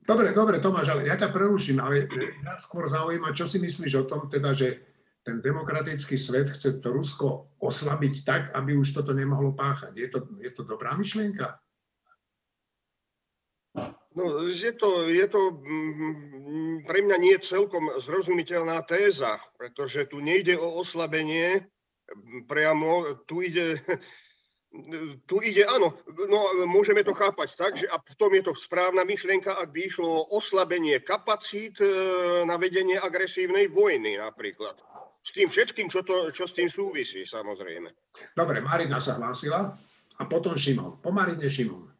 Dobre, 0.00 0.32
dobre, 0.32 0.60
Tomáš, 0.60 0.96
ale 0.96 1.06
ja 1.06 1.16
ťa 1.16 1.28
preruším, 1.28 1.80
ale 1.80 2.08
mňa 2.08 2.56
skôr 2.60 2.88
zaujíma, 2.88 3.36
čo 3.36 3.44
si 3.44 3.60
myslíš 3.60 3.92
o 4.00 4.08
tom, 4.08 4.26
teda, 4.26 4.56
že 4.56 4.89
ten 5.22 5.42
demokratický 5.42 6.18
svet 6.18 6.50
chce 6.50 6.80
to 6.80 6.88
Rusko 6.92 7.60
oslabiť 7.60 8.14
tak, 8.24 8.42
aby 8.56 8.76
už 8.76 8.96
toto 8.96 9.12
nemohlo 9.12 9.52
páchať. 9.52 9.92
Je 9.92 10.08
to, 10.08 10.18
je 10.40 10.50
to 10.50 10.62
dobrá 10.64 10.96
myšlienka? 10.96 11.60
No, 14.10 14.42
je 14.42 14.72
to, 14.74 15.06
je 15.06 15.26
to 15.30 15.54
mm, 15.54 16.82
pre 16.82 16.98
mňa 16.98 17.16
nie 17.22 17.36
celkom 17.38 17.94
zrozumiteľná 17.94 18.82
téza, 18.82 19.38
pretože 19.54 20.10
tu 20.10 20.18
nejde 20.18 20.58
o 20.58 20.82
oslabenie 20.82 21.62
priamo, 22.50 23.22
tu 23.30 23.38
ide, 23.46 23.78
tu 25.30 25.38
ide, 25.46 25.62
áno, 25.62 25.94
no 26.26 26.66
môžeme 26.66 27.06
to 27.06 27.14
chápať 27.14 27.48
tak, 27.54 27.72
že 27.78 27.86
a 27.86 28.02
potom 28.02 28.34
je 28.34 28.50
to 28.50 28.52
správna 28.58 29.06
myšlienka, 29.06 29.54
ak 29.54 29.70
by 29.70 29.86
išlo 29.86 30.10
o 30.10 30.26
oslabenie 30.34 30.98
kapacít 31.06 31.78
e, 31.78 31.86
na 32.50 32.58
vedenie 32.58 32.98
agresívnej 32.98 33.70
vojny 33.70 34.18
napríklad. 34.18 34.74
S 35.20 35.36
tým 35.36 35.52
všetkým, 35.52 35.92
čo, 35.92 36.00
to, 36.00 36.32
čo 36.32 36.48
s 36.48 36.56
tým 36.56 36.72
súvisí, 36.72 37.28
samozrejme. 37.28 37.92
Dobre, 38.32 38.64
Marina 38.64 38.96
sa 38.98 39.20
hlásila 39.20 39.76
a 40.16 40.22
potom 40.24 40.56
Šimon. 40.56 41.00
Po 41.04 41.12
Marine 41.12 41.48
Šimon. 41.48 41.90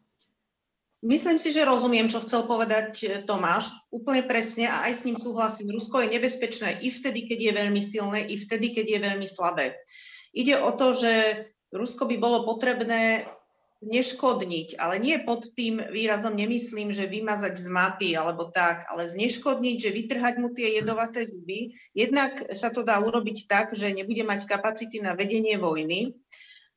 Myslím 1.01 1.41
si, 1.41 1.49
že 1.49 1.65
rozumiem, 1.65 2.05
čo 2.05 2.21
chcel 2.21 2.45
povedať 2.45 2.93
e, 3.01 3.07
Tomáš. 3.25 3.73
Úplne 3.89 4.21
presne 4.29 4.69
a 4.69 4.85
aj 4.85 5.01
s 5.01 5.05
ním 5.09 5.17
súhlasím. 5.17 5.73
Rusko 5.73 6.05
je 6.05 6.13
nebezpečné 6.13 6.77
i 6.85 6.93
vtedy, 6.93 7.25
keď 7.25 7.39
je 7.41 7.51
veľmi 7.57 7.81
silné, 7.81 8.19
i 8.29 8.37
vtedy, 8.37 8.69
keď 8.69 8.85
je 8.85 8.99
veľmi 9.09 9.25
slabé. 9.25 9.81
Ide 10.37 10.61
o 10.61 10.69
to, 10.77 10.93
že 10.93 11.13
Rusko 11.73 12.05
by 12.05 12.21
bolo 12.21 12.45
potrebné 12.45 13.25
neškodniť, 13.81 14.77
ale 14.77 15.01
nie 15.01 15.17
pod 15.21 15.49
tým 15.57 15.81
výrazom 15.89 16.37
nemyslím, 16.37 16.93
že 16.93 17.09
vymazať 17.09 17.57
z 17.57 17.67
mapy 17.67 18.09
alebo 18.13 18.53
tak, 18.53 18.85
ale 18.87 19.09
zneškodniť, 19.09 19.75
že 19.81 19.89
vytrhať 19.89 20.35
mu 20.37 20.53
tie 20.53 20.77
jedovaté 20.77 21.25
zuby. 21.25 21.73
Jednak 21.97 22.53
sa 22.53 22.69
to 22.69 22.85
dá 22.85 23.01
urobiť 23.01 23.49
tak, 23.49 23.73
že 23.73 23.89
nebude 23.89 24.21
mať 24.21 24.45
kapacity 24.45 25.01
na 25.01 25.17
vedenie 25.17 25.57
vojny. 25.57 26.13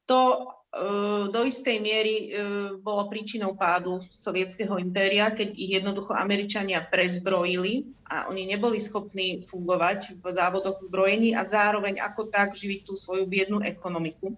To 0.09 0.49
Ehm, 0.75 1.31
do 1.31 1.47
istej 1.47 1.79
miery 1.79 2.35
ehm, 2.35 2.83
bolo 2.83 3.07
príčinou 3.07 3.55
pádu 3.55 4.03
sovietského 4.11 4.75
impéria, 4.83 5.31
keď 5.31 5.55
ich 5.55 5.79
jednoducho 5.79 6.19
Američania 6.19 6.83
prezbrojili 6.83 7.87
a 8.11 8.27
oni 8.27 8.51
neboli 8.51 8.83
schopní 8.83 9.47
fungovať 9.47 10.19
v 10.19 10.25
závodoch 10.35 10.83
zbrojení 10.83 11.39
a 11.39 11.47
zároveň 11.47 12.03
ako 12.03 12.27
tak 12.27 12.59
živiť 12.59 12.81
tú 12.91 12.99
svoju 12.99 13.23
biednú 13.31 13.63
ekonomiku. 13.63 14.35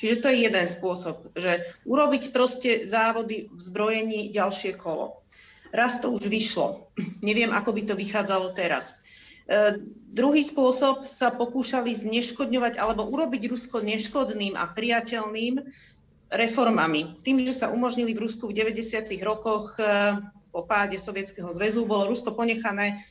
Čiže 0.00 0.24
to 0.24 0.32
je 0.32 0.48
jeden 0.48 0.64
spôsob, 0.64 1.36
že 1.36 1.60
urobiť 1.84 2.32
proste 2.32 2.88
závody 2.88 3.52
v 3.52 3.60
zbrojení 3.60 4.32
ďalšie 4.32 4.80
kolo. 4.80 5.20
Raz 5.76 6.00
to 6.00 6.08
už 6.08 6.24
vyšlo. 6.24 6.88
Neviem, 7.28 7.52
ako 7.52 7.76
by 7.76 7.82
to 7.84 7.94
vychádzalo 8.00 8.56
teraz. 8.56 8.96
E, 9.44 9.76
druhý 10.08 10.40
spôsob 10.40 11.04
sa 11.04 11.28
pokúšali 11.28 11.92
zneškodňovať 11.92 12.80
alebo 12.80 13.12
urobiť 13.12 13.52
Rusko 13.52 13.84
neškodným 13.84 14.56
a 14.56 14.72
priateľným 14.72 15.60
reformami. 16.32 17.20
Tým, 17.20 17.36
že 17.44 17.52
sa 17.52 17.68
umožnili 17.68 18.16
v 18.16 18.24
Rusku 18.24 18.48
v 18.48 18.56
90. 18.56 19.04
rokoch 19.20 19.76
e, 19.76 20.16
po 20.48 20.64
páde 20.64 20.96
Sovietskeho 20.96 21.52
zväzu, 21.52 21.84
bolo 21.84 22.08
Rusko 22.08 22.32
ponechané 22.32 23.04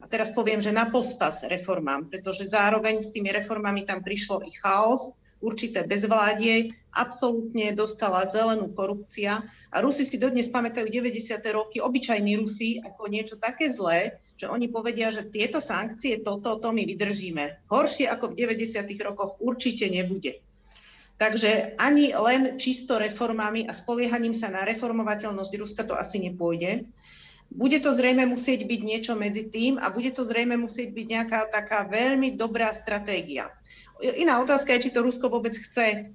a 0.00 0.08
teraz 0.08 0.32
poviem, 0.32 0.64
že 0.64 0.72
na 0.72 0.88
pospas 0.88 1.44
reformám, 1.44 2.08
pretože 2.08 2.48
zároveň 2.48 3.04
s 3.04 3.12
tými 3.12 3.28
reformami 3.36 3.84
tam 3.84 4.00
prišlo 4.00 4.40
i 4.48 4.50
chaos, 4.56 5.12
určité 5.40 5.88
bezvládie, 5.88 6.76
absolútne 6.92 7.72
dostala 7.72 8.28
zelenú 8.28 8.70
korupcia 8.70 9.44
a 9.72 9.76
Rusi 9.80 10.04
si 10.04 10.20
dodnes 10.20 10.52
pamätajú 10.52 10.86
90. 10.86 11.40
roky, 11.50 11.80
obyčajní 11.80 12.36
Rusi, 12.36 12.78
ako 12.84 13.08
niečo 13.08 13.36
také 13.40 13.72
zlé, 13.72 14.20
že 14.36 14.48
oni 14.48 14.72
povedia, 14.72 15.12
že 15.12 15.28
tieto 15.28 15.60
sankcie, 15.60 16.20
toto, 16.20 16.56
to 16.60 16.68
my 16.72 16.84
vydržíme. 16.84 17.68
Horšie 17.68 18.08
ako 18.08 18.32
v 18.32 18.48
90. 18.48 18.88
rokoch 19.04 19.36
určite 19.40 19.88
nebude. 19.88 20.40
Takže 21.20 21.76
ani 21.76 22.16
len 22.16 22.56
čisto 22.56 22.96
reformami 22.96 23.68
a 23.68 23.76
spoliehaním 23.76 24.32
sa 24.32 24.48
na 24.48 24.64
reformovateľnosť 24.64 25.52
Ruska 25.60 25.84
to 25.84 25.92
asi 25.92 26.16
nepôjde. 26.16 26.88
Bude 27.52 27.76
to 27.84 27.92
zrejme 27.92 28.24
musieť 28.24 28.64
byť 28.64 28.80
niečo 28.80 29.12
medzi 29.18 29.44
tým 29.52 29.76
a 29.76 29.92
bude 29.92 30.08
to 30.16 30.24
zrejme 30.24 30.56
musieť 30.56 30.96
byť 30.96 31.06
nejaká 31.12 31.40
taká 31.52 31.84
veľmi 31.84 32.40
dobrá 32.40 32.72
stratégia. 32.72 33.52
Iná 34.00 34.40
otázka 34.40 34.72
je, 34.76 34.88
či 34.88 34.94
to 34.96 35.04
Rusko 35.04 35.28
vôbec 35.28 35.52
chce 35.52 36.10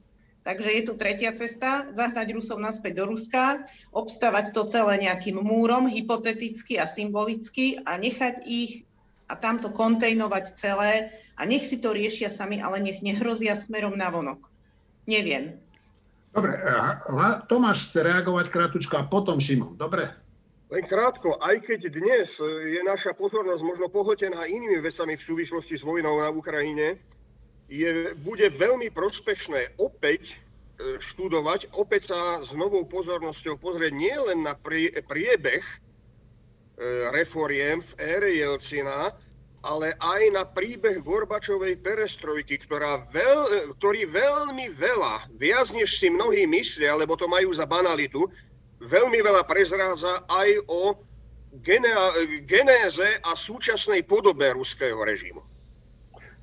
Takže 0.46 0.70
je 0.78 0.82
tu 0.86 0.94
tretia 0.94 1.34
cesta, 1.34 1.90
zahnať 1.98 2.38
Rusov 2.38 2.62
naspäť 2.62 3.02
do 3.02 3.10
Ruska, 3.10 3.66
obstavať 3.90 4.54
to 4.54 4.70
celé 4.70 5.02
nejakým 5.02 5.42
múrom, 5.42 5.90
hypoteticky 5.90 6.78
a 6.78 6.86
symbolicky 6.86 7.82
a 7.82 7.98
nechať 7.98 8.46
ich 8.46 8.86
a 9.26 9.34
tamto 9.34 9.74
kontejnovať 9.74 10.54
celé 10.54 11.18
a 11.34 11.50
nech 11.50 11.66
si 11.66 11.82
to 11.82 11.98
riešia 11.98 12.30
sami, 12.30 12.62
ale 12.62 12.78
nech 12.78 13.02
nehrozia 13.02 13.58
smerom 13.58 13.98
na 13.98 14.14
vonok. 14.14 14.46
Neviem. 15.10 15.58
Dobre, 16.30 16.62
Tomáš 17.50 17.90
chce 17.90 18.06
reagovať 18.06 18.46
krátko 18.54 18.78
a 19.02 19.10
potom 19.10 19.42
Šimon. 19.42 19.74
Dobre? 19.74 20.14
Len 20.70 20.86
krátko, 20.86 21.42
aj 21.42 21.58
keď 21.66 21.90
dnes 21.90 22.38
je 22.70 22.82
naša 22.86 23.18
pozornosť 23.18 23.66
možno 23.66 23.90
pohltená 23.90 24.46
inými 24.46 24.78
vecami 24.78 25.18
v 25.18 25.26
súvislosti 25.26 25.74
s 25.74 25.82
vojnou 25.82 26.22
na 26.22 26.30
Ukrajine, 26.30 27.02
je, 27.70 28.14
bude 28.22 28.46
veľmi 28.56 28.94
prospešné 28.94 29.82
opäť 29.82 30.36
e, 30.36 31.02
študovať, 31.02 31.74
opäť 31.74 32.14
sa 32.14 32.46
s 32.46 32.54
novou 32.54 32.86
pozornosťou 32.86 33.58
pozrieť 33.58 33.94
nielen 33.94 34.46
na 34.46 34.54
prie, 34.54 34.94
priebeh 34.94 35.64
e, 35.66 35.76
reforiem 37.10 37.82
v 37.82 37.92
ére 37.98 38.30
Jelcina, 38.38 39.14
ale 39.66 39.98
aj 39.98 40.22
na 40.30 40.46
príbeh 40.46 41.02
Gorbačovej 41.02 41.82
perestrojky, 41.82 42.62
ktorá 42.62 43.02
veľ, 43.10 43.40
e, 43.50 43.54
ktorý 43.82 44.06
veľmi 44.14 44.70
veľa, 44.78 45.34
viac 45.42 45.74
než 45.74 45.98
si 45.98 46.14
mnohí 46.14 46.46
myslia, 46.46 46.94
lebo 46.94 47.18
to 47.18 47.26
majú 47.26 47.50
za 47.50 47.66
banalitu, 47.66 48.30
veľmi 48.78 49.26
veľa 49.26 49.42
prezrádza 49.50 50.22
aj 50.30 50.50
o 50.70 51.02
genéze 52.46 53.10
a 53.24 53.32
súčasnej 53.32 54.04
podobe 54.04 54.44
ruského 54.52 55.00
režimu. 55.00 55.55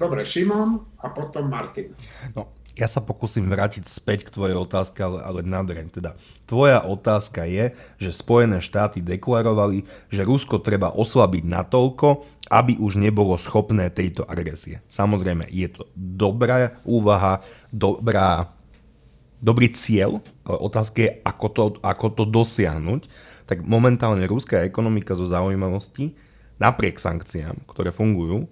Dobre, 0.01 0.27
Šimon 0.27 0.83
a 0.99 1.07
potom 1.13 1.49
Martin. 1.49 1.93
No, 2.33 2.53
ja 2.73 2.89
sa 2.89 3.05
pokúsim 3.05 3.45
vrátiť 3.45 3.85
späť 3.85 4.25
k 4.25 4.33
tvojej 4.33 4.57
otázke, 4.57 5.05
ale, 5.05 5.21
ale 5.21 5.41
nadreň. 5.45 5.93
Teda, 5.93 6.17
tvoja 6.49 6.81
otázka 6.81 7.45
je, 7.45 7.77
že 8.01 8.17
Spojené 8.17 8.65
štáty 8.65 9.05
deklarovali, 9.05 9.85
že 10.09 10.25
Rusko 10.25 10.57
treba 10.65 10.89
oslabiť 10.89 11.45
natoľko, 11.45 12.25
aby 12.49 12.81
už 12.81 12.97
nebolo 12.97 13.37
schopné 13.37 13.93
tejto 13.93 14.25
agresie. 14.25 14.81
Samozrejme, 14.89 15.49
je 15.53 15.69
to 15.69 15.85
dobrá 15.97 16.73
úvaha, 16.89 17.45
dobrá 17.69 18.49
dobrý 19.43 19.75
cieľ, 19.75 20.23
ale 20.47 20.59
otázka 20.63 20.99
je, 21.03 21.11
ako 21.27 21.47
to, 21.51 21.63
ako 21.83 22.07
to 22.15 22.25
dosiahnuť. 22.31 23.11
Tak 23.51 23.67
momentálne 23.67 24.23
ruská 24.31 24.63
ekonomika 24.63 25.19
zo 25.19 25.27
zaujímavosti, 25.27 26.15
napriek 26.63 27.03
sankciám, 27.03 27.67
ktoré 27.67 27.91
fungujú, 27.91 28.47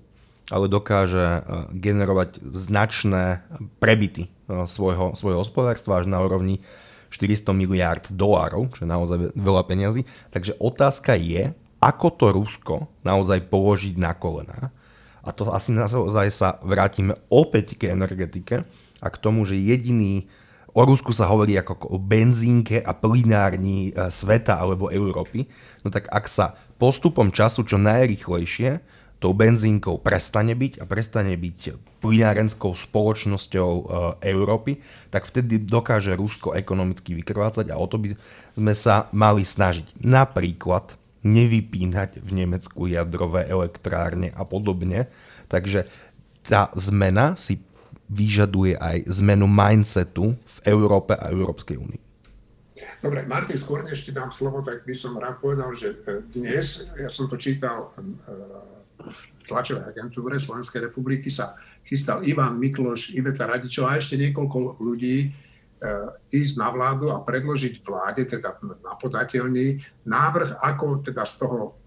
ale 0.51 0.67
dokáže 0.67 1.41
e, 1.41 1.41
generovať 1.79 2.43
značné 2.43 3.47
prebyty 3.79 4.27
e, 4.27 4.31
svojho, 4.67 5.15
svojho 5.15 5.41
hospodárstva 5.47 6.03
až 6.03 6.11
na 6.11 6.19
úrovni 6.21 6.61
400 7.15 7.55
miliárd 7.55 8.05
dolárov, 8.15 8.71
čo 8.75 8.87
je 8.87 8.91
naozaj 8.91 9.17
veľa 9.35 9.63
peňazí. 9.67 10.07
Takže 10.31 10.59
otázka 10.59 11.15
je, 11.19 11.55
ako 11.83 12.07
to 12.15 12.27
Rusko 12.31 12.77
naozaj 13.07 13.47
položiť 13.51 13.97
na 13.97 14.15
kolená. 14.15 14.71
A 15.23 15.31
to 15.33 15.49
asi 15.51 15.73
naozaj 15.75 16.29
sa 16.33 16.59
vrátime 16.63 17.17
opäť 17.31 17.77
k 17.77 17.95
energetike 17.95 18.67
a 19.01 19.07
k 19.09 19.17
tomu, 19.17 19.47
že 19.47 19.59
jediný 19.59 20.29
O 20.71 20.87
Rusku 20.87 21.11
sa 21.11 21.27
hovorí 21.27 21.59
ako 21.59 21.91
o 21.91 21.99
benzínke 21.99 22.79
a 22.79 22.95
plinárni 22.95 23.91
e, 23.91 23.93
sveta 24.07 24.55
alebo 24.55 24.87
Európy. 24.87 25.51
No 25.83 25.91
tak 25.91 26.07
ak 26.07 26.31
sa 26.31 26.55
postupom 26.79 27.35
času 27.35 27.67
čo 27.67 27.75
najrychlejšie 27.75 28.79
tou 29.21 29.37
benzínkou 29.37 30.01
prestane 30.01 30.57
byť 30.57 30.81
a 30.81 30.89
prestane 30.89 31.37
byť 31.37 31.59
plinárenskou 32.01 32.73
spoločnosťou 32.73 33.71
e, 33.77 33.83
Európy, 34.33 34.81
tak 35.13 35.29
vtedy 35.29 35.61
dokáže 35.61 36.17
Rusko 36.17 36.57
ekonomicky 36.57 37.13
vykrvácať 37.21 37.69
a 37.69 37.77
o 37.77 37.85
to 37.85 38.01
by 38.01 38.17
sme 38.57 38.73
sa 38.73 39.13
mali 39.13 39.45
snažiť. 39.45 40.01
Napríklad 40.01 40.97
nevypínať 41.21 42.25
v 42.25 42.31
Nemecku 42.33 42.89
jadrové 42.89 43.45
elektrárne 43.45 44.33
a 44.33 44.49
podobne. 44.49 45.13
Takže 45.53 45.85
tá 46.41 46.73
zmena 46.73 47.37
si 47.37 47.61
vyžaduje 48.09 48.81
aj 48.81 49.05
zmenu 49.21 49.45
mindsetu 49.45 50.33
v 50.35 50.59
Európe 50.65 51.13
a 51.13 51.29
Európskej 51.29 51.77
únii. 51.77 52.03
Dobre, 53.05 53.25
Martin, 53.29 53.61
skôr 53.61 53.85
než 53.85 54.09
ti 54.09 54.13
dám 54.13 54.33
slovo, 54.33 54.65
tak 54.65 54.89
by 54.89 54.97
som 54.97 55.17
rád 55.21 55.37
povedal, 55.41 55.73
že 55.77 56.01
e, 56.09 56.25
dnes, 56.33 56.89
ja 56.97 57.13
som 57.13 57.29
to 57.29 57.37
čítal 57.37 57.93
e, 57.93 58.80
v 59.05 59.19
tlačovej 59.49 59.91
agentúre 59.91 60.37
Slovenskej 60.37 60.91
republiky, 60.91 61.33
sa 61.33 61.57
chystal 61.83 62.23
Ivan 62.23 62.61
Mikloš, 62.61 63.17
Iveta 63.17 63.49
Radičová 63.49 63.97
a 63.97 64.01
ešte 64.01 64.21
niekoľko 64.21 64.79
ľudí 64.79 65.17
e, 65.27 65.29
ísť 66.31 66.55
na 66.61 66.69
vládu 66.71 67.11
a 67.11 67.25
predložiť 67.25 67.83
vláde, 67.83 68.29
teda 68.29 68.61
na 68.85 68.95
podateľný, 68.95 69.81
návrh, 70.07 70.61
ako 70.61 71.03
teda 71.03 71.25
z 71.27 71.35
toho, 71.41 71.81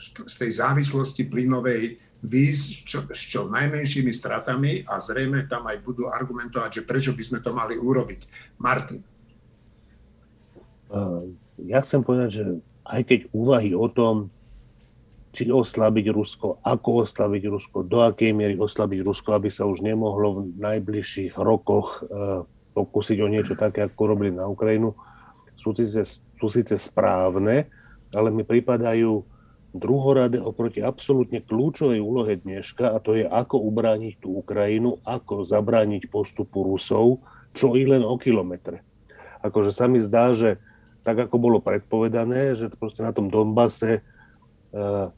z 0.00 0.34
tej 0.34 0.50
závislosti 0.56 1.28
plynovej 1.28 2.00
výjsť 2.26 2.70
čo, 2.88 2.98
s 3.12 3.22
čo 3.28 3.40
najmenšími 3.46 4.10
stratami 4.10 4.82
a 4.88 4.98
zrejme 4.98 5.44
tam 5.46 5.68
aj 5.68 5.78
budú 5.84 6.08
argumentovať, 6.08 6.80
že 6.80 6.86
prečo 6.88 7.12
by 7.12 7.22
sme 7.22 7.38
to 7.44 7.52
mali 7.52 7.76
urobiť. 7.76 8.20
Martin. 8.58 9.04
Ja 11.60 11.78
chcem 11.82 12.00
povedať, 12.00 12.30
že 12.40 12.44
aj 12.86 13.02
keď 13.04 13.20
úvahy 13.34 13.74
o 13.74 13.86
tom, 13.90 14.30
či 15.36 15.52
oslabiť 15.52 16.08
Rusko, 16.08 16.64
ako 16.64 17.04
oslabiť 17.04 17.42
Rusko, 17.52 17.84
do 17.84 18.00
akej 18.00 18.32
miery 18.32 18.56
oslabiť 18.56 19.04
Rusko, 19.04 19.36
aby 19.36 19.52
sa 19.52 19.68
už 19.68 19.84
nemohlo 19.84 20.40
v 20.40 20.56
najbližších 20.56 21.36
rokoch 21.36 22.08
pokúsiť 22.72 23.20
o 23.20 23.28
niečo 23.28 23.52
také, 23.52 23.84
ako 23.84 24.16
robili 24.16 24.32
na 24.32 24.48
Ukrajinu, 24.48 24.96
sú 25.60 25.76
síce, 25.76 26.20
sú 26.36 26.46
síce 26.48 26.80
správne, 26.80 27.68
ale 28.16 28.28
mi 28.32 28.48
pripadajú 28.48 29.24
druhoradé 29.76 30.40
oproti 30.40 30.80
absolútne 30.80 31.44
kľúčovej 31.44 32.00
úlohe 32.00 32.40
dneška 32.40 32.96
a 32.96 33.00
to 33.00 33.12
je 33.12 33.28
ako 33.28 33.60
ubrániť 33.60 34.24
tú 34.24 34.40
Ukrajinu, 34.40 35.04
ako 35.04 35.44
zabrániť 35.44 36.08
postupu 36.08 36.64
Rusov, 36.64 37.20
čo 37.52 37.76
i 37.76 37.84
len 37.84 38.00
o 38.00 38.16
kilometre. 38.16 38.80
Akože 39.44 39.76
sa 39.76 39.84
mi 39.84 40.00
zdá, 40.00 40.32
že 40.32 40.56
tak 41.04 41.28
ako 41.28 41.36
bolo 41.36 41.58
predpovedané, 41.60 42.56
že 42.56 42.72
proste 42.72 43.04
na 43.04 43.12
tom 43.12 43.28
Donbase 43.28 44.00
uh, 44.00 45.12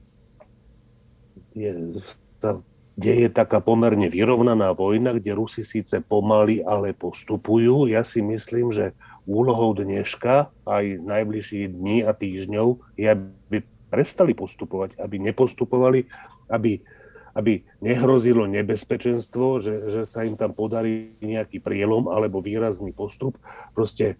je, 1.59 1.73
tá, 2.39 2.63
deje 2.99 3.31
taká 3.31 3.63
pomerne 3.63 4.11
vyrovnaná 4.11 4.75
vojna, 4.75 5.15
kde 5.15 5.39
Rusi 5.39 5.63
síce 5.63 6.03
pomaly, 6.03 6.67
ale 6.67 6.91
postupujú. 6.91 7.87
Ja 7.87 8.03
si 8.03 8.19
myslím, 8.23 8.75
že 8.75 8.95
úlohou 9.29 9.77
dneška 9.77 10.51
aj 10.67 10.85
najbližších 11.05 11.79
dní 11.79 12.03
a 12.03 12.17
týždňov 12.17 12.99
je, 12.99 13.07
aby 13.07 13.59
prestali 13.93 14.33
postupovať, 14.33 14.97
aby 14.99 15.17
nepostupovali, 15.21 16.09
aby, 16.49 16.81
aby 17.37 17.63
nehrozilo 17.85 18.49
nebezpečenstvo, 18.49 19.61
že, 19.61 19.75
že 19.93 20.01
sa 20.09 20.25
im 20.25 20.35
tam 20.35 20.57
podarí 20.57 21.15
nejaký 21.21 21.61
prielom 21.61 22.09
alebo 22.09 22.41
výrazný 22.41 22.91
postup. 22.97 23.37
Proste 23.77 24.17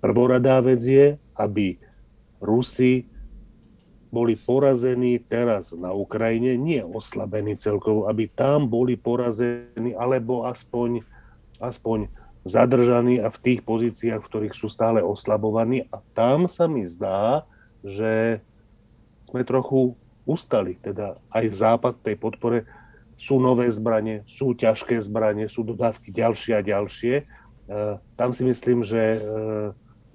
prvoradá 0.00 0.58
vec 0.64 0.80
je, 0.82 1.16
aby 1.36 1.78
Rusi 2.42 3.06
boli 4.08 4.34
porazení 4.36 5.20
teraz 5.20 5.76
na 5.76 5.92
Ukrajine, 5.92 6.56
nie 6.56 6.80
oslabení 6.80 7.60
celkovo, 7.60 8.08
aby 8.08 8.28
tam 8.28 8.68
boli 8.68 8.96
porazení, 8.96 9.92
alebo 9.92 10.48
aspoň, 10.48 11.04
aspoň 11.60 12.08
zadržaní 12.48 13.20
a 13.20 13.28
v 13.28 13.38
tých 13.38 13.60
pozíciách, 13.60 14.24
v 14.24 14.28
ktorých 14.28 14.54
sú 14.56 14.72
stále 14.72 15.04
oslabovaní. 15.04 15.84
A 15.92 16.00
tam 16.16 16.48
sa 16.48 16.64
mi 16.64 16.88
zdá, 16.88 17.44
že 17.84 18.40
sme 19.28 19.44
trochu 19.44 19.92
ustali. 20.24 20.80
Teda 20.80 21.20
aj 21.28 21.44
západ 21.52 21.94
tej 22.00 22.16
podpore 22.16 22.64
sú 23.18 23.36
nové 23.42 23.68
zbranie, 23.68 24.24
sú 24.24 24.56
ťažké 24.56 25.02
zbranie, 25.04 25.50
sú 25.50 25.66
dodávky 25.66 26.08
ďalšie 26.14 26.52
a 26.56 26.62
ďalšie. 26.62 27.14
E, 27.20 27.24
tam 28.16 28.30
si 28.32 28.46
myslím, 28.46 28.86
že 28.86 29.18
e, 29.18 29.20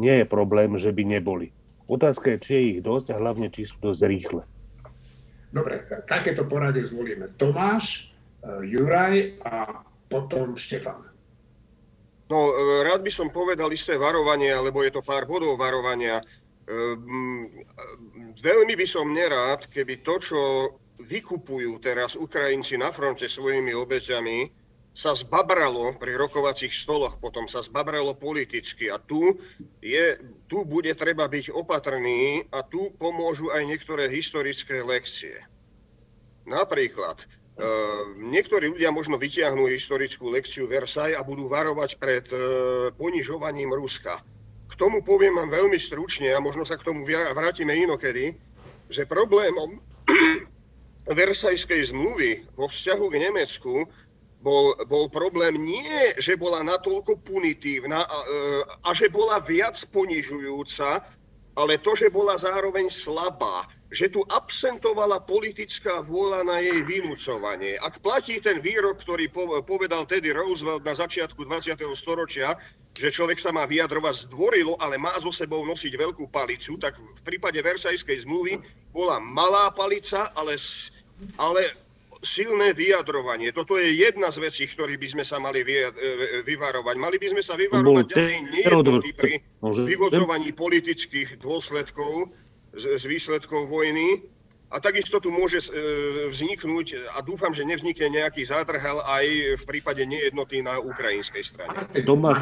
nie 0.01 0.23
je 0.23 0.25
problém, 0.25 0.73
že 0.79 0.89
by 0.89 1.03
neboli. 1.05 1.53
Otázka 1.93 2.33
je, 2.33 2.37
či 2.41 2.51
je 2.57 2.63
ich 2.73 2.79
dosť 2.81 3.13
a 3.13 3.21
hlavne, 3.21 3.53
či 3.53 3.69
sú 3.69 3.77
dosť 3.77 4.01
rýchle. 4.09 4.41
Dobre, 5.53 5.85
takéto 6.09 6.49
poradie 6.49 6.81
zvolíme. 6.81 7.37
Tomáš, 7.37 8.09
e, 8.41 8.65
Juraj 8.65 9.37
a 9.45 9.85
potom 10.09 10.57
Štefan. 10.57 11.05
No, 12.33 12.49
rád 12.81 13.05
by 13.05 13.11
som 13.13 13.29
povedal 13.29 13.69
isté 13.69 13.93
varovanie, 13.93 14.49
alebo 14.49 14.81
je 14.81 14.89
to 14.89 15.05
pár 15.05 15.29
bodov 15.29 15.53
varovania. 15.61 16.17
Ehm, 16.65 17.51
veľmi 18.41 18.73
by 18.73 18.87
som 18.89 19.13
nerád, 19.13 19.69
keby 19.69 20.01
to, 20.01 20.15
čo 20.17 20.39
vykupujú 21.03 21.77
teraz 21.83 22.17
Ukrajinci 22.17 22.79
na 22.79 22.89
fronte 22.89 23.29
svojimi 23.29 23.75
obeťami, 23.75 24.62
sa 24.93 25.17
zbabralo 25.17 25.97
pri 25.97 26.13
rokovacích 26.13 26.69
stoloch, 26.69 27.17
potom 27.17 27.49
sa 27.49 27.65
zbabralo 27.65 28.13
politicky 28.13 28.93
a 28.93 29.01
tu, 29.01 29.41
je, 29.81 30.21
tu 30.45 30.61
bude 30.69 30.93
treba 30.93 31.25
byť 31.25 31.49
opatrný 31.49 32.45
a 32.53 32.61
tu 32.61 32.93
pomôžu 33.01 33.49
aj 33.49 33.65
niektoré 33.65 34.05
historické 34.05 34.85
lekcie. 34.85 35.41
Napríklad, 36.45 37.25
e, 37.25 37.65
niektorí 38.21 38.69
ľudia 38.69 38.93
možno 38.93 39.17
vyťahnú 39.17 39.65
historickú 39.65 40.29
lekciu 40.29 40.69
Versailles 40.69 41.17
a 41.17 41.25
budú 41.25 41.49
varovať 41.49 41.97
pred 41.97 42.25
e, 42.29 42.37
ponižovaním 42.93 43.73
Ruska. 43.73 44.21
K 44.69 44.73
tomu 44.77 45.01
poviem 45.01 45.33
vám 45.33 45.49
veľmi 45.49 45.77
stručne 45.81 46.29
a 46.37 46.43
možno 46.43 46.69
sa 46.69 46.77
k 46.77 46.85
tomu 46.85 47.01
vrátime 47.09 47.73
inokedy, 47.81 48.37
že 48.93 49.09
problémom 49.09 49.81
Versajskej 51.09 51.89
zmluvy 51.89 52.45
vo 52.53 52.69
vzťahu 52.69 53.05
k 53.09 53.19
Nemecku 53.25 53.89
bol, 54.43 54.75
bol 54.91 55.07
problém 55.07 55.55
nie, 55.55 56.11
že 56.19 56.35
bola 56.35 56.59
natoľko 56.67 57.23
punitívna 57.23 58.03
a, 58.03 58.19
e, 58.27 58.39
a 58.83 58.89
že 58.91 59.07
bola 59.07 59.39
viac 59.39 59.79
ponižujúca, 59.87 60.99
ale 61.55 61.79
to, 61.79 61.95
že 61.95 62.11
bola 62.11 62.35
zároveň 62.35 62.91
slabá, 62.91 63.63
že 63.93 64.09
tu 64.09 64.25
absentovala 64.25 65.21
politická 65.21 66.01
vôľa 66.01 66.43
na 66.43 66.57
jej 66.59 66.81
vynúcovanie. 66.81 67.77
Ak 67.77 68.01
platí 68.01 68.41
ten 68.41 68.57
výrok, 68.57 68.99
ktorý 68.99 69.29
povedal 69.63 70.09
Teddy 70.09 70.33
Roosevelt 70.33 70.81
na 70.81 70.97
začiatku 70.97 71.45
20. 71.45 71.77
storočia, 71.93 72.57
že 72.97 73.13
človek 73.13 73.37
sa 73.37 73.53
má 73.53 73.69
vyjadrovať 73.69 74.29
zdvorilo, 74.29 74.77
ale 74.81 74.97
má 74.97 75.13
so 75.21 75.29
sebou 75.29 75.61
nosiť 75.65 75.93
veľkú 75.93 76.25
palicu, 76.33 76.77
tak 76.81 76.97
v 76.97 77.21
prípade 77.21 77.61
Versajskej 77.61 78.25
zmluvy 78.25 78.57
bola 78.89 79.21
malá 79.21 79.69
palica, 79.73 80.33
ale, 80.33 80.57
ale 81.37 81.61
silné 82.23 82.71
vyjadrovanie. 82.71 83.51
Toto 83.51 83.75
je 83.75 83.91
jedna 83.91 84.31
z 84.31 84.47
vecí, 84.47 84.63
ktorých 84.65 84.97
by 84.97 85.07
sme 85.19 85.23
sa 85.27 85.37
mali 85.43 85.61
e, 85.61 85.91
vyvarovať. 86.47 86.95
Mali 86.95 87.19
by 87.19 87.27
sme 87.35 87.43
sa 87.43 87.59
vyvarovať 87.59 88.05
ďalej 88.15 88.37
nejednoty 88.49 89.09
pri 89.13 89.33
vyvodzovaní 89.61 90.55
politických 90.55 91.43
dôsledkov 91.43 92.31
z, 92.73 92.83
z 92.97 93.03
výsledkov 93.05 93.67
vojny. 93.67 94.23
A 94.73 94.81
takisto 94.81 95.21
tu 95.21 95.29
môže 95.29 95.61
e, 95.61 95.69
vzniknúť, 96.33 97.13
a 97.13 97.21
dúfam, 97.21 97.53
že 97.53 97.61
nevznikne 97.61 98.09
nejaký 98.09 98.49
zádrhel 98.49 99.05
aj 99.05 99.25
v 99.61 99.63
prípade 99.69 100.01
nejednoty 100.01 100.65
na 100.65 100.81
ukrajinskej 100.81 101.43
strane. 101.45 101.77
Tomáš, 102.01 102.41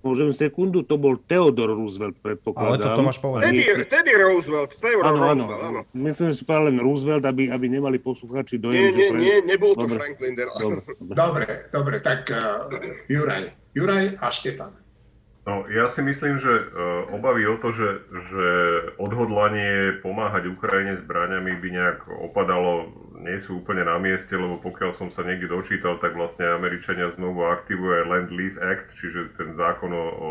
môžem 0.00 0.30
sekundu, 0.32 0.82
to 0.82 0.96
bol 0.96 1.16
Theodor 1.16 1.72
Roosevelt, 1.76 2.16
predpokladám. 2.20 2.72
Ale 2.72 2.84
to 2.84 2.88
Tomáš 3.00 3.18
povedal. 3.20 3.48
Teddy, 3.48 3.64
Teddy 3.86 4.12
Roosevelt, 4.16 4.70
Theodor 4.76 5.04
áno, 5.06 5.20
Roosevelt, 5.20 5.62
áno. 5.62 5.80
Myslím, 5.92 6.28
že 6.32 6.42
len 6.44 6.76
Roosevelt, 6.80 7.24
aby, 7.24 7.42
aby 7.52 7.66
nemali 7.68 7.96
posluchači 8.00 8.56
dojem, 8.60 8.80
nie, 8.80 8.90
nie, 8.96 9.08
Frank... 9.12 9.22
nie, 9.22 9.36
nebol 9.44 9.72
to 9.76 9.84
dobre. 9.86 9.96
Franklin 10.00 10.32
Delano. 10.36 10.60
Dobre, 10.60 11.14
dobre, 11.14 11.44
dobre 11.70 11.96
tak 12.00 12.28
uh, 12.32 12.68
Juraj, 13.06 13.52
Juraj 13.76 14.16
a 14.18 14.28
Štefan. 14.28 14.72
No, 15.50 15.66
ja 15.66 15.90
si 15.90 15.98
myslím, 15.98 16.38
že 16.38 16.46
e, 16.46 16.62
obavy 17.10 17.42
o 17.50 17.58
to, 17.58 17.74
že, 17.74 18.06
že 18.30 18.46
odhodlanie 19.02 19.98
pomáhať 19.98 20.46
Ukrajine 20.46 20.94
zbraniami 20.94 21.58
by 21.58 21.68
nejak 21.74 21.98
opadalo, 22.06 22.86
nie 23.18 23.34
sú 23.42 23.58
úplne 23.58 23.82
na 23.82 23.98
mieste, 23.98 24.30
lebo 24.38 24.62
pokiaľ 24.62 24.94
som 24.94 25.10
sa 25.10 25.26
niekde 25.26 25.50
dočítal, 25.50 25.98
tak 25.98 26.14
vlastne 26.14 26.46
Američania 26.46 27.10
znovu 27.10 27.50
aktivuje 27.50 28.06
Land-Lease 28.06 28.62
Act, 28.62 28.94
čiže 28.94 29.34
ten 29.34 29.58
zákon 29.58 29.90
o, 29.90 30.06
o 30.06 30.30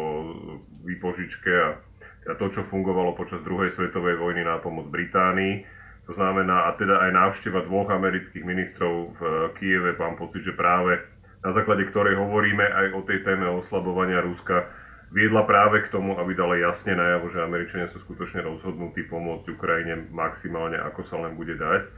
výpožičke 0.87 1.51
a, 1.51 1.75
a 2.31 2.33
to, 2.39 2.47
čo 2.55 2.63
fungovalo 2.63 3.11
počas 3.11 3.43
druhej 3.43 3.75
svetovej 3.75 4.15
vojny 4.15 4.47
na 4.47 4.55
pomoc 4.63 4.87
Británii. 4.87 5.67
To 6.07 6.15
znamená, 6.15 6.71
a 6.71 6.79
teda 6.79 6.95
aj 6.95 7.11
návšteva 7.11 7.67
dvoch 7.67 7.91
amerických 7.91 8.47
ministrov 8.47 9.19
v 9.19 9.21
Kieve, 9.59 9.99
mám 9.99 10.15
pocit, 10.15 10.47
že 10.47 10.55
práve 10.55 11.03
na 11.43 11.51
základe 11.51 11.91
ktorej 11.91 12.15
hovoríme 12.15 12.63
aj 12.63 12.87
o 12.95 13.03
tej 13.03 13.19
téme 13.27 13.51
oslabovania 13.51 14.23
Ruska, 14.23 14.87
viedla 15.09 15.41
práve 15.45 15.85
k 15.85 15.91
tomu, 15.91 16.17
aby 16.17 16.37
dala 16.37 16.57
jasne 16.57 16.93
najavo, 16.93 17.33
že 17.33 17.41
Američania 17.41 17.89
sú 17.89 17.97
skutočne 18.01 18.45
rozhodnutí 18.45 19.05
pomôcť 19.09 19.45
Ukrajine 19.53 20.09
maximálne, 20.13 20.77
ako 20.77 21.01
sa 21.01 21.17
len 21.17 21.33
bude 21.33 21.57
dať. 21.57 21.89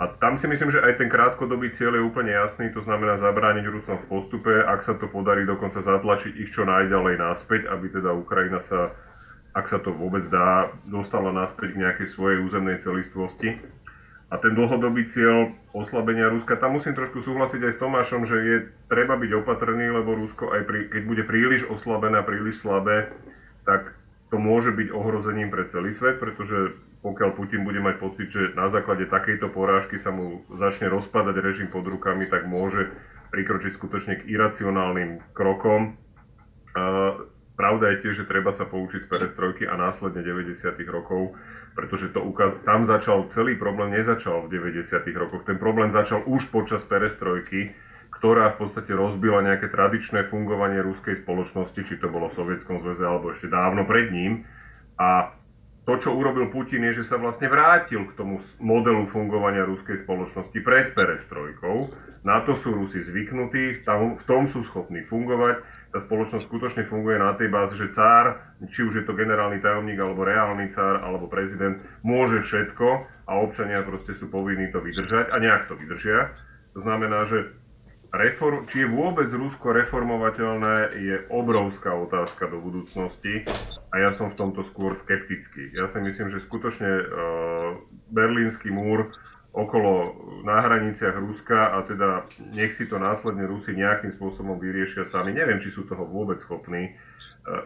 A 0.00 0.08
tam 0.18 0.34
si 0.34 0.50
myslím, 0.50 0.72
že 0.72 0.82
aj 0.82 0.98
ten 0.98 1.06
krátkodobý 1.06 1.70
cieľ 1.72 1.94
je 1.94 2.02
úplne 2.02 2.32
jasný, 2.34 2.74
to 2.74 2.82
znamená 2.82 3.22
zabrániť 3.22 3.64
Rusom 3.70 4.02
v 4.02 4.08
postupe, 4.10 4.50
ak 4.50 4.82
sa 4.82 4.98
to 4.98 5.06
podarí 5.06 5.46
dokonca 5.46 5.78
zatlačiť 5.78 6.42
ich 6.42 6.50
čo 6.50 6.66
najďalej 6.66 7.22
naspäť, 7.22 7.70
aby 7.70 7.86
teda 7.92 8.10
Ukrajina 8.10 8.58
sa, 8.64 8.96
ak 9.54 9.70
sa 9.70 9.78
to 9.78 9.94
vôbec 9.94 10.26
dá, 10.26 10.74
dostala 10.88 11.30
naspäť 11.30 11.76
k 11.76 11.80
nejakej 11.86 12.08
svojej 12.08 12.38
územnej 12.42 12.82
celistvosti. 12.82 13.62
A 14.32 14.40
ten 14.40 14.56
dlhodobý 14.56 15.12
cieľ 15.12 15.52
oslabenia 15.76 16.32
Ruska, 16.32 16.56
tam 16.56 16.80
musím 16.80 16.96
trošku 16.96 17.20
súhlasiť 17.20 17.68
aj 17.68 17.72
s 17.76 17.80
Tomášom, 17.84 18.24
že 18.24 18.36
je 18.40 18.56
treba 18.88 19.20
byť 19.20 19.28
opatrný, 19.44 19.92
lebo 19.92 20.16
Rusko 20.16 20.56
aj 20.56 20.62
pri, 20.64 20.80
keď 20.88 21.02
bude 21.04 21.22
príliš 21.28 21.68
oslabené 21.68 22.16
a 22.16 22.24
príliš 22.24 22.64
slabé, 22.64 23.12
tak 23.68 23.92
to 24.32 24.40
môže 24.40 24.72
byť 24.72 24.88
ohrozením 24.88 25.52
pre 25.52 25.68
celý 25.68 25.92
svet, 25.92 26.16
pretože 26.16 26.72
pokiaľ 27.04 27.30
Putin 27.36 27.68
bude 27.68 27.84
mať 27.84 28.00
pocit, 28.00 28.32
že 28.32 28.56
na 28.56 28.72
základe 28.72 29.04
takejto 29.04 29.52
porážky 29.52 30.00
sa 30.00 30.08
mu 30.08 30.48
začne 30.48 30.88
rozpadať 30.88 31.36
režim 31.42 31.68
pod 31.68 31.84
rukami, 31.84 32.24
tak 32.24 32.48
môže 32.48 32.88
prikročiť 33.36 33.76
skutočne 33.76 34.24
k 34.24 34.32
iracionálnym 34.32 35.20
krokom. 35.36 36.00
Pravda 37.52 37.92
je 37.92 38.00
tiež, 38.00 38.24
že 38.24 38.30
treba 38.30 38.54
sa 38.56 38.64
poučiť 38.64 39.04
z 39.04 39.10
perestrojky 39.12 39.68
a 39.68 39.76
následne 39.76 40.24
90. 40.24 40.56
rokov 40.88 41.36
pretože 41.72 42.12
to 42.12 42.20
ukaz- 42.20 42.56
tam 42.64 42.84
začal 42.84 43.28
celý 43.32 43.56
problém, 43.56 43.92
nezačal 43.96 44.46
v 44.46 44.58
90. 44.60 45.16
rokoch, 45.16 45.44
ten 45.44 45.56
problém 45.56 45.92
začal 45.92 46.22
už 46.24 46.52
počas 46.52 46.84
perestrojky, 46.84 47.72
ktorá 48.12 48.54
v 48.54 48.68
podstate 48.68 48.92
rozbila 48.94 49.42
nejaké 49.42 49.72
tradičné 49.72 50.30
fungovanie 50.30 50.78
ruskej 50.84 51.18
spoločnosti, 51.18 51.80
či 51.82 51.98
to 51.98 52.12
bolo 52.12 52.30
v 52.30 52.38
Sovietskom 52.38 52.78
zväze 52.78 53.02
alebo 53.02 53.32
ešte 53.32 53.50
dávno 53.50 53.82
pred 53.88 54.12
ním. 54.12 54.46
A 55.00 55.34
to, 55.82 55.98
čo 55.98 56.14
urobil 56.14 56.46
Putin, 56.46 56.86
je, 56.86 57.02
že 57.02 57.10
sa 57.10 57.18
vlastne 57.18 57.50
vrátil 57.50 58.06
k 58.06 58.14
tomu 58.14 58.38
modelu 58.62 59.02
fungovania 59.10 59.66
ruskej 59.66 59.98
spoločnosti 60.06 60.54
pred 60.62 60.94
perestrojkou. 60.94 61.90
Na 62.22 62.38
to 62.46 62.54
sú 62.54 62.70
Rusi 62.70 63.02
zvyknutí, 63.02 63.82
v 63.82 64.22
tom 64.22 64.46
sú 64.46 64.62
schopní 64.62 65.02
fungovať 65.02 65.66
tá 65.92 66.00
spoločnosť 66.00 66.48
skutočne 66.48 66.82
funguje 66.88 67.20
na 67.20 67.36
tej 67.36 67.52
báze, 67.52 67.76
že 67.76 67.92
cár, 67.92 68.40
či 68.72 68.80
už 68.80 69.04
je 69.04 69.04
to 69.04 69.12
generálny 69.12 69.60
tajomník, 69.60 70.00
alebo 70.00 70.24
reálny 70.24 70.72
cár, 70.72 71.04
alebo 71.04 71.28
prezident, 71.28 71.84
môže 72.00 72.40
všetko 72.40 73.04
a 73.28 73.32
občania 73.36 73.84
proste 73.84 74.16
sú 74.16 74.32
povinní 74.32 74.72
to 74.72 74.80
vydržať 74.80 75.28
a 75.28 75.36
nejak 75.36 75.68
to 75.68 75.76
vydržia. 75.76 76.32
To 76.72 76.80
znamená, 76.80 77.28
že 77.28 77.52
reform, 78.08 78.64
či 78.68 78.84
je 78.84 78.88
vôbec 78.88 79.28
Rusko 79.28 79.72
reformovateľné, 79.72 80.96
je 80.96 81.16
obrovská 81.28 81.92
otázka 81.92 82.48
do 82.48 82.60
budúcnosti 82.60 83.44
a 83.92 83.94
ja 84.00 84.16
som 84.16 84.32
v 84.32 84.38
tomto 84.40 84.64
skôr 84.64 84.96
skeptický. 84.96 85.76
Ja 85.76 85.88
si 85.92 86.00
myslím, 86.00 86.28
že 86.32 86.40
skutočne 86.40 86.88
uh, 86.88 87.04
berlínsky 88.12 88.72
múr 88.72 89.12
okolo 89.52 90.16
na 90.48 90.64
hraniciach 90.64 91.20
Ruska 91.20 91.76
a 91.76 91.84
teda 91.84 92.24
nech 92.56 92.72
si 92.72 92.88
to 92.88 92.96
následne 92.96 93.44
Rusi 93.44 93.76
nejakým 93.76 94.16
spôsobom 94.16 94.56
vyriešia 94.56 95.04
sami. 95.04 95.36
Neviem, 95.36 95.60
či 95.60 95.68
sú 95.68 95.84
toho 95.84 96.08
vôbec 96.08 96.40
schopní. 96.40 96.96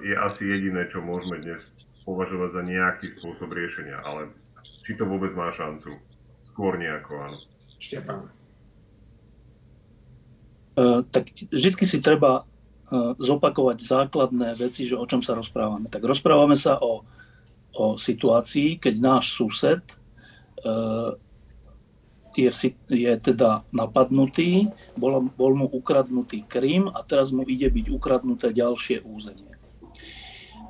Je 0.03 0.19
asi 0.19 0.51
jediné, 0.51 0.91
čo 0.91 0.99
môžeme 0.99 1.39
dnes 1.39 1.63
považovať 2.03 2.51
za 2.59 2.63
nejaký 2.67 3.07
spôsob 3.19 3.55
riešenia, 3.55 4.03
ale 4.03 4.35
či 4.83 4.99
to 4.99 5.07
vôbec 5.07 5.31
má 5.39 5.55
šancu? 5.55 5.95
Skôr 6.43 6.75
nejako 6.75 7.13
áno. 7.23 7.39
Štefan. 7.79 8.33
Uh, 10.77 11.07
tak 11.09 11.29
vždy 11.33 11.87
si 11.87 11.99
treba 12.05 12.45
uh, 12.45 13.13
zopakovať 13.17 13.79
základné 13.81 14.57
veci, 14.57 14.89
že 14.89 14.97
o 14.97 15.05
čom 15.05 15.21
sa 15.21 15.37
rozprávame. 15.37 15.89
Tak 15.89 16.05
rozprávame 16.05 16.57
sa 16.57 16.81
o, 16.81 17.05
o 17.77 17.85
situácii, 17.97 18.81
keď 18.81 18.95
náš 18.97 19.37
sused 19.37 19.85
uh, 20.65 21.17
je, 22.37 22.53
je 22.93 23.13
teda 23.17 23.65
napadnutý, 23.73 24.69
bol, 24.95 25.25
bol 25.35 25.53
mu 25.57 25.67
ukradnutý 25.73 26.45
Krym 26.45 26.93
a 26.93 27.01
teraz 27.01 27.33
mu 27.33 27.43
ide 27.49 27.67
byť 27.73 27.87
ukradnuté 27.89 28.53
ďalšie 28.53 29.03
územie. 29.03 29.57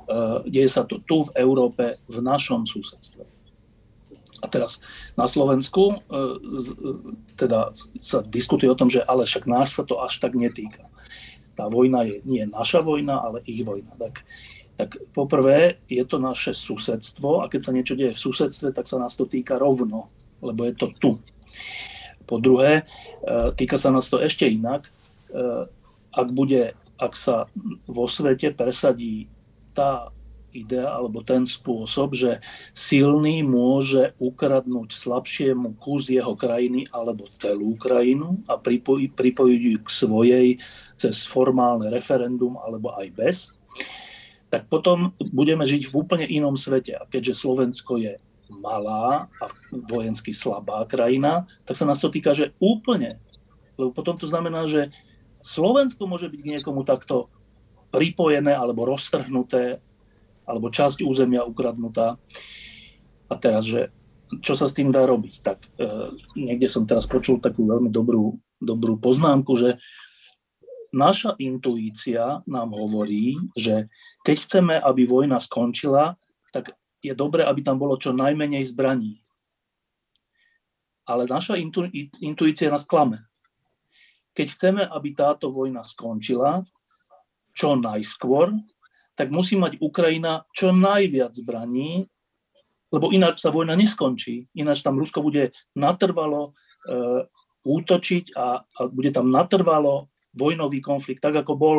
Uh, 0.07 0.39
deje 0.47 0.71
sa 0.71 0.87
to 0.87 1.03
tu 1.03 1.27
v 1.27 1.35
Európe, 1.35 1.99
v 2.07 2.17
našom 2.23 2.63
susedstve. 2.63 3.27
A 4.39 4.45
teraz 4.47 4.79
na 5.19 5.27
Slovensku 5.27 5.99
uh, 5.99 6.39
teda 7.35 7.75
sa 7.99 8.23
diskutuje 8.23 8.71
o 8.71 8.79
tom, 8.79 8.87
že 8.87 9.03
ale 9.03 9.27
však 9.27 9.43
náš 9.43 9.75
sa 9.75 9.83
to 9.83 9.99
až 9.99 10.23
tak 10.23 10.31
netýka. 10.31 10.87
Tá 11.59 11.67
vojna 11.67 12.07
je 12.07 12.23
nie 12.23 12.47
naša 12.47 12.79
vojna, 12.79 13.19
ale 13.19 13.43
ich 13.43 13.67
vojna. 13.67 13.91
Tak, 13.99 14.23
tak 14.79 14.89
poprvé 15.11 15.83
je 15.91 16.05
to 16.07 16.23
naše 16.23 16.55
susedstvo 16.55 17.43
a 17.43 17.51
keď 17.51 17.61
sa 17.67 17.75
niečo 17.75 17.99
deje 17.99 18.15
v 18.15 18.23
susedstve, 18.23 18.71
tak 18.71 18.87
sa 18.87 19.01
nás 19.01 19.17
to 19.19 19.27
týka 19.27 19.59
rovno, 19.59 20.07
lebo 20.39 20.63
je 20.63 20.73
to 20.77 20.87
tu. 20.95 21.11
Po 22.27 22.43
druhé, 22.43 22.83
e, 22.83 23.53
týka 23.55 23.79
sa 23.79 23.93
nás 23.93 24.11
to 24.11 24.19
ešte 24.19 24.43
inak, 24.43 24.91
e, 25.31 25.65
ak, 26.11 26.27
bude, 26.35 26.75
ak 26.99 27.13
sa 27.15 27.47
vo 27.87 28.05
svete 28.09 28.51
presadí 28.51 29.31
tá 29.71 30.11
idea 30.57 30.89
alebo 30.89 31.21
ten 31.21 31.45
spôsob, 31.45 32.17
že 32.17 32.41
silný 32.73 33.45
môže 33.45 34.17
ukradnúť 34.17 34.89
slabšiemu 34.95 35.77
kus 35.77 36.09
jeho 36.09 36.33
krajiny 36.33 36.89
alebo 36.89 37.29
celú 37.29 37.77
krajinu 37.77 38.41
a 38.49 38.57
pripojiť, 38.57 39.11
pripojiť 39.13 39.61
ju 39.61 39.79
k 39.83 39.89
svojej 39.89 40.47
cez 40.97 41.29
formálne 41.29 41.93
referendum 41.93 42.57
alebo 42.57 42.95
aj 42.97 43.07
bez, 43.13 43.37
tak 44.47 44.65
potom 44.71 45.11
budeme 45.35 45.67
žiť 45.67 45.91
v 45.91 45.93
úplne 45.93 46.25
inom 46.25 46.55
svete. 46.55 46.95
A 46.95 47.03
keďže 47.05 47.43
Slovensko 47.43 47.99
je 47.99 48.17
malá 48.51 49.27
a 49.39 49.45
vojensky 49.87 50.31
slabá 50.31 50.83
krajina, 50.87 51.47
tak 51.67 51.75
sa 51.75 51.87
nás 51.87 51.99
to 51.99 52.11
týka, 52.11 52.31
že 52.31 52.55
úplne. 52.57 53.19
Lebo 53.75 53.93
potom 53.93 54.17
to 54.17 54.25
znamená, 54.25 54.65
že 54.65 54.89
Slovensko 55.43 56.09
môže 56.09 56.27
byť 56.27 56.39
k 56.41 56.51
niekomu 56.57 56.83
takto 56.83 57.29
pripojené 57.93 58.51
alebo 58.51 58.83
roztrhnuté, 58.87 59.79
alebo 60.47 60.71
časť 60.71 61.03
územia 61.03 61.43
ukradnutá. 61.43 62.15
A 63.27 63.33
teraz, 63.35 63.67
že 63.67 63.91
čo 64.43 64.55
sa 64.55 64.67
s 64.67 64.75
tým 64.75 64.91
dá 64.91 65.07
robiť? 65.07 65.35
Tak 65.43 65.57
e, 65.59 65.69
niekde 66.35 66.67
som 66.67 66.87
teraz 66.87 67.07
počul 67.07 67.39
takú 67.39 67.67
veľmi 67.67 67.91
dobrú, 67.91 68.39
dobrú 68.59 68.99
poznámku, 68.99 69.55
že 69.55 69.79
naša 70.91 71.35
intuícia 71.39 72.43
nám 72.47 72.75
hovorí, 72.75 73.39
že 73.55 73.91
keď 74.23 74.35
chceme, 74.43 74.75
aby 74.79 75.07
vojna 75.07 75.39
skončila, 75.39 76.15
tak 76.51 76.75
je 77.01 77.13
dobré, 77.13 77.45
aby 77.45 77.61
tam 77.61 77.77
bolo 77.77 77.97
čo 77.97 78.13
najmenej 78.13 78.65
zbraní. 78.65 79.21
Ale 81.07 81.23
naša 81.29 81.55
intu, 81.55 81.87
intuícia 82.19 82.67
nás 82.67 82.83
klame. 82.83 83.23
Keď 84.35 84.47
chceme, 84.53 84.83
aby 84.85 85.15
táto 85.15 85.49
vojna 85.49 85.81
skončila 85.81 86.61
čo 87.57 87.73
najskôr, 87.73 88.53
tak 89.17 89.33
musí 89.33 89.57
mať 89.57 89.81
Ukrajina 89.81 90.45
čo 90.53 90.69
najviac 90.69 91.33
zbraní, 91.33 92.05
lebo 92.93 93.09
ináč 93.09 93.41
sa 93.41 93.49
vojna 93.49 93.73
neskončí. 93.73 94.45
Ináč 94.53 94.85
tam 94.85 95.01
Rusko 95.01 95.25
bude 95.25 95.57
natrvalo 95.73 96.53
e, 96.85 97.25
útočiť 97.65 98.37
a, 98.37 98.61
a 98.61 98.79
bude 98.87 99.09
tam 99.09 99.33
natrvalo 99.33 100.13
vojnový 100.37 100.79
konflikt, 100.85 101.25
tak 101.25 101.41
ako 101.41 101.53
bol 101.57 101.77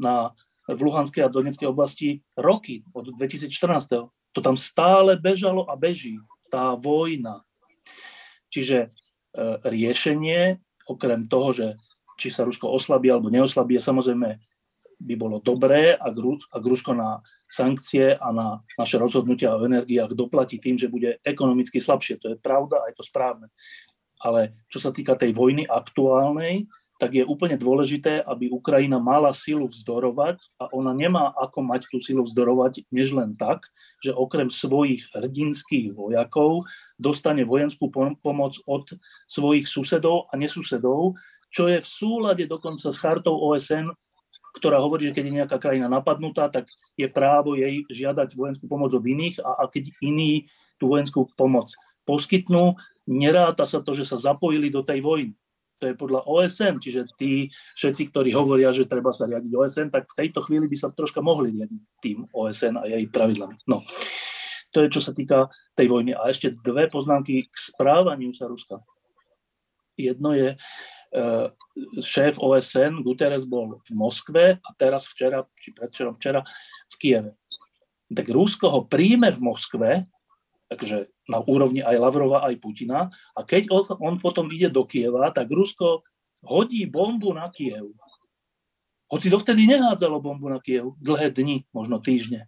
na, 0.00 0.32
v 0.64 0.80
Luhanskej 0.80 1.28
a 1.28 1.32
Donetskej 1.32 1.68
oblasti 1.68 2.24
roky 2.34 2.82
od 2.96 3.12
2014. 3.12 4.08
To 4.36 4.40
tam 4.44 4.56
stále 4.56 5.16
bežalo 5.16 5.64
a 5.68 5.74
beží, 5.74 6.20
tá 6.52 6.74
vojna. 6.76 7.44
Čiže 8.48 8.78
e, 8.78 8.88
riešenie, 9.64 10.60
okrem 10.88 11.28
toho, 11.28 11.52
že 11.52 11.66
či 12.18 12.32
sa 12.34 12.42
Rusko 12.42 12.68
oslabí 12.72 13.12
alebo 13.12 13.30
neoslabí, 13.30 13.78
samozrejme 13.78 14.40
by 14.98 15.14
bolo 15.14 15.38
dobré, 15.38 15.94
ak, 15.94 16.14
Rus- 16.18 16.50
ak 16.50 16.62
Rusko 16.62 16.90
na 16.90 17.22
sankcie 17.46 18.18
a 18.18 18.28
na 18.34 18.66
naše 18.74 18.98
rozhodnutia 18.98 19.54
o 19.54 19.62
energiách 19.62 20.18
doplatí 20.18 20.58
tým, 20.58 20.74
že 20.74 20.90
bude 20.90 21.22
ekonomicky 21.22 21.78
slabšie. 21.78 22.18
To 22.18 22.26
je 22.34 22.36
pravda 22.42 22.82
a 22.82 22.90
je 22.90 22.98
to 22.98 23.06
správne. 23.06 23.46
Ale 24.18 24.58
čo 24.66 24.82
sa 24.82 24.90
týka 24.90 25.14
tej 25.14 25.30
vojny 25.30 25.62
aktuálnej, 25.62 26.66
tak 26.98 27.14
je 27.14 27.22
úplne 27.22 27.54
dôležité, 27.54 28.26
aby 28.26 28.50
Ukrajina 28.50 28.98
mala 28.98 29.30
silu 29.30 29.70
vzdorovať 29.70 30.42
a 30.58 30.66
ona 30.74 30.90
nemá 30.90 31.30
ako 31.38 31.62
mať 31.62 31.86
tú 31.86 32.02
silu 32.02 32.26
vzdorovať, 32.26 32.90
než 32.90 33.14
len 33.14 33.38
tak, 33.38 33.70
že 34.02 34.10
okrem 34.10 34.50
svojich 34.50 35.06
hrdinských 35.14 35.94
vojakov 35.94 36.66
dostane 36.98 37.46
vojenskú 37.46 37.86
pomoc 38.18 38.58
od 38.66 38.98
svojich 39.30 39.70
susedov 39.70 40.26
a 40.28 40.34
nesusedov, 40.34 41.14
čo 41.54 41.70
je 41.70 41.78
v 41.78 41.88
súlade 41.88 42.44
dokonca 42.50 42.90
s 42.90 42.98
chartou 42.98 43.38
OSN, 43.46 43.94
ktorá 44.58 44.82
hovorí, 44.82 45.08
že 45.08 45.14
keď 45.14 45.24
je 45.24 45.36
nejaká 45.38 45.56
krajina 45.62 45.86
napadnutá, 45.86 46.50
tak 46.50 46.66
je 46.98 47.06
právo 47.06 47.54
jej 47.54 47.86
žiadať 47.86 48.34
vojenskú 48.34 48.66
pomoc 48.66 48.90
od 48.90 49.06
iných 49.06 49.38
a, 49.46 49.62
a 49.62 49.64
keď 49.70 49.94
iní 50.02 50.50
tú 50.82 50.90
vojenskú 50.90 51.30
pomoc 51.38 51.70
poskytnú, 52.02 52.74
neráta 53.06 53.68
sa 53.70 53.78
to, 53.78 53.94
že 53.94 54.02
sa 54.02 54.18
zapojili 54.18 54.66
do 54.72 54.82
tej 54.82 54.98
vojny. 54.98 55.32
To 55.78 55.84
je 55.86 55.94
podľa 55.94 56.26
OSN, 56.26 56.82
čiže 56.82 57.06
tí 57.14 57.46
všetci, 57.78 58.10
ktorí 58.10 58.34
hovoria, 58.34 58.74
že 58.74 58.90
treba 58.90 59.14
sa 59.14 59.30
riadiť 59.30 59.52
OSN, 59.54 59.88
tak 59.94 60.10
v 60.10 60.18
tejto 60.26 60.42
chvíli 60.42 60.66
by 60.66 60.76
sa 60.76 60.90
troška 60.90 61.22
mohli 61.22 61.54
riadiť 61.54 61.82
tým 62.02 62.18
OSN 62.34 62.74
a 62.82 62.84
jej 62.90 63.06
pravidlami. 63.06 63.62
No, 63.70 63.86
to 64.74 64.82
je 64.82 64.88
čo 64.90 65.00
sa 65.00 65.14
týka 65.14 65.46
tej 65.78 65.86
vojny. 65.86 66.18
A 66.18 66.28
ešte 66.28 66.50
dve 66.50 66.90
poznámky 66.90 67.46
k 67.46 67.54
správaniu 67.54 68.34
sa 68.34 68.50
Ruska. 68.50 68.82
Jedno 69.98 70.34
je, 70.34 70.54
E, 71.08 71.48
šéf 72.04 72.36
OSN 72.36 73.00
Guterres 73.00 73.48
bol 73.48 73.80
v 73.80 73.90
Moskve 73.96 74.60
a 74.60 74.70
teraz 74.76 75.08
včera, 75.08 75.40
či 75.56 75.72
predčerom 75.72 76.12
včera 76.20 76.44
v 76.92 76.94
Kieve. 77.00 77.32
Tak 78.12 78.28
Rusko 78.28 78.68
ho 78.68 78.80
príjme 78.84 79.32
v 79.32 79.40
Moskve, 79.40 79.90
takže 80.68 81.08
na 81.26 81.40
úrovni 81.40 81.80
aj 81.80 81.96
Lavrova, 81.96 82.44
aj 82.44 82.60
Putina. 82.60 83.08
A 83.32 83.40
keď 83.42 83.72
on 83.98 84.20
potom 84.20 84.52
ide 84.52 84.68
do 84.68 84.84
Kieva, 84.84 85.32
tak 85.32 85.48
Rusko 85.48 86.04
hodí 86.44 86.84
bombu 86.86 87.32
na 87.32 87.48
Kiev. 87.48 87.92
Hoci 89.08 89.32
dovtedy 89.32 89.64
nehádzalo 89.64 90.20
bombu 90.20 90.52
na 90.52 90.60
Kiev 90.60 90.94
dlhé 91.00 91.32
dni, 91.32 91.64
možno 91.72 91.98
týždne. 91.98 92.44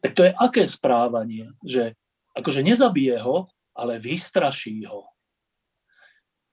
Tak 0.00 0.16
to 0.16 0.24
je 0.24 0.32
aké 0.32 0.64
správanie, 0.64 1.52
že 1.60 1.94
akože 2.32 2.64
nezabije 2.64 3.20
ho, 3.20 3.52
ale 3.76 4.00
vystraší 4.00 4.88
ho 4.88 5.12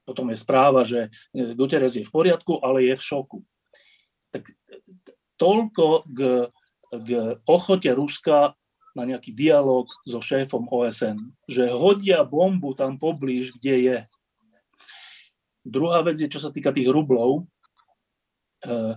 potom 0.05 0.29
je 0.29 0.37
správa, 0.37 0.85
že 0.85 1.09
e, 1.33 1.57
Guterres 1.57 1.97
je 1.97 2.05
v 2.05 2.13
poriadku, 2.13 2.61
ale 2.61 2.85
je 2.85 2.93
v 2.93 3.03
šoku. 3.03 3.39
Tak 4.29 4.53
toľko 5.41 6.05
k, 6.05 6.19
k 6.93 7.09
ochote 7.49 7.89
Ruska 7.97 8.53
na 8.95 9.03
nejaký 9.03 9.35
dialog 9.35 9.85
so 10.07 10.23
šéfom 10.23 10.71
OSN, 10.71 11.19
že 11.51 11.67
hodia 11.67 12.23
bombu 12.23 12.71
tam 12.71 12.95
poblíž, 12.95 13.51
kde 13.59 13.75
je. 13.83 13.97
Druhá 15.67 15.99
vec 16.01 16.15
je, 16.15 16.31
čo 16.31 16.39
sa 16.39 16.49
týka 16.49 16.71
tých 16.71 16.87
rublov, 16.87 17.43
e, 18.63 18.95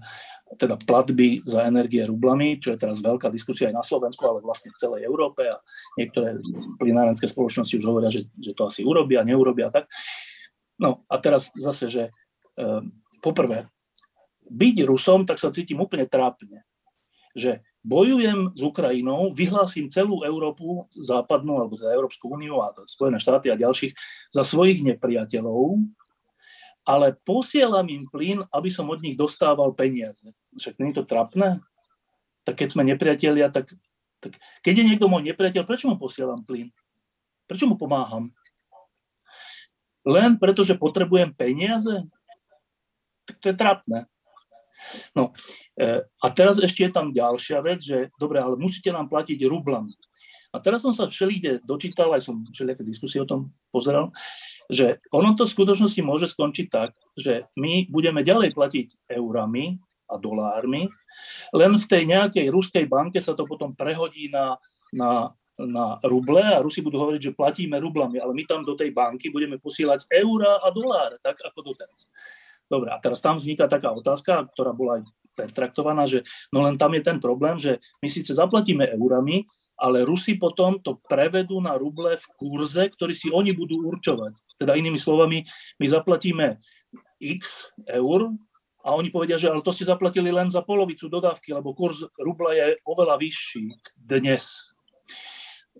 teda 0.56 0.80
platby 0.80 1.44
za 1.44 1.66
energie 1.68 2.00
rublami, 2.06 2.56
čo 2.56 2.72
je 2.72 2.80
teraz 2.80 3.04
veľká 3.04 3.28
diskusia 3.28 3.68
aj 3.68 3.74
na 3.74 3.84
Slovensku, 3.84 4.22
ale 4.24 4.40
vlastne 4.40 4.72
v 4.72 4.80
celej 4.80 5.04
Európe 5.04 5.44
a 5.44 5.60
niektoré 6.00 6.40
plinárenské 6.80 7.28
spoločnosti 7.28 7.74
už 7.76 7.84
hovoria, 7.84 8.08
že, 8.08 8.24
že 8.38 8.56
to 8.56 8.64
asi 8.64 8.80
urobia, 8.86 9.26
neurobia 9.26 9.68
tak. 9.68 9.90
No 10.78 11.04
a 11.10 11.18
teraz 11.20 11.50
zase, 11.58 11.90
že 11.90 12.04
e, 12.56 12.80
poprvé, 13.20 13.68
byť 14.48 14.76
Rusom, 14.88 15.28
tak 15.28 15.36
sa 15.36 15.52
cítim 15.52 15.76
úplne 15.76 16.08
trápne. 16.08 16.64
Že 17.36 17.60
bojujem 17.84 18.52
s 18.52 18.60
Ukrajinou, 18.60 19.32
vyhlásim 19.32 19.88
celú 19.88 20.22
Európu, 20.26 20.86
západnú 20.94 21.58
alebo 21.58 21.78
za 21.78 21.88
Európsku 21.90 22.28
úniu 22.28 22.60
a 22.62 22.74
Spojené 22.84 23.18
štáty 23.22 23.48
a 23.48 23.60
ďalších 23.60 23.94
za 24.34 24.42
svojich 24.42 24.82
nepriateľov, 24.84 25.80
ale 26.88 27.16
posielam 27.22 27.84
im 27.88 28.08
plyn, 28.08 28.42
aby 28.48 28.68
som 28.72 28.88
od 28.88 29.00
nich 29.04 29.14
dostával 29.14 29.72
peniaze. 29.76 30.32
Však 30.56 30.80
nie 30.80 30.90
je 30.90 30.98
to 31.00 31.04
trapné? 31.04 31.60
Tak 32.48 32.64
keď 32.64 32.68
sme 32.72 32.82
nepriatelia, 32.88 33.52
tak, 33.52 33.76
tak 34.24 34.40
keď 34.64 34.74
je 34.82 34.84
niekto 34.94 35.06
môj 35.06 35.24
nepriateľ, 35.28 35.62
prečo 35.68 35.86
mu 35.86 36.00
posielam 36.00 36.40
plyn? 36.42 36.72
Prečo 37.44 37.68
mu 37.68 37.76
pomáham? 37.76 38.32
len 40.08 40.40
preto, 40.40 40.64
že 40.64 40.80
potrebujem 40.80 41.28
peniaze? 41.36 42.08
Tak 43.28 43.36
to 43.44 43.46
je 43.52 43.56
trapné. 43.56 43.98
No 45.12 45.34
e, 45.74 46.02
a 46.02 46.26
teraz 46.30 46.62
ešte 46.62 46.86
je 46.86 46.92
tam 46.94 47.10
ďalšia 47.10 47.58
vec, 47.62 47.82
že 47.82 48.12
dobre, 48.16 48.38
ale 48.38 48.58
musíte 48.58 48.90
nám 48.94 49.10
platiť 49.10 49.38
rublami. 49.46 49.92
A 50.48 50.56
teraz 50.64 50.80
som 50.80 50.96
sa 50.96 51.04
všelikde 51.04 51.60
dočítal, 51.60 52.08
aj 52.16 52.24
som 52.24 52.40
všelijaké 52.40 52.80
diskusie 52.80 53.20
o 53.20 53.28
tom 53.28 53.52
pozeral, 53.68 54.08
že 54.72 54.96
ono 55.12 55.36
to 55.36 55.44
v 55.44 55.54
skutočnosti 55.54 56.00
môže 56.00 56.24
skončiť 56.32 56.66
tak, 56.72 56.96
že 57.20 57.44
my 57.60 57.92
budeme 57.92 58.24
ďalej 58.24 58.56
platiť 58.56 59.12
eurami 59.12 59.76
a 60.08 60.16
dolármi, 60.16 60.88
len 61.52 61.72
v 61.76 61.84
tej 61.84 62.02
nejakej 62.08 62.48
ruskej 62.48 62.88
banke 62.88 63.20
sa 63.20 63.36
to 63.36 63.44
potom 63.44 63.76
prehodí 63.76 64.32
na, 64.32 64.56
na 64.88 65.36
na 65.58 65.98
ruble 66.06 66.38
a 66.38 66.62
Rusi 66.62 66.78
budú 66.78 67.02
hovoriť, 67.02 67.20
že 67.30 67.34
platíme 67.34 67.82
rublami, 67.82 68.22
ale 68.22 68.30
my 68.30 68.46
tam 68.46 68.62
do 68.62 68.78
tej 68.78 68.94
banky 68.94 69.26
budeme 69.26 69.58
posielať 69.58 70.06
eurá 70.06 70.62
a 70.62 70.70
doláre, 70.70 71.18
tak 71.18 71.42
ako 71.42 71.74
doteraz. 71.74 72.14
Dobre, 72.68 72.92
a 72.92 73.00
teraz 73.00 73.24
tam 73.24 73.40
vzniká 73.40 73.64
taká 73.64 73.96
otázka, 73.96 74.44
ktorá 74.52 74.76
bola 74.76 75.00
aj 75.00 75.02
pertraktovaná, 75.32 76.04
že 76.04 76.26
no 76.52 76.60
len 76.66 76.76
tam 76.76 76.92
je 76.92 77.02
ten 77.02 77.18
problém, 77.18 77.56
že 77.56 77.80
my 78.04 78.08
síce 78.12 78.36
zaplatíme 78.36 78.84
eurami, 78.92 79.48
ale 79.78 80.02
Rusi 80.02 80.34
potom 80.34 80.82
to 80.82 80.98
prevedú 81.06 81.62
na 81.62 81.78
ruble 81.78 82.18
v 82.18 82.26
kurze, 82.34 82.90
ktorý 82.90 83.14
si 83.14 83.30
oni 83.30 83.54
budú 83.54 83.86
určovať. 83.86 84.34
Teda 84.58 84.74
inými 84.74 84.98
slovami, 84.98 85.46
my 85.78 85.86
zaplatíme 85.86 86.58
x 87.22 87.70
eur 87.86 88.34
a 88.82 88.88
oni 88.98 89.08
povedia, 89.14 89.38
že 89.38 89.48
ale 89.48 89.62
to 89.62 89.70
ste 89.70 89.86
zaplatili 89.86 90.34
len 90.34 90.50
za 90.50 90.66
polovicu 90.66 91.06
dodávky, 91.06 91.54
lebo 91.54 91.72
kurz 91.78 92.02
rubla 92.18 92.52
je 92.58 92.66
oveľa 92.82 93.22
vyšší 93.22 93.64
dnes 93.96 94.74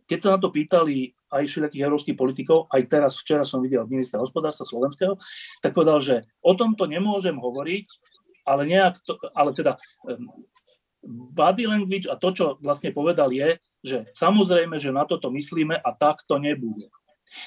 keď 0.05 0.19
sa 0.21 0.31
na 0.37 0.39
to 0.39 0.53
pýtali 0.53 1.17
aj 1.29 1.45
všetkých 1.45 1.85
európskych 1.85 2.17
politikov, 2.17 2.69
aj 2.73 2.83
teraz 2.89 3.21
včera 3.21 3.45
som 3.45 3.61
videl 3.61 3.85
ministra 3.85 4.23
hospodárstva 4.23 4.65
slovenského, 4.65 5.17
tak 5.61 5.77
povedal, 5.77 6.01
že 6.01 6.17
o 6.41 6.57
tomto 6.57 6.89
nemôžem 6.89 7.37
hovoriť, 7.37 7.87
ale, 8.49 8.65
nejak 8.65 8.97
to, 9.05 9.21
ale 9.37 9.53
teda 9.53 9.77
body 11.37 11.69
language 11.69 12.09
a 12.09 12.17
to, 12.17 12.33
čo 12.33 12.45
vlastne 12.65 12.91
povedal 12.91 13.29
je, 13.31 13.61
že 13.85 13.99
samozrejme, 14.17 14.81
že 14.81 14.91
na 14.91 15.05
toto 15.05 15.29
myslíme 15.29 15.77
a 15.77 15.91
tak 15.95 16.25
to 16.25 16.41
nebude. 16.41 16.89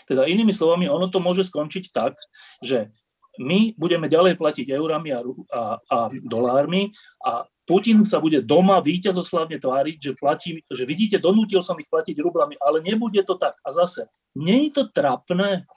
Teda 0.06 0.30
inými 0.30 0.54
slovami, 0.54 0.86
ono 0.86 1.10
to 1.10 1.18
môže 1.18 1.50
skončiť 1.50 1.90
tak, 1.90 2.14
že 2.62 2.94
my 3.42 3.74
budeme 3.80 4.12
ďalej 4.12 4.36
platiť 4.38 4.68
eurami 4.76 5.10
a, 5.16 5.20
a, 5.24 5.62
a 5.80 5.98
dolármi 6.22 6.92
a 7.24 7.48
Putin 7.66 8.02
sa 8.04 8.18
bude 8.18 8.42
doma 8.42 8.82
víťazoslavne 8.82 9.62
tváriť, 9.62 9.98
že, 10.02 10.12
platí, 10.18 10.50
že 10.66 10.84
vidíte, 10.84 11.22
donútil 11.22 11.62
som 11.62 11.78
ich 11.78 11.88
platiť 11.88 12.18
rublami, 12.18 12.58
ale 12.58 12.82
nebude 12.82 13.22
to 13.22 13.38
tak. 13.38 13.56
A 13.62 13.70
zase, 13.70 14.10
nie 14.34 14.68
je 14.68 14.82
to 14.82 14.84
trapné, 14.90 15.70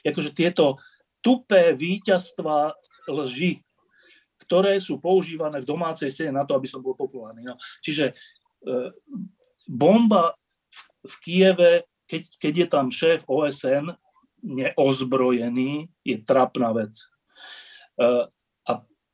akože 0.00 0.32
tieto 0.32 0.80
tupé 1.20 1.76
víťazstva 1.76 2.72
lži, 3.08 3.60
ktoré 4.48 4.80
sú 4.80 4.98
používané 4.98 5.60
v 5.60 5.68
domácej 5.68 6.08
scéne 6.08 6.40
na 6.40 6.44
to, 6.48 6.56
aby 6.56 6.66
som 6.66 6.80
bol 6.80 6.96
populárny. 6.96 7.44
No, 7.44 7.60
čiže 7.84 8.10
e, 8.10 8.14
bomba 9.68 10.34
v, 10.72 10.80
v 11.06 11.14
Kieve, 11.20 11.72
keď, 12.08 12.22
keď 12.40 12.52
je 12.56 12.66
tam 12.66 12.86
šéf 12.88 13.20
OSN 13.28 13.92
neozbrojený, 14.40 15.92
je 16.02 16.16
trapná 16.24 16.72
vec. 16.72 16.96
E, 18.00 18.08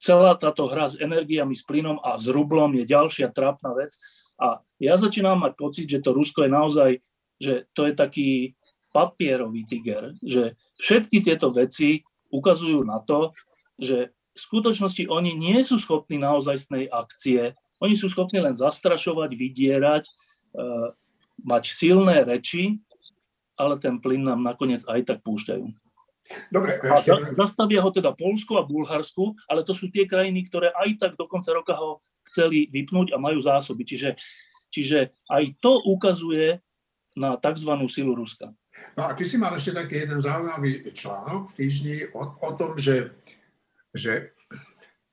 celá 0.06 0.38
táto 0.38 0.70
hra 0.70 0.86
s 0.86 0.94
energiami, 1.02 1.58
s 1.58 1.66
plynom 1.66 1.98
a 1.98 2.14
s 2.14 2.30
rublom 2.30 2.70
je 2.78 2.86
ďalšia 2.86 3.34
trápna 3.34 3.74
vec. 3.74 3.98
A 4.38 4.62
ja 4.78 4.94
začínam 4.94 5.42
mať 5.42 5.52
pocit, 5.58 5.86
že 5.90 5.98
to 5.98 6.14
Rusko 6.14 6.46
je 6.46 6.50
naozaj, 6.52 6.90
že 7.42 7.66
to 7.74 7.90
je 7.90 7.92
taký 7.98 8.30
papierový 8.94 9.66
tiger, 9.66 10.14
že 10.22 10.54
všetky 10.78 11.20
tieto 11.20 11.50
veci 11.50 12.06
ukazujú 12.30 12.86
na 12.86 13.02
to, 13.02 13.34
že 13.76 14.12
v 14.12 14.38
skutočnosti 14.38 15.08
oni 15.08 15.36
nie 15.36 15.60
sú 15.64 15.80
schopní 15.80 16.20
naozajstnej 16.20 16.88
akcie, 16.88 17.56
oni 17.80 17.96
sú 17.96 18.08
schopní 18.08 18.40
len 18.40 18.56
zastrašovať, 18.56 19.30
vydierať, 19.32 20.04
e, 20.04 20.12
mať 21.44 21.62
silné 21.72 22.24
reči, 22.24 22.80
ale 23.56 23.80
ten 23.80 24.00
plyn 24.00 24.24
nám 24.24 24.44
nakoniec 24.44 24.84
aj 24.88 25.08
tak 25.08 25.18
púšťajú. 25.24 25.85
Dobre, 26.50 26.78
a 26.82 26.98
ešte... 26.98 27.34
zastavia 27.34 27.80
ho 27.82 27.90
teda 27.90 28.10
Polsko 28.14 28.58
a 28.58 28.66
Bulharsku, 28.66 29.34
ale 29.46 29.62
to 29.62 29.72
sú 29.72 29.90
tie 29.90 30.06
krajiny, 30.06 30.46
ktoré 30.46 30.74
aj 30.74 30.90
tak 30.98 31.12
do 31.14 31.26
konca 31.30 31.54
roka 31.54 31.74
ho 31.78 32.02
chceli 32.26 32.66
vypnúť 32.70 33.14
a 33.14 33.22
majú 33.22 33.38
zásoby. 33.38 33.86
Čiže, 33.86 34.18
čiže 34.70 35.14
aj 35.30 35.44
to 35.62 35.78
ukazuje 35.86 36.58
na 37.16 37.38
tzv. 37.40 37.72
silu 37.88 38.12
Ruska. 38.12 38.52
No 38.92 39.08
a 39.08 39.16
ty 39.16 39.24
si 39.24 39.40
mal 39.40 39.56
ešte 39.56 39.72
taký 39.72 40.04
jeden 40.04 40.20
zaujímavý 40.20 40.92
článok 40.92 41.52
v 41.52 41.56
týždni 41.56 41.96
o, 42.12 42.22
o 42.28 42.50
tom, 42.60 42.76
že, 42.76 43.16
že 43.96 44.36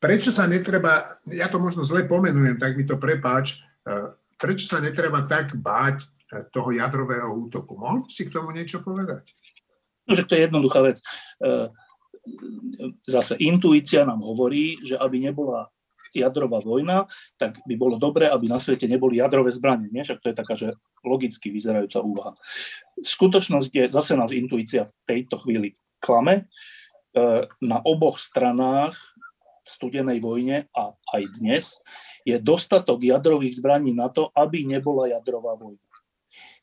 prečo 0.03 0.35
sa 0.35 0.43
netreba, 0.51 1.19
ja 1.31 1.47
to 1.47 1.63
možno 1.63 1.87
zle 1.87 2.03
pomenujem, 2.03 2.59
tak 2.59 2.75
mi 2.75 2.83
to 2.83 2.99
prepáč, 2.99 3.63
e, 3.87 4.11
prečo 4.35 4.67
sa 4.67 4.83
netreba 4.83 5.23
tak 5.23 5.55
báť 5.55 6.03
e, 6.03 6.07
toho 6.51 6.75
jadrového 6.75 7.31
útoku. 7.31 7.79
Mohol 7.79 8.11
si 8.11 8.27
k 8.27 8.35
tomu 8.35 8.51
niečo 8.51 8.83
povedať? 8.83 9.31
No, 10.07 10.13
že 10.15 10.27
to 10.27 10.35
je 10.35 10.45
jednoduchá 10.47 10.79
vec. 10.83 10.97
E, 10.99 11.05
zase 13.07 13.35
intuícia 13.39 14.03
nám 14.03 14.23
hovorí, 14.23 14.79
že 14.83 14.99
aby 14.99 15.19
nebola 15.19 15.71
jadrová 16.13 16.61
vojna, 16.61 17.09
tak 17.41 17.57
by 17.65 17.73
bolo 17.73 17.97
dobré, 17.97 18.29
aby 18.29 18.45
na 18.45 18.61
svete 18.61 18.85
neboli 18.85 19.17
jadrové 19.17 19.49
zbranie. 19.49 19.89
Nie? 19.89 20.05
Však 20.05 20.21
to 20.21 20.29
je 20.29 20.37
taká, 20.37 20.53
že 20.53 20.69
logicky 21.01 21.49
vyzerajúca 21.49 22.05
úvaha. 22.05 22.31
Skutočnosť 23.01 23.69
je, 23.73 23.83
zase 23.89 24.13
nás 24.13 24.29
intuícia 24.29 24.85
v 24.85 24.93
tejto 25.09 25.41
chvíli 25.41 25.73
klame. 25.97 26.45
E, 27.13 27.49
na 27.65 27.77
oboch 27.81 28.21
stranách 28.21 28.93
v 29.63 29.67
studenej 29.67 30.19
vojne 30.19 30.67
a 30.75 30.91
aj 31.15 31.23
dnes 31.39 31.79
je 32.27 32.35
dostatok 32.35 32.99
jadrových 32.99 33.63
zbraní 33.63 33.95
na 33.95 34.11
to, 34.11 34.27
aby 34.35 34.67
nebola 34.67 35.07
jadrová 35.07 35.55
vojna. 35.55 35.92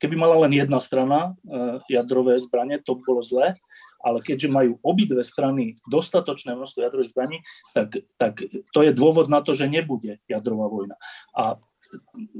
Keby 0.01 0.16
mala 0.16 0.48
len 0.48 0.57
jedna 0.57 0.80
strana 0.80 1.36
e, 1.44 1.76
jadrové 1.92 2.40
zbranie, 2.40 2.80
to 2.80 2.96
bolo 2.96 3.20
zlé, 3.20 3.61
ale 4.01 4.24
keďže 4.24 4.48
majú 4.48 4.80
obidve 4.80 5.20
strany 5.20 5.76
dostatočné 5.84 6.57
množstvo 6.57 6.80
jadrových 6.80 7.12
zbraní, 7.12 7.38
tak, 7.76 8.01
tak 8.16 8.40
to 8.72 8.80
je 8.80 8.96
dôvod 8.96 9.28
na 9.28 9.44
to, 9.44 9.53
že 9.53 9.68
nebude 9.68 10.16
jadrová 10.24 10.72
vojna. 10.72 10.96
A 11.36 11.61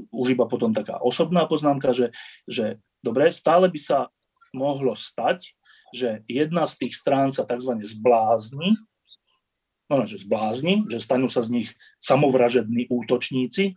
už 0.09 0.33
iba 0.33 0.49
potom 0.49 0.73
taká 0.73 0.97
osobná 1.03 1.45
poznámka, 1.45 1.93
že, 1.93 2.09
že 2.49 2.81
dobre, 3.03 3.29
stále 3.29 3.69
by 3.69 3.79
sa 3.79 3.99
mohlo 4.55 4.97
stať, 4.97 5.53
že 5.91 6.23
jedna 6.25 6.65
z 6.65 6.87
tých 6.87 6.93
strán 6.95 7.35
sa 7.35 7.43
tzv. 7.43 7.77
zblázni, 7.83 8.79
no 9.91 10.07
že 10.07 10.23
zblázni, 10.23 10.87
že 10.87 11.03
stanú 11.03 11.27
sa 11.27 11.43
z 11.43 11.61
nich 11.61 11.69
samovražední 11.99 12.87
útočníci 12.87 13.75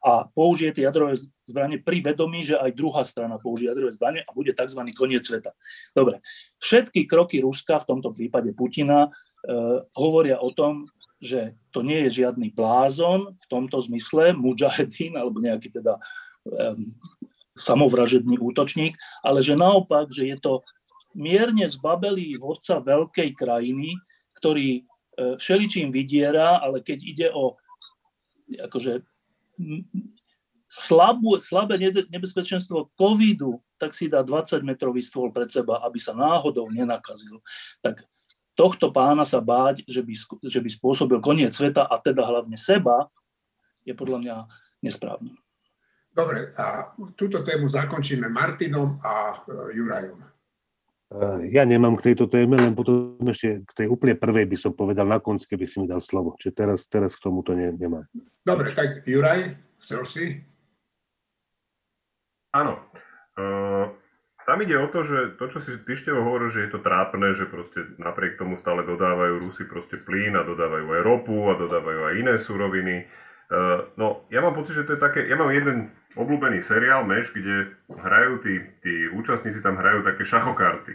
a 0.00 0.24
použije 0.32 0.80
tie 0.80 0.88
jadrové 0.88 1.12
zbranie 1.44 1.76
pri 1.76 2.00
vedomí, 2.00 2.40
že 2.40 2.56
aj 2.56 2.72
druhá 2.72 3.04
strana 3.04 3.36
použije 3.36 3.68
jadrové 3.68 3.92
zbranie 3.92 4.24
a 4.24 4.30
bude 4.32 4.56
tzv. 4.56 4.80
koniec 4.96 5.20
sveta. 5.20 5.52
Dobre, 5.92 6.24
všetky 6.56 7.04
kroky 7.04 7.44
Ruska, 7.44 7.76
v 7.84 7.88
tomto 7.88 8.16
prípade 8.16 8.56
Putina, 8.56 9.06
e, 9.06 9.10
hovoria 9.92 10.40
o 10.40 10.56
tom, 10.56 10.88
že 11.20 11.52
to 11.68 11.84
nie 11.84 12.08
je 12.08 12.24
žiadny 12.24 12.48
blázon 12.56 13.36
v 13.36 13.44
tomto 13.52 13.76
zmysle, 13.84 14.32
mujahedin 14.32 15.20
alebo 15.20 15.36
nejaký 15.36 15.68
teda 15.68 16.00
e, 16.00 16.02
samovražedný 17.60 18.40
útočník, 18.40 18.96
ale 19.20 19.44
že 19.44 19.52
naopak, 19.52 20.08
že 20.08 20.32
je 20.32 20.38
to 20.40 20.64
mierne 21.12 21.68
zbabelý 21.68 22.40
vodca 22.40 22.80
veľkej 22.80 23.36
krajiny, 23.36 24.00
ktorý 24.40 24.80
e, 24.80 24.82
všeličím 25.36 25.92
vydiera, 25.92 26.56
ale 26.56 26.80
keď 26.80 26.98
ide 27.04 27.28
o 27.36 27.60
akože 28.50 29.09
slabú, 30.70 31.34
slabé 31.42 31.76
nebezpečenstvo 32.06 32.94
covidu, 32.94 33.58
tak 33.74 33.90
si 33.90 34.06
dá 34.06 34.22
20-metrový 34.22 35.02
stôl 35.02 35.34
pred 35.34 35.50
seba, 35.50 35.82
aby 35.82 35.98
sa 35.98 36.14
náhodou 36.14 36.70
nenakazil. 36.70 37.42
Tak 37.82 38.06
tohto 38.54 38.94
pána 38.94 39.26
sa 39.26 39.42
báť, 39.42 39.82
že 39.88 40.04
by, 40.04 40.14
že 40.46 40.60
by 40.62 40.68
spôsobil 40.70 41.18
koniec 41.18 41.50
sveta 41.50 41.88
a 41.88 41.94
teda 41.98 42.22
hlavne 42.22 42.54
seba, 42.54 43.10
je 43.82 43.96
podľa 43.96 44.18
mňa 44.22 44.36
nesprávne. 44.84 45.34
Dobre, 46.10 46.52
a 46.58 46.92
túto 47.14 47.40
tému 47.46 47.70
zakončíme 47.70 48.26
Martinom 48.28 48.98
a 49.02 49.42
Jurajom. 49.70 50.20
E, 51.10 51.50
ja 51.50 51.66
nemám 51.66 51.98
k 51.98 52.12
tejto 52.12 52.30
téme, 52.30 52.54
len 52.54 52.78
potom 52.78 53.18
ešte 53.26 53.66
k 53.66 53.70
tej 53.82 53.86
úplne 53.90 54.14
prvej 54.14 54.46
by 54.46 54.56
som 54.56 54.72
povedal 54.72 55.10
na 55.10 55.18
konci, 55.18 55.50
keby 55.50 55.66
si 55.66 55.82
mi 55.82 55.90
dal 55.90 55.98
slovo. 55.98 56.38
Čiže 56.38 56.52
teraz, 56.54 56.86
teraz 56.86 57.18
k 57.18 57.26
tomuto 57.26 57.50
ne, 57.52 57.74
nemám. 57.74 58.06
Dobre, 58.46 58.70
tak 58.70 59.02
Juraj, 59.02 59.58
chcel 59.82 60.02
si? 60.06 60.24
Áno. 62.54 62.78
Uh, 63.34 63.90
tam 64.46 64.58
ide 64.66 64.74
o 64.74 64.90
to, 64.90 65.06
že 65.06 65.38
to, 65.38 65.46
čo 65.46 65.58
si 65.62 65.78
ty 65.86 65.94
ešte 65.94 66.10
hovoril, 66.10 66.50
že 66.50 66.66
je 66.66 66.70
to 66.74 66.82
trápne, 66.82 67.30
že 67.34 67.46
proste 67.46 67.94
napriek 68.02 68.34
tomu 68.34 68.58
stále 68.58 68.82
dodávajú 68.82 69.46
Rusy 69.46 69.66
proste 69.70 70.02
plyn 70.02 70.34
a 70.34 70.42
dodávajú 70.42 70.86
aj 70.90 71.02
ropu 71.06 71.38
a 71.46 71.54
dodávajú 71.54 72.00
aj 72.10 72.14
iné 72.18 72.34
suroviny. 72.38 73.06
Uh, 73.50 73.86
no, 73.94 74.26
ja 74.30 74.42
mám 74.42 74.54
pocit, 74.54 74.78
že 74.78 74.86
to 74.86 74.94
je 74.98 75.00
také, 75.02 75.26
ja 75.26 75.38
mám 75.38 75.54
jeden 75.54 75.94
obľúbený 76.18 76.62
seriál, 76.64 77.06
Meš, 77.06 77.30
kde 77.30 77.74
hrajú 77.86 78.42
tí, 78.42 78.54
tí 78.82 78.94
účastníci 79.14 79.62
tam 79.62 79.78
hrajú 79.78 80.02
také 80.02 80.26
šachokarty. 80.26 80.94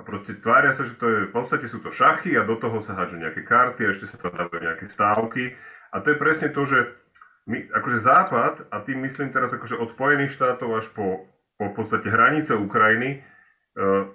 proste 0.00 0.32
tvária 0.40 0.72
sa, 0.72 0.88
že 0.88 0.96
to 0.96 1.04
je, 1.04 1.18
v 1.28 1.32
podstate 1.32 1.68
sú 1.68 1.84
to 1.84 1.92
šachy 1.92 2.32
a 2.32 2.48
do 2.48 2.56
toho 2.56 2.80
sa 2.80 2.96
hádžu 2.96 3.20
nejaké 3.20 3.44
karty 3.44 3.84
a 3.84 3.92
ešte 3.92 4.08
sa 4.08 4.16
tam 4.16 4.32
dávajú 4.32 4.60
nejaké 4.64 4.88
stávky. 4.88 5.52
A 5.92 6.00
to 6.00 6.16
je 6.16 6.16
presne 6.16 6.48
to, 6.48 6.64
že 6.64 6.88
my, 7.44 7.68
akože 7.68 7.98
Západ, 8.00 8.54
a 8.72 8.76
tým 8.80 9.04
myslím 9.04 9.28
teraz 9.28 9.52
akože 9.52 9.76
od 9.76 9.92
Spojených 9.92 10.32
štátov 10.32 10.68
až 10.72 10.86
po, 10.96 11.28
po 11.60 11.64
v 11.68 11.74
podstate 11.76 12.08
hranice 12.08 12.56
Ukrajiny, 12.56 13.20
uh, 13.76 14.08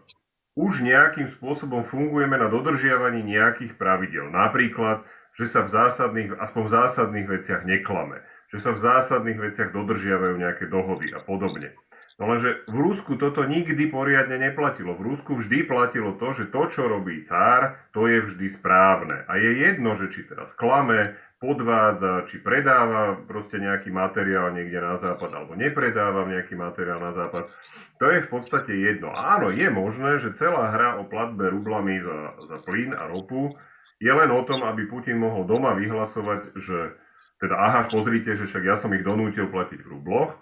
už 0.55 0.81
nejakým 0.81 1.27
spôsobom 1.27 1.83
fungujeme 1.83 2.39
na 2.39 2.47
dodržiavaní 2.47 3.21
nejakých 3.21 3.75
pravidel. 3.75 4.31
Napríklad, 4.31 5.03
že 5.35 5.45
sa 5.51 5.67
v 5.67 5.69
zásadných, 5.69 6.31
aspoň 6.39 6.61
v 6.63 6.73
zásadných 6.73 7.27
veciach 7.27 7.61
neklame, 7.67 8.23
že 8.51 8.57
sa 8.61 8.73
v 8.73 8.81
zásadných 8.81 9.39
veciach 9.39 9.69
dodržiavajú 9.73 10.35
nejaké 10.37 10.65
dohody 10.69 11.13
a 11.13 11.21
podobne. 11.21 11.73
No 12.15 12.31
lenže 12.31 12.63
v 12.71 12.79
Rusku 12.79 13.19
toto 13.19 13.43
nikdy 13.43 13.91
poriadne 13.91 14.39
neplatilo. 14.39 14.95
V 14.95 15.03
Rusku 15.03 15.35
vždy 15.35 15.67
platilo 15.67 16.15
to, 16.15 16.31
že 16.31 16.47
to, 16.47 16.71
čo 16.71 16.87
robí 16.87 17.27
cár, 17.27 17.75
to 17.91 18.07
je 18.07 18.23
vždy 18.23 18.47
správne. 18.55 19.27
A 19.27 19.35
je 19.35 19.67
jedno, 19.67 19.99
že 19.99 20.07
či 20.07 20.23
teraz 20.23 20.55
klame, 20.55 21.19
podvádza, 21.43 22.23
či 22.31 22.39
predáva 22.39 23.19
proste 23.27 23.59
nejaký 23.59 23.91
materiál 23.91 24.55
niekde 24.55 24.79
na 24.79 24.95
západ, 24.95 25.27
alebo 25.27 25.59
nepredáva 25.59 26.23
nejaký 26.23 26.55
materiál 26.55 27.03
na 27.03 27.11
západ. 27.11 27.51
To 27.99 28.05
je 28.07 28.23
v 28.23 28.29
podstate 28.31 28.71
jedno. 28.71 29.11
Áno, 29.11 29.51
je 29.51 29.67
možné, 29.67 30.15
že 30.23 30.39
celá 30.39 30.71
hra 30.71 30.95
o 30.95 31.03
platbe 31.03 31.51
rublami 31.51 31.99
za, 31.99 32.39
za 32.47 32.63
plyn 32.63 32.95
a 32.95 33.11
ropu 33.11 33.59
je 33.99 34.11
len 34.11 34.31
o 34.31 34.43
tom, 34.47 34.63
aby 34.63 34.87
Putin 34.87 35.19
mohol 35.19 35.43
doma 35.47 35.75
vyhlasovať, 35.75 36.55
že 36.59 36.95
teda 37.41 37.55
aha, 37.57 37.81
pozrite, 37.91 38.33
že 38.37 38.47
však 38.47 38.63
ja 38.63 38.75
som 38.79 38.93
ich 38.95 39.03
donútil 39.03 39.51
platiť 39.51 39.79
v 39.83 39.91
rubloch, 39.91 40.35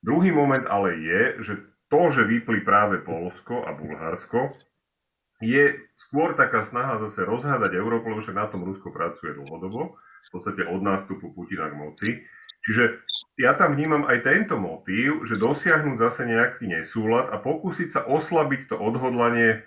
Druhý 0.00 0.32
moment 0.32 0.64
ale 0.64 0.96
je, 0.96 1.22
že 1.44 1.54
to, 1.92 2.08
že 2.08 2.24
vypli 2.24 2.64
práve 2.64 3.04
Polsko 3.04 3.68
a 3.68 3.76
Bulharsko, 3.76 4.56
je 5.40 5.76
skôr 5.96 6.36
taká 6.36 6.64
snaha 6.64 7.00
zase 7.00 7.24
rozhádať 7.24 7.76
Európu, 7.76 8.12
lebo 8.12 8.24
na 8.32 8.48
tom 8.48 8.64
Rusko 8.64 8.92
pracuje 8.92 9.32
dlhodobo, 9.36 9.96
v 10.00 10.30
podstate 10.32 10.68
od 10.68 10.80
nástupu 10.84 11.32
Putina 11.32 11.68
k 11.72 11.76
moci. 11.80 12.08
Čiže 12.60 13.00
ja 13.40 13.56
tam 13.56 13.72
vnímam 13.72 14.04
aj 14.04 14.20
tento 14.20 14.60
motív, 14.60 15.24
že 15.24 15.40
dosiahnuť 15.40 15.96
zase 15.96 16.28
nejaký 16.28 16.68
nesúlad 16.68 17.32
a 17.32 17.40
pokúsiť 17.40 17.88
sa 17.88 18.00
oslabiť 18.04 18.68
to 18.68 18.76
odhodlanie 18.76 19.48
e, 19.56 19.58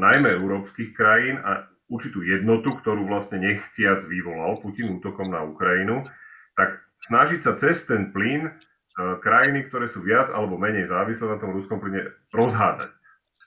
najmä 0.00 0.32
európskych 0.32 0.96
krajín 0.96 1.36
a 1.44 1.68
určitú 1.86 2.22
jednotu, 2.22 2.74
ktorú 2.82 3.06
vlastne 3.06 3.38
nechciac 3.38 4.02
vyvolal 4.06 4.58
Putin 4.58 4.98
útokom 4.98 5.30
na 5.30 5.46
Ukrajinu, 5.46 6.06
tak 6.58 6.82
snažiť 7.06 7.40
sa 7.44 7.52
cez 7.54 7.86
ten 7.86 8.10
plyn 8.10 8.50
E, 8.96 9.20
krajiny, 9.20 9.68
ktoré 9.68 9.92
sú 9.92 10.00
viac 10.00 10.32
alebo 10.32 10.56
menej 10.56 10.88
závislé 10.88 11.36
na 11.36 11.36
tom 11.36 11.52
ruskom 11.52 11.76
plyne, 11.76 12.16
rozhádať. 12.32 12.88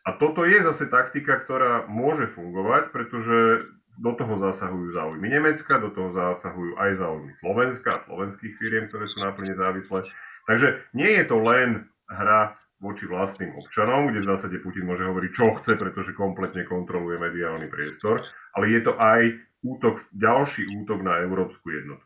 A 0.06 0.14
toto 0.14 0.46
je 0.46 0.62
zase 0.62 0.86
taktika, 0.94 1.42
ktorá 1.42 1.90
môže 1.90 2.30
fungovať, 2.30 2.94
pretože 2.94 3.66
do 3.98 4.14
toho 4.14 4.38
zasahujú 4.38 4.94
záujmy 4.94 5.26
Nemecka, 5.26 5.82
do 5.82 5.90
toho 5.90 6.14
zasahujú 6.14 6.78
aj 6.78 7.02
záujmy 7.02 7.34
Slovenska 7.34 7.98
a 7.98 8.04
slovenských 8.06 8.62
firiem, 8.62 8.88
ktoré 8.94 9.10
sú 9.10 9.26
na 9.26 9.34
plyne 9.34 9.58
závislé. 9.58 10.06
Takže 10.46 10.86
nie 10.94 11.10
je 11.18 11.26
to 11.26 11.42
len 11.42 11.90
hra 12.06 12.54
voči 12.80 13.06
vlastným 13.06 13.60
občanom, 13.60 14.08
kde 14.10 14.24
v 14.24 14.30
zásade 14.32 14.58
Putin 14.64 14.88
môže 14.88 15.04
hovoriť, 15.04 15.32
čo 15.36 15.52
chce, 15.60 15.76
pretože 15.76 16.16
kompletne 16.16 16.64
kontroluje 16.64 17.20
mediálny 17.20 17.68
priestor, 17.68 18.24
ale 18.56 18.72
je 18.72 18.82
to 18.88 18.96
aj 18.96 19.36
útok, 19.64 20.00
ďalší 20.16 20.64
útok 20.84 21.04
na 21.04 21.20
európsku 21.20 21.68
jednotu. 21.70 22.04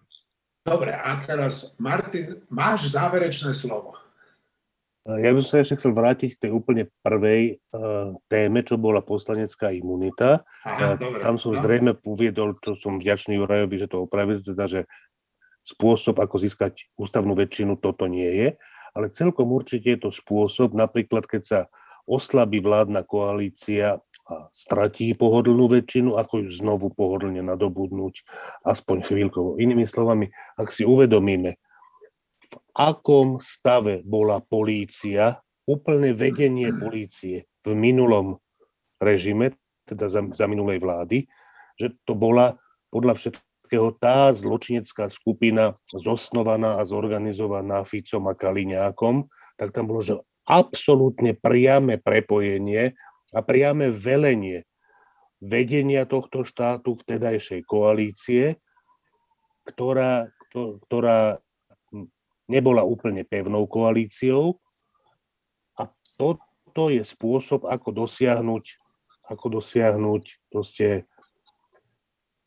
Dobre, 0.63 0.95
a 0.95 1.19
teraz 1.19 1.75
Martin, 1.77 2.41
máš 2.47 2.89
záverečné 2.95 3.51
slovo. 3.53 3.99
Ja 5.03 5.35
by 5.35 5.43
som 5.43 5.59
sa 5.59 5.63
ešte 5.67 5.83
chcel 5.83 5.91
vrátiť 5.91 6.39
k 6.39 6.41
tej 6.47 6.51
úplne 6.55 6.87
prvej 7.03 7.59
uh, 7.59 8.15
téme, 8.31 8.63
čo 8.63 8.79
bola 8.79 9.03
poslanecká 9.03 9.75
imunita. 9.75 10.47
Aha, 10.63 10.95
uh, 10.95 10.97
dobre, 10.97 11.19
Tam 11.19 11.35
som 11.35 11.51
no. 11.51 11.59
zrejme 11.59 11.91
uviedol, 12.07 12.55
čo 12.63 12.79
som 12.79 13.03
vďačný 13.03 13.35
Jurajovi, 13.35 13.75
že 13.83 13.91
to 13.91 14.07
opravil, 14.07 14.39
teda, 14.39 14.63
že 14.63 14.81
spôsob, 15.67 16.23
ako 16.23 16.39
získať 16.39 16.87
ústavnú 16.95 17.35
väčšinu, 17.35 17.75
toto 17.83 18.07
nie 18.07 18.31
je. 18.31 18.47
Ale 18.93 19.09
celkom 19.09 19.49
určite 19.49 19.97
je 19.97 19.99
to 20.07 20.11
spôsob, 20.13 20.77
napríklad 20.77 21.25
keď 21.25 21.41
sa 21.43 21.59
oslabí 22.05 22.59
vládna 22.59 23.07
koalícia 23.07 23.99
a 24.23 24.47
stratí 24.55 25.11
pohodlnú 25.11 25.67
väčšinu, 25.67 26.15
ako 26.15 26.47
ju 26.47 26.49
znovu 26.55 26.87
pohodlne 26.95 27.43
nadobudnúť, 27.43 28.23
aspoň 28.63 29.03
chvíľkovo. 29.03 29.59
Inými 29.59 29.83
slovami, 29.83 30.31
ak 30.55 30.71
si 30.71 30.87
uvedomíme, 30.87 31.59
v 32.43 32.55
akom 32.77 33.43
stave 33.43 33.99
bola 34.07 34.39
polícia, 34.39 35.43
úplne 35.67 36.15
vedenie 36.15 36.71
polície 36.71 37.47
v 37.63 37.71
minulom 37.75 38.39
režime, 38.99 39.55
teda 39.83 40.07
za, 40.07 40.23
za 40.31 40.45
minulej 40.47 40.79
vlády, 40.79 41.27
že 41.75 41.91
to 42.07 42.15
bola 42.15 42.55
podľa 42.91 43.19
všetkého 43.73 43.97
tá 43.97 44.29
zločinecká 44.29 45.09
skupina 45.09 45.73
zosnovaná 45.89 46.77
a 46.77 46.85
zorganizovaná 46.85 47.81
Ficom 47.89 48.29
a 48.29 48.37
Kaliňákom, 48.37 49.25
tak 49.57 49.73
tam 49.73 49.89
bolo, 49.89 50.05
že 50.05 50.21
absolútne 50.45 51.33
priame 51.33 51.97
prepojenie 51.97 52.93
a 53.33 53.39
priame 53.41 53.89
velenie 53.89 54.69
vedenia 55.41 56.05
tohto 56.05 56.45
štátu 56.45 56.93
vtedajšej 56.93 57.65
koalície, 57.65 58.61
ktorá, 59.65 60.29
ktorá 60.85 61.41
nebola 62.45 62.85
úplne 62.85 63.25
pevnou 63.25 63.65
koalíciou. 63.65 64.61
A 65.81 65.89
toto 66.13 66.93
je 66.93 67.01
spôsob, 67.01 67.65
ako 67.65 68.05
dosiahnuť, 68.05 68.77
ako 69.33 69.45
dosiahnuť 69.57 70.23
proste 70.53 71.09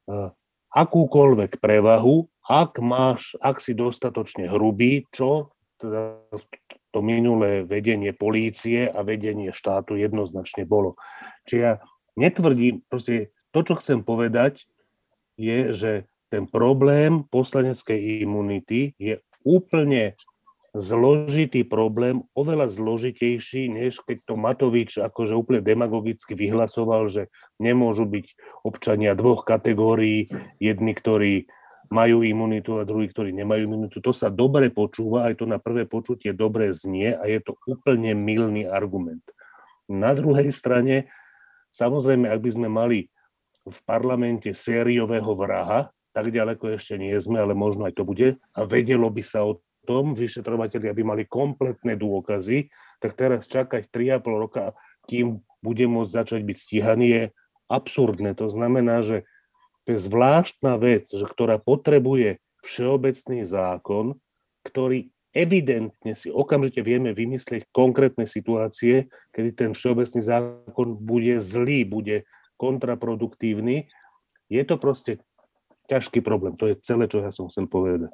uh, 0.07 0.31
akúkoľvek 0.73 1.63
prevahu, 1.63 2.27
ak 2.47 2.79
máš, 2.83 3.35
ak 3.43 3.59
si 3.59 3.75
dostatočne 3.75 4.47
hrubý, 4.51 5.07
čo 5.11 5.51
teda 5.77 6.25
to 6.95 7.05
minulé 7.05 7.69
vedenie 7.69 8.17
polície 8.17 8.89
a 8.89 9.05
vedenie 9.05 9.53
štátu 9.53 10.01
jednoznačne 10.01 10.65
bolo. 10.65 10.97
Čiže 11.45 11.61
ja 11.61 11.73
netvrdím, 12.17 12.81
proste 12.89 13.37
to, 13.53 13.61
čo 13.61 13.77
chcem 13.77 14.01
povedať, 14.01 14.65
je, 15.37 15.77
že 15.77 15.93
ten 16.33 16.49
problém 16.49 17.29
poslaneckej 17.29 18.25
imunity 18.25 18.97
je 18.97 19.21
úplne 19.45 20.17
zložitý 20.77 21.65
problém, 21.65 22.23
oveľa 22.37 22.69
zložitejší, 22.69 23.73
než 23.73 24.05
keď 24.05 24.19
to 24.29 24.35
Matovič 24.37 25.01
akože 25.01 25.33
úplne 25.33 25.65
demagogicky 25.65 26.37
vyhlasoval, 26.37 27.09
že 27.09 27.33
nemôžu 27.57 28.05
byť 28.05 28.27
občania 28.63 29.17
dvoch 29.17 29.49
kategórií, 29.49 30.29
jedni, 30.61 30.93
ktorí 30.93 31.49
majú 31.89 32.27
imunitu 32.27 32.77
a 32.77 32.85
druhí, 32.85 33.09
ktorí 33.09 33.33
nemajú 33.33 33.61
imunitu. 33.67 33.97
To 34.03 34.13
sa 34.13 34.29
dobre 34.29 34.69
počúva, 34.75 35.31
aj 35.31 35.41
to 35.41 35.47
na 35.47 35.57
prvé 35.57 35.87
počutie 35.87 36.35
dobre 36.35 36.75
znie 36.75 37.15
a 37.15 37.25
je 37.31 37.41
to 37.41 37.57
úplne 37.65 38.13
milný 38.13 38.67
argument. 38.67 39.23
Na 39.87 40.13
druhej 40.13 40.51
strane, 40.51 41.09
samozrejme, 41.71 42.27
ak 42.27 42.41
by 42.43 42.51
sme 42.53 42.69
mali 42.69 43.07
v 43.67 43.79
parlamente 43.87 44.51
sériového 44.51 45.31
vraha, 45.35 45.91
tak 46.11 46.33
ďaleko 46.33 46.81
ešte 46.81 46.97
nie 46.97 47.13
sme, 47.21 47.39
ale 47.39 47.53
možno 47.53 47.87
aj 47.87 47.95
to 47.95 48.03
bude. 48.09 48.41
A 48.57 48.61
vedelo 48.65 49.07
by 49.13 49.23
sa 49.23 49.45
o 49.47 49.61
tom, 49.87 50.19
vyšetrovateľi, 50.19 50.91
aby 50.91 51.03
mali 51.07 51.23
kompletné 51.23 51.95
dôkazy, 51.95 52.69
tak 52.99 53.15
teraz 53.15 53.47
čakať 53.47 53.87
3,5 53.89 54.43
roka, 54.43 54.75
kým 55.07 55.39
bude 55.63 55.87
môcť 55.87 56.11
začať 56.11 56.41
byť 56.43 56.57
stíhaný, 56.59 57.07
je 57.07 57.23
absurdné. 57.71 58.35
To 58.39 58.51
znamená, 58.51 59.07
že 59.07 59.23
to 59.87 59.95
je 59.95 60.01
zvláštna 60.03 60.75
vec, 60.83 61.07
že 61.07 61.23
ktorá 61.23 61.63
potrebuje 61.63 62.43
všeobecný 62.67 63.47
zákon, 63.47 64.19
ktorý 64.67 65.15
evidentne 65.31 66.17
si 66.17 66.33
okamžite 66.33 66.83
vieme 66.83 67.15
vymyslieť 67.15 67.71
konkrétne 67.71 68.27
situácie, 68.27 69.13
kedy 69.31 69.51
ten 69.55 69.71
všeobecný 69.77 70.21
zákon 70.25 70.97
bude 70.99 71.39
zlý, 71.39 71.87
bude 71.87 72.27
kontraproduktívny. 72.57 73.87
Je 74.49 74.63
to 74.65 74.81
proste 74.81 75.21
ťažký 75.87 76.25
problém. 76.25 76.57
To 76.59 76.67
je 76.73 76.81
celé, 76.83 77.07
čo 77.07 77.23
ja 77.23 77.31
som 77.31 77.47
chcel 77.53 77.69
povedať. 77.71 78.11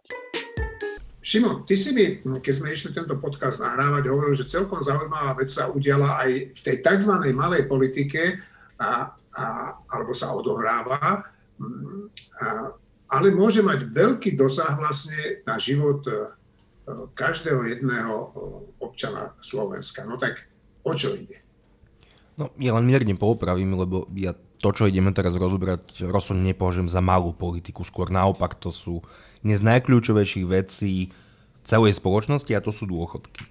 Šimon, 1.23 1.62
ty 1.62 1.79
si 1.79 1.95
mi, 1.95 2.18
keď 2.18 2.55
sme 2.59 2.75
išli 2.75 2.91
tento 2.91 3.14
podcast 3.23 3.62
nahrávať, 3.62 4.11
hovoril, 4.11 4.35
že 4.35 4.51
celkom 4.51 4.83
zaujímavá 4.83 5.39
vec 5.39 5.55
sa 5.55 5.70
udiala 5.70 6.18
aj 6.18 6.51
v 6.51 6.61
tej 6.66 6.77
tzv. 6.83 7.14
malej 7.31 7.70
politike, 7.70 8.43
a, 8.83 9.14
a, 9.14 9.45
alebo 9.87 10.11
sa 10.11 10.35
odohráva, 10.35 10.99
a, 10.99 12.47
ale 13.12 13.29
môže 13.31 13.62
mať 13.62 13.87
veľký 13.93 14.35
dosah 14.35 14.75
vlastne 14.75 15.45
na 15.47 15.61
život 15.61 16.01
e, 16.09 16.33
každého 17.12 17.61
jedného 17.70 18.14
občana 18.81 19.37
Slovenska. 19.39 20.09
No 20.09 20.16
tak 20.16 20.43
o 20.83 20.97
čo 20.97 21.12
ide? 21.12 21.45
No, 22.41 22.49
ja 22.57 22.73
len 22.73 22.89
mierne 22.89 23.12
poopravím, 23.12 23.77
lebo 23.77 24.09
ja 24.16 24.33
to, 24.63 24.71
čo 24.71 24.87
ideme 24.87 25.11
teraz 25.11 25.35
rozobrať, 25.35 26.07
rozhodne 26.07 26.55
nepovažujem 26.55 26.87
za 26.87 27.03
malú 27.03 27.35
politiku. 27.35 27.83
Skôr 27.83 28.15
naopak, 28.15 28.55
to 28.55 28.71
sú 28.71 29.03
z 29.43 29.59
najkľúčovejších 29.59 30.47
vecí 30.47 31.11
celej 31.67 31.99
spoločnosti 31.99 32.55
a 32.55 32.63
to 32.63 32.71
sú 32.71 32.87
dôchodky. 32.87 33.43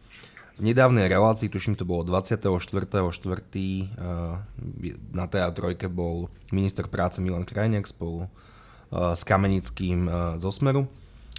V 0.56 0.64
nedávnej 0.64 1.12
relácii, 1.12 1.52
tuším 1.52 1.76
to 1.76 1.84
bolo 1.84 2.08
24.4. 2.08 2.48
Eh, 2.80 3.88
na 5.12 5.26
TA3 5.28 5.76
bol 5.92 6.32
minister 6.56 6.88
práce 6.88 7.20
Milan 7.20 7.44
Krajniak 7.44 7.92
spolu 7.92 8.24
eh, 8.24 9.12
s 9.12 9.28
Kamenickým 9.28 10.08
eh, 10.08 10.14
zo 10.40 10.48
Smeru 10.48 10.88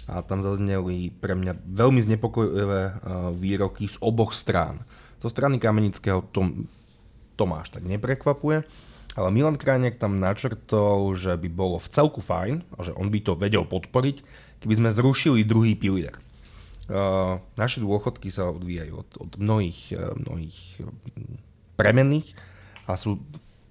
a 0.05 0.21
tam 0.21 0.43
zazneli 0.43 1.15
pre 1.17 1.31
mňa 1.31 1.63
veľmi 1.63 2.03
znepokojivé 2.03 3.07
výroky 3.39 3.87
z 3.87 3.95
oboch 4.03 4.35
strán. 4.35 4.83
Zo 5.23 5.31
strany 5.31 5.63
Kamenického 5.63 6.27
to, 6.35 6.43
Tomáš 7.39 7.71
tak 7.71 7.87
neprekvapuje, 7.87 8.67
ale 9.13 9.29
Milan 9.29 9.57
Krajniak 9.57 10.01
tam 10.01 10.17
načrtol, 10.17 11.13
že 11.13 11.37
by 11.37 11.49
bolo 11.49 11.77
v 11.77 11.87
celku 11.93 12.21
fajn, 12.21 12.65
a 12.77 12.79
že 12.81 12.91
on 12.97 13.13
by 13.13 13.19
to 13.21 13.37
vedel 13.37 13.65
podporiť, 13.65 14.25
keby 14.65 14.73
sme 14.79 14.89
zrušili 14.89 15.45
druhý 15.45 15.77
pilier. 15.77 16.17
Uh, 16.83 17.39
naše 17.55 17.79
dôchodky 17.79 18.27
sa 18.27 18.51
odvíjajú 18.51 18.93
od, 18.99 19.09
od 19.15 19.31
mnohých, 19.39 19.95
uh, 19.95 20.11
mnohých 20.19 20.83
uh, 20.83 20.91
premenných 21.79 22.35
a 22.91 22.99
sú 22.99 23.23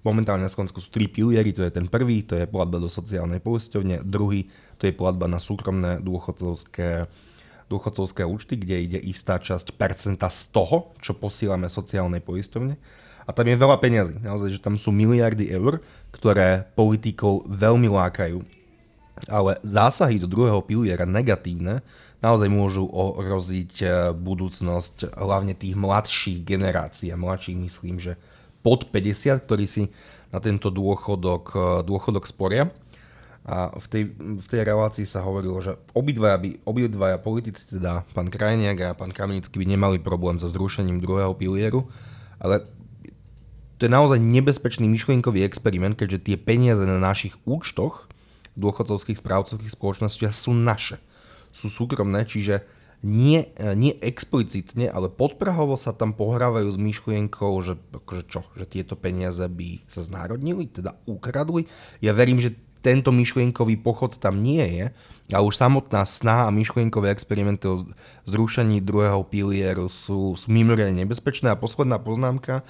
momentálne 0.03 0.43
na 0.43 0.51
Slovensku 0.51 0.83
sú 0.83 0.91
tri 0.91 1.07
piliery, 1.07 1.55
to 1.55 1.63
je 1.63 1.71
ten 1.71 1.87
prvý, 1.87 2.25
to 2.27 2.35
je 2.35 2.49
platba 2.49 2.81
do 2.81 2.91
sociálnej 2.91 3.39
poisťovne, 3.39 4.03
druhý, 4.03 4.51
to 4.81 4.89
je 4.89 4.93
platba 4.93 5.31
na 5.31 5.39
súkromné 5.39 6.03
dôchodcovské, 6.03 7.07
dôchodcovské 7.71 8.27
účty, 8.27 8.59
kde 8.59 8.75
ide 8.83 8.99
istá 8.99 9.39
časť 9.39 9.79
percenta 9.79 10.27
z 10.27 10.51
toho, 10.51 10.91
čo 10.99 11.15
posílame 11.15 11.71
sociálnej 11.71 12.19
poisťovne 12.19 12.75
a 13.23 13.29
tam 13.31 13.47
je 13.47 13.55
veľa 13.55 13.77
peňazí. 13.79 14.15
Naozaj, 14.19 14.59
že 14.59 14.63
tam 14.63 14.75
sú 14.75 14.91
miliardy 14.91 15.47
eur, 15.47 15.79
ktoré 16.11 16.67
politikov 16.75 17.47
veľmi 17.47 17.87
lákajú. 17.87 18.43
Ale 19.31 19.55
zásahy 19.63 20.19
do 20.19 20.27
druhého 20.27 20.59
piliera 20.65 21.07
negatívne 21.07 21.79
naozaj 22.23 22.47
môžu 22.47 22.87
ohroziť 22.87 23.73
e, 23.83 23.87
budúcnosť 24.15 25.11
hlavne 25.15 25.51
tých 25.55 25.75
mladších 25.75 26.39
generácií. 26.43 27.11
A 27.11 27.19
mladších 27.19 27.59
myslím, 27.59 27.99
že 27.99 28.15
pod 28.63 28.87
50, 28.91 29.43
ktorí 29.43 29.67
si 29.67 29.91
na 30.31 30.39
tento 30.39 30.71
dôchodok, 30.71 31.43
e, 31.51 31.59
dôchodok 31.83 32.23
sporia. 32.23 32.71
A 33.43 33.75
v 33.75 33.87
tej, 33.91 34.03
v 34.15 34.47
tej 34.47 34.61
relácii 34.63 35.03
sa 35.03 35.19
hovorilo, 35.19 35.59
že 35.59 35.75
obidvaja, 35.91 36.39
by, 36.39 36.63
obidvaja 36.63 37.19
politici, 37.19 37.75
teda 37.75 38.07
pán 38.15 38.31
Krajniak 38.31 38.77
a 38.79 38.95
pán 38.95 39.11
Kamenický 39.11 39.59
by 39.59 39.67
nemali 39.67 39.99
problém 39.99 40.39
so 40.39 40.47
zrušením 40.47 41.03
druhého 41.03 41.35
pilieru, 41.35 41.83
ale 42.39 42.63
to 43.83 43.91
je 43.91 43.99
naozaj 43.99 44.15
nebezpečný 44.15 44.87
myšlienkový 44.87 45.43
experiment, 45.43 45.99
keďže 45.99 46.31
tie 46.31 46.37
peniaze 46.39 46.87
na 46.87 47.03
našich 47.03 47.35
účtoch 47.43 48.07
dôchodcovských 48.55 49.19
správcovských 49.19 49.75
spoločností 49.75 50.23
sú 50.31 50.55
naše. 50.55 51.03
Sú 51.51 51.67
súkromné, 51.67 52.23
čiže 52.23 52.63
nie, 53.03 53.43
nie 53.75 53.91
explicitne, 53.99 54.87
ale 54.87 55.11
podprahovo 55.11 55.75
sa 55.75 55.91
tam 55.91 56.15
pohrávajú 56.15 56.71
s 56.71 56.79
myšlienkou, 56.79 57.51
že, 57.59 57.75
akože 57.75 58.23
čo, 58.31 58.47
že 58.55 58.63
tieto 58.71 58.95
peniaze 58.95 59.43
by 59.51 59.83
sa 59.91 59.99
znárodnili, 59.99 60.71
teda 60.71 60.95
ukradli. 61.03 61.67
Ja 61.99 62.15
verím, 62.15 62.39
že 62.39 62.55
tento 62.79 63.11
myšlienkový 63.11 63.83
pochod 63.83 64.15
tam 64.15 64.39
nie 64.39 64.63
je 64.63 64.85
a 65.35 65.43
už 65.43 65.59
samotná 65.59 66.07
snaha 66.07 66.47
a 66.47 66.55
myšlienkové 66.55 67.11
experimenty 67.11 67.67
o 67.67 67.83
zrušení 68.31 68.79
druhého 68.79 69.27
pilieru 69.27 69.91
sú, 69.91 70.39
sú 70.39 70.47
mimoriadne 70.47 71.03
nebezpečné. 71.03 71.51
A 71.51 71.59
posledná 71.59 71.99
poznámka, 71.99 72.63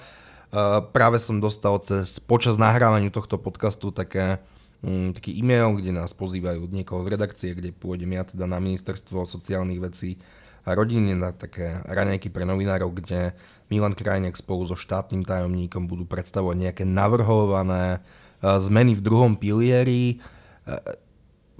práve 0.94 1.18
som 1.18 1.42
dostal 1.42 1.82
cez, 1.82 2.22
počas 2.22 2.54
nahrávania 2.54 3.10
tohto 3.10 3.36
podcastu 3.36 3.90
také 3.90 4.38
mm, 4.84 5.18
taký 5.18 5.34
e-mail, 5.40 5.74
kde 5.74 5.90
nás 5.90 6.14
pozývajú 6.14 6.70
od 6.70 6.72
niekoho 6.72 7.00
z 7.02 7.08
redakcie, 7.10 7.50
kde 7.56 7.74
pôjdem 7.74 8.14
ja 8.14 8.22
teda 8.22 8.46
na 8.46 8.62
ministerstvo 8.62 9.26
sociálnych 9.26 9.82
vecí 9.82 10.20
a 10.64 10.72
rodiny 10.72 11.12
na 11.12 11.34
také 11.34 11.76
raňajky 11.84 12.32
pre 12.32 12.48
novinárov, 12.48 12.88
kde 12.96 13.36
Milan 13.68 13.92
Krajnek 13.92 14.32
spolu 14.36 14.64
so 14.64 14.76
štátnym 14.76 15.20
tajomníkom 15.26 15.84
budú 15.84 16.08
predstavovať 16.08 16.56
nejaké 16.56 16.84
navrhované 16.88 18.00
e, 18.40 18.48
zmeny 18.64 18.96
v 18.96 19.04
druhom 19.04 19.36
pilieri. 19.36 20.16
E, 20.64 20.74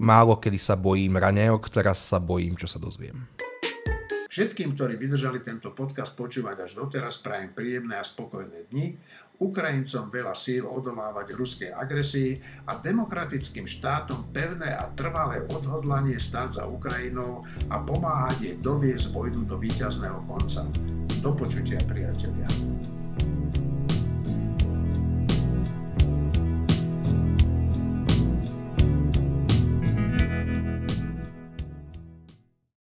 málo 0.01 0.41
kedy 0.41 0.57
sa 0.57 0.73
bojím 0.73 1.21
raňajok, 1.21 1.69
teraz 1.69 2.01
sa 2.01 2.17
bojím, 2.17 2.57
čo 2.57 2.65
sa 2.65 2.81
dozviem. 2.81 3.29
Všetkým, 4.35 4.75
ktorí 4.75 4.99
vydržali 4.99 5.47
tento 5.47 5.71
podcast 5.71 6.11
počúvať 6.11 6.67
až 6.67 6.75
doteraz, 6.75 7.23
prajem 7.23 7.55
príjemné 7.55 7.95
a 7.95 8.03
spokojné 8.03 8.67
dni. 8.67 8.91
Ukrajincom 9.39 10.11
veľa 10.11 10.35
síl 10.35 10.67
odolávať 10.67 11.39
ruskej 11.39 11.71
agresii 11.71 12.43
a 12.67 12.75
demokratickým 12.75 13.63
štátom 13.63 14.35
pevné 14.35 14.75
a 14.75 14.91
trvalé 14.91 15.39
odhodlanie 15.47 16.19
stáť 16.19 16.59
za 16.59 16.63
Ukrajinou 16.67 17.47
a 17.71 17.79
pomáhať 17.79 18.37
jej 18.43 18.55
doviesť 18.59 19.15
vojnu 19.15 19.47
do 19.47 19.55
víťazného 19.55 20.27
konca. 20.27 20.67
Do 21.23 21.31
počutia, 21.31 21.79
priatelia. 21.87 22.51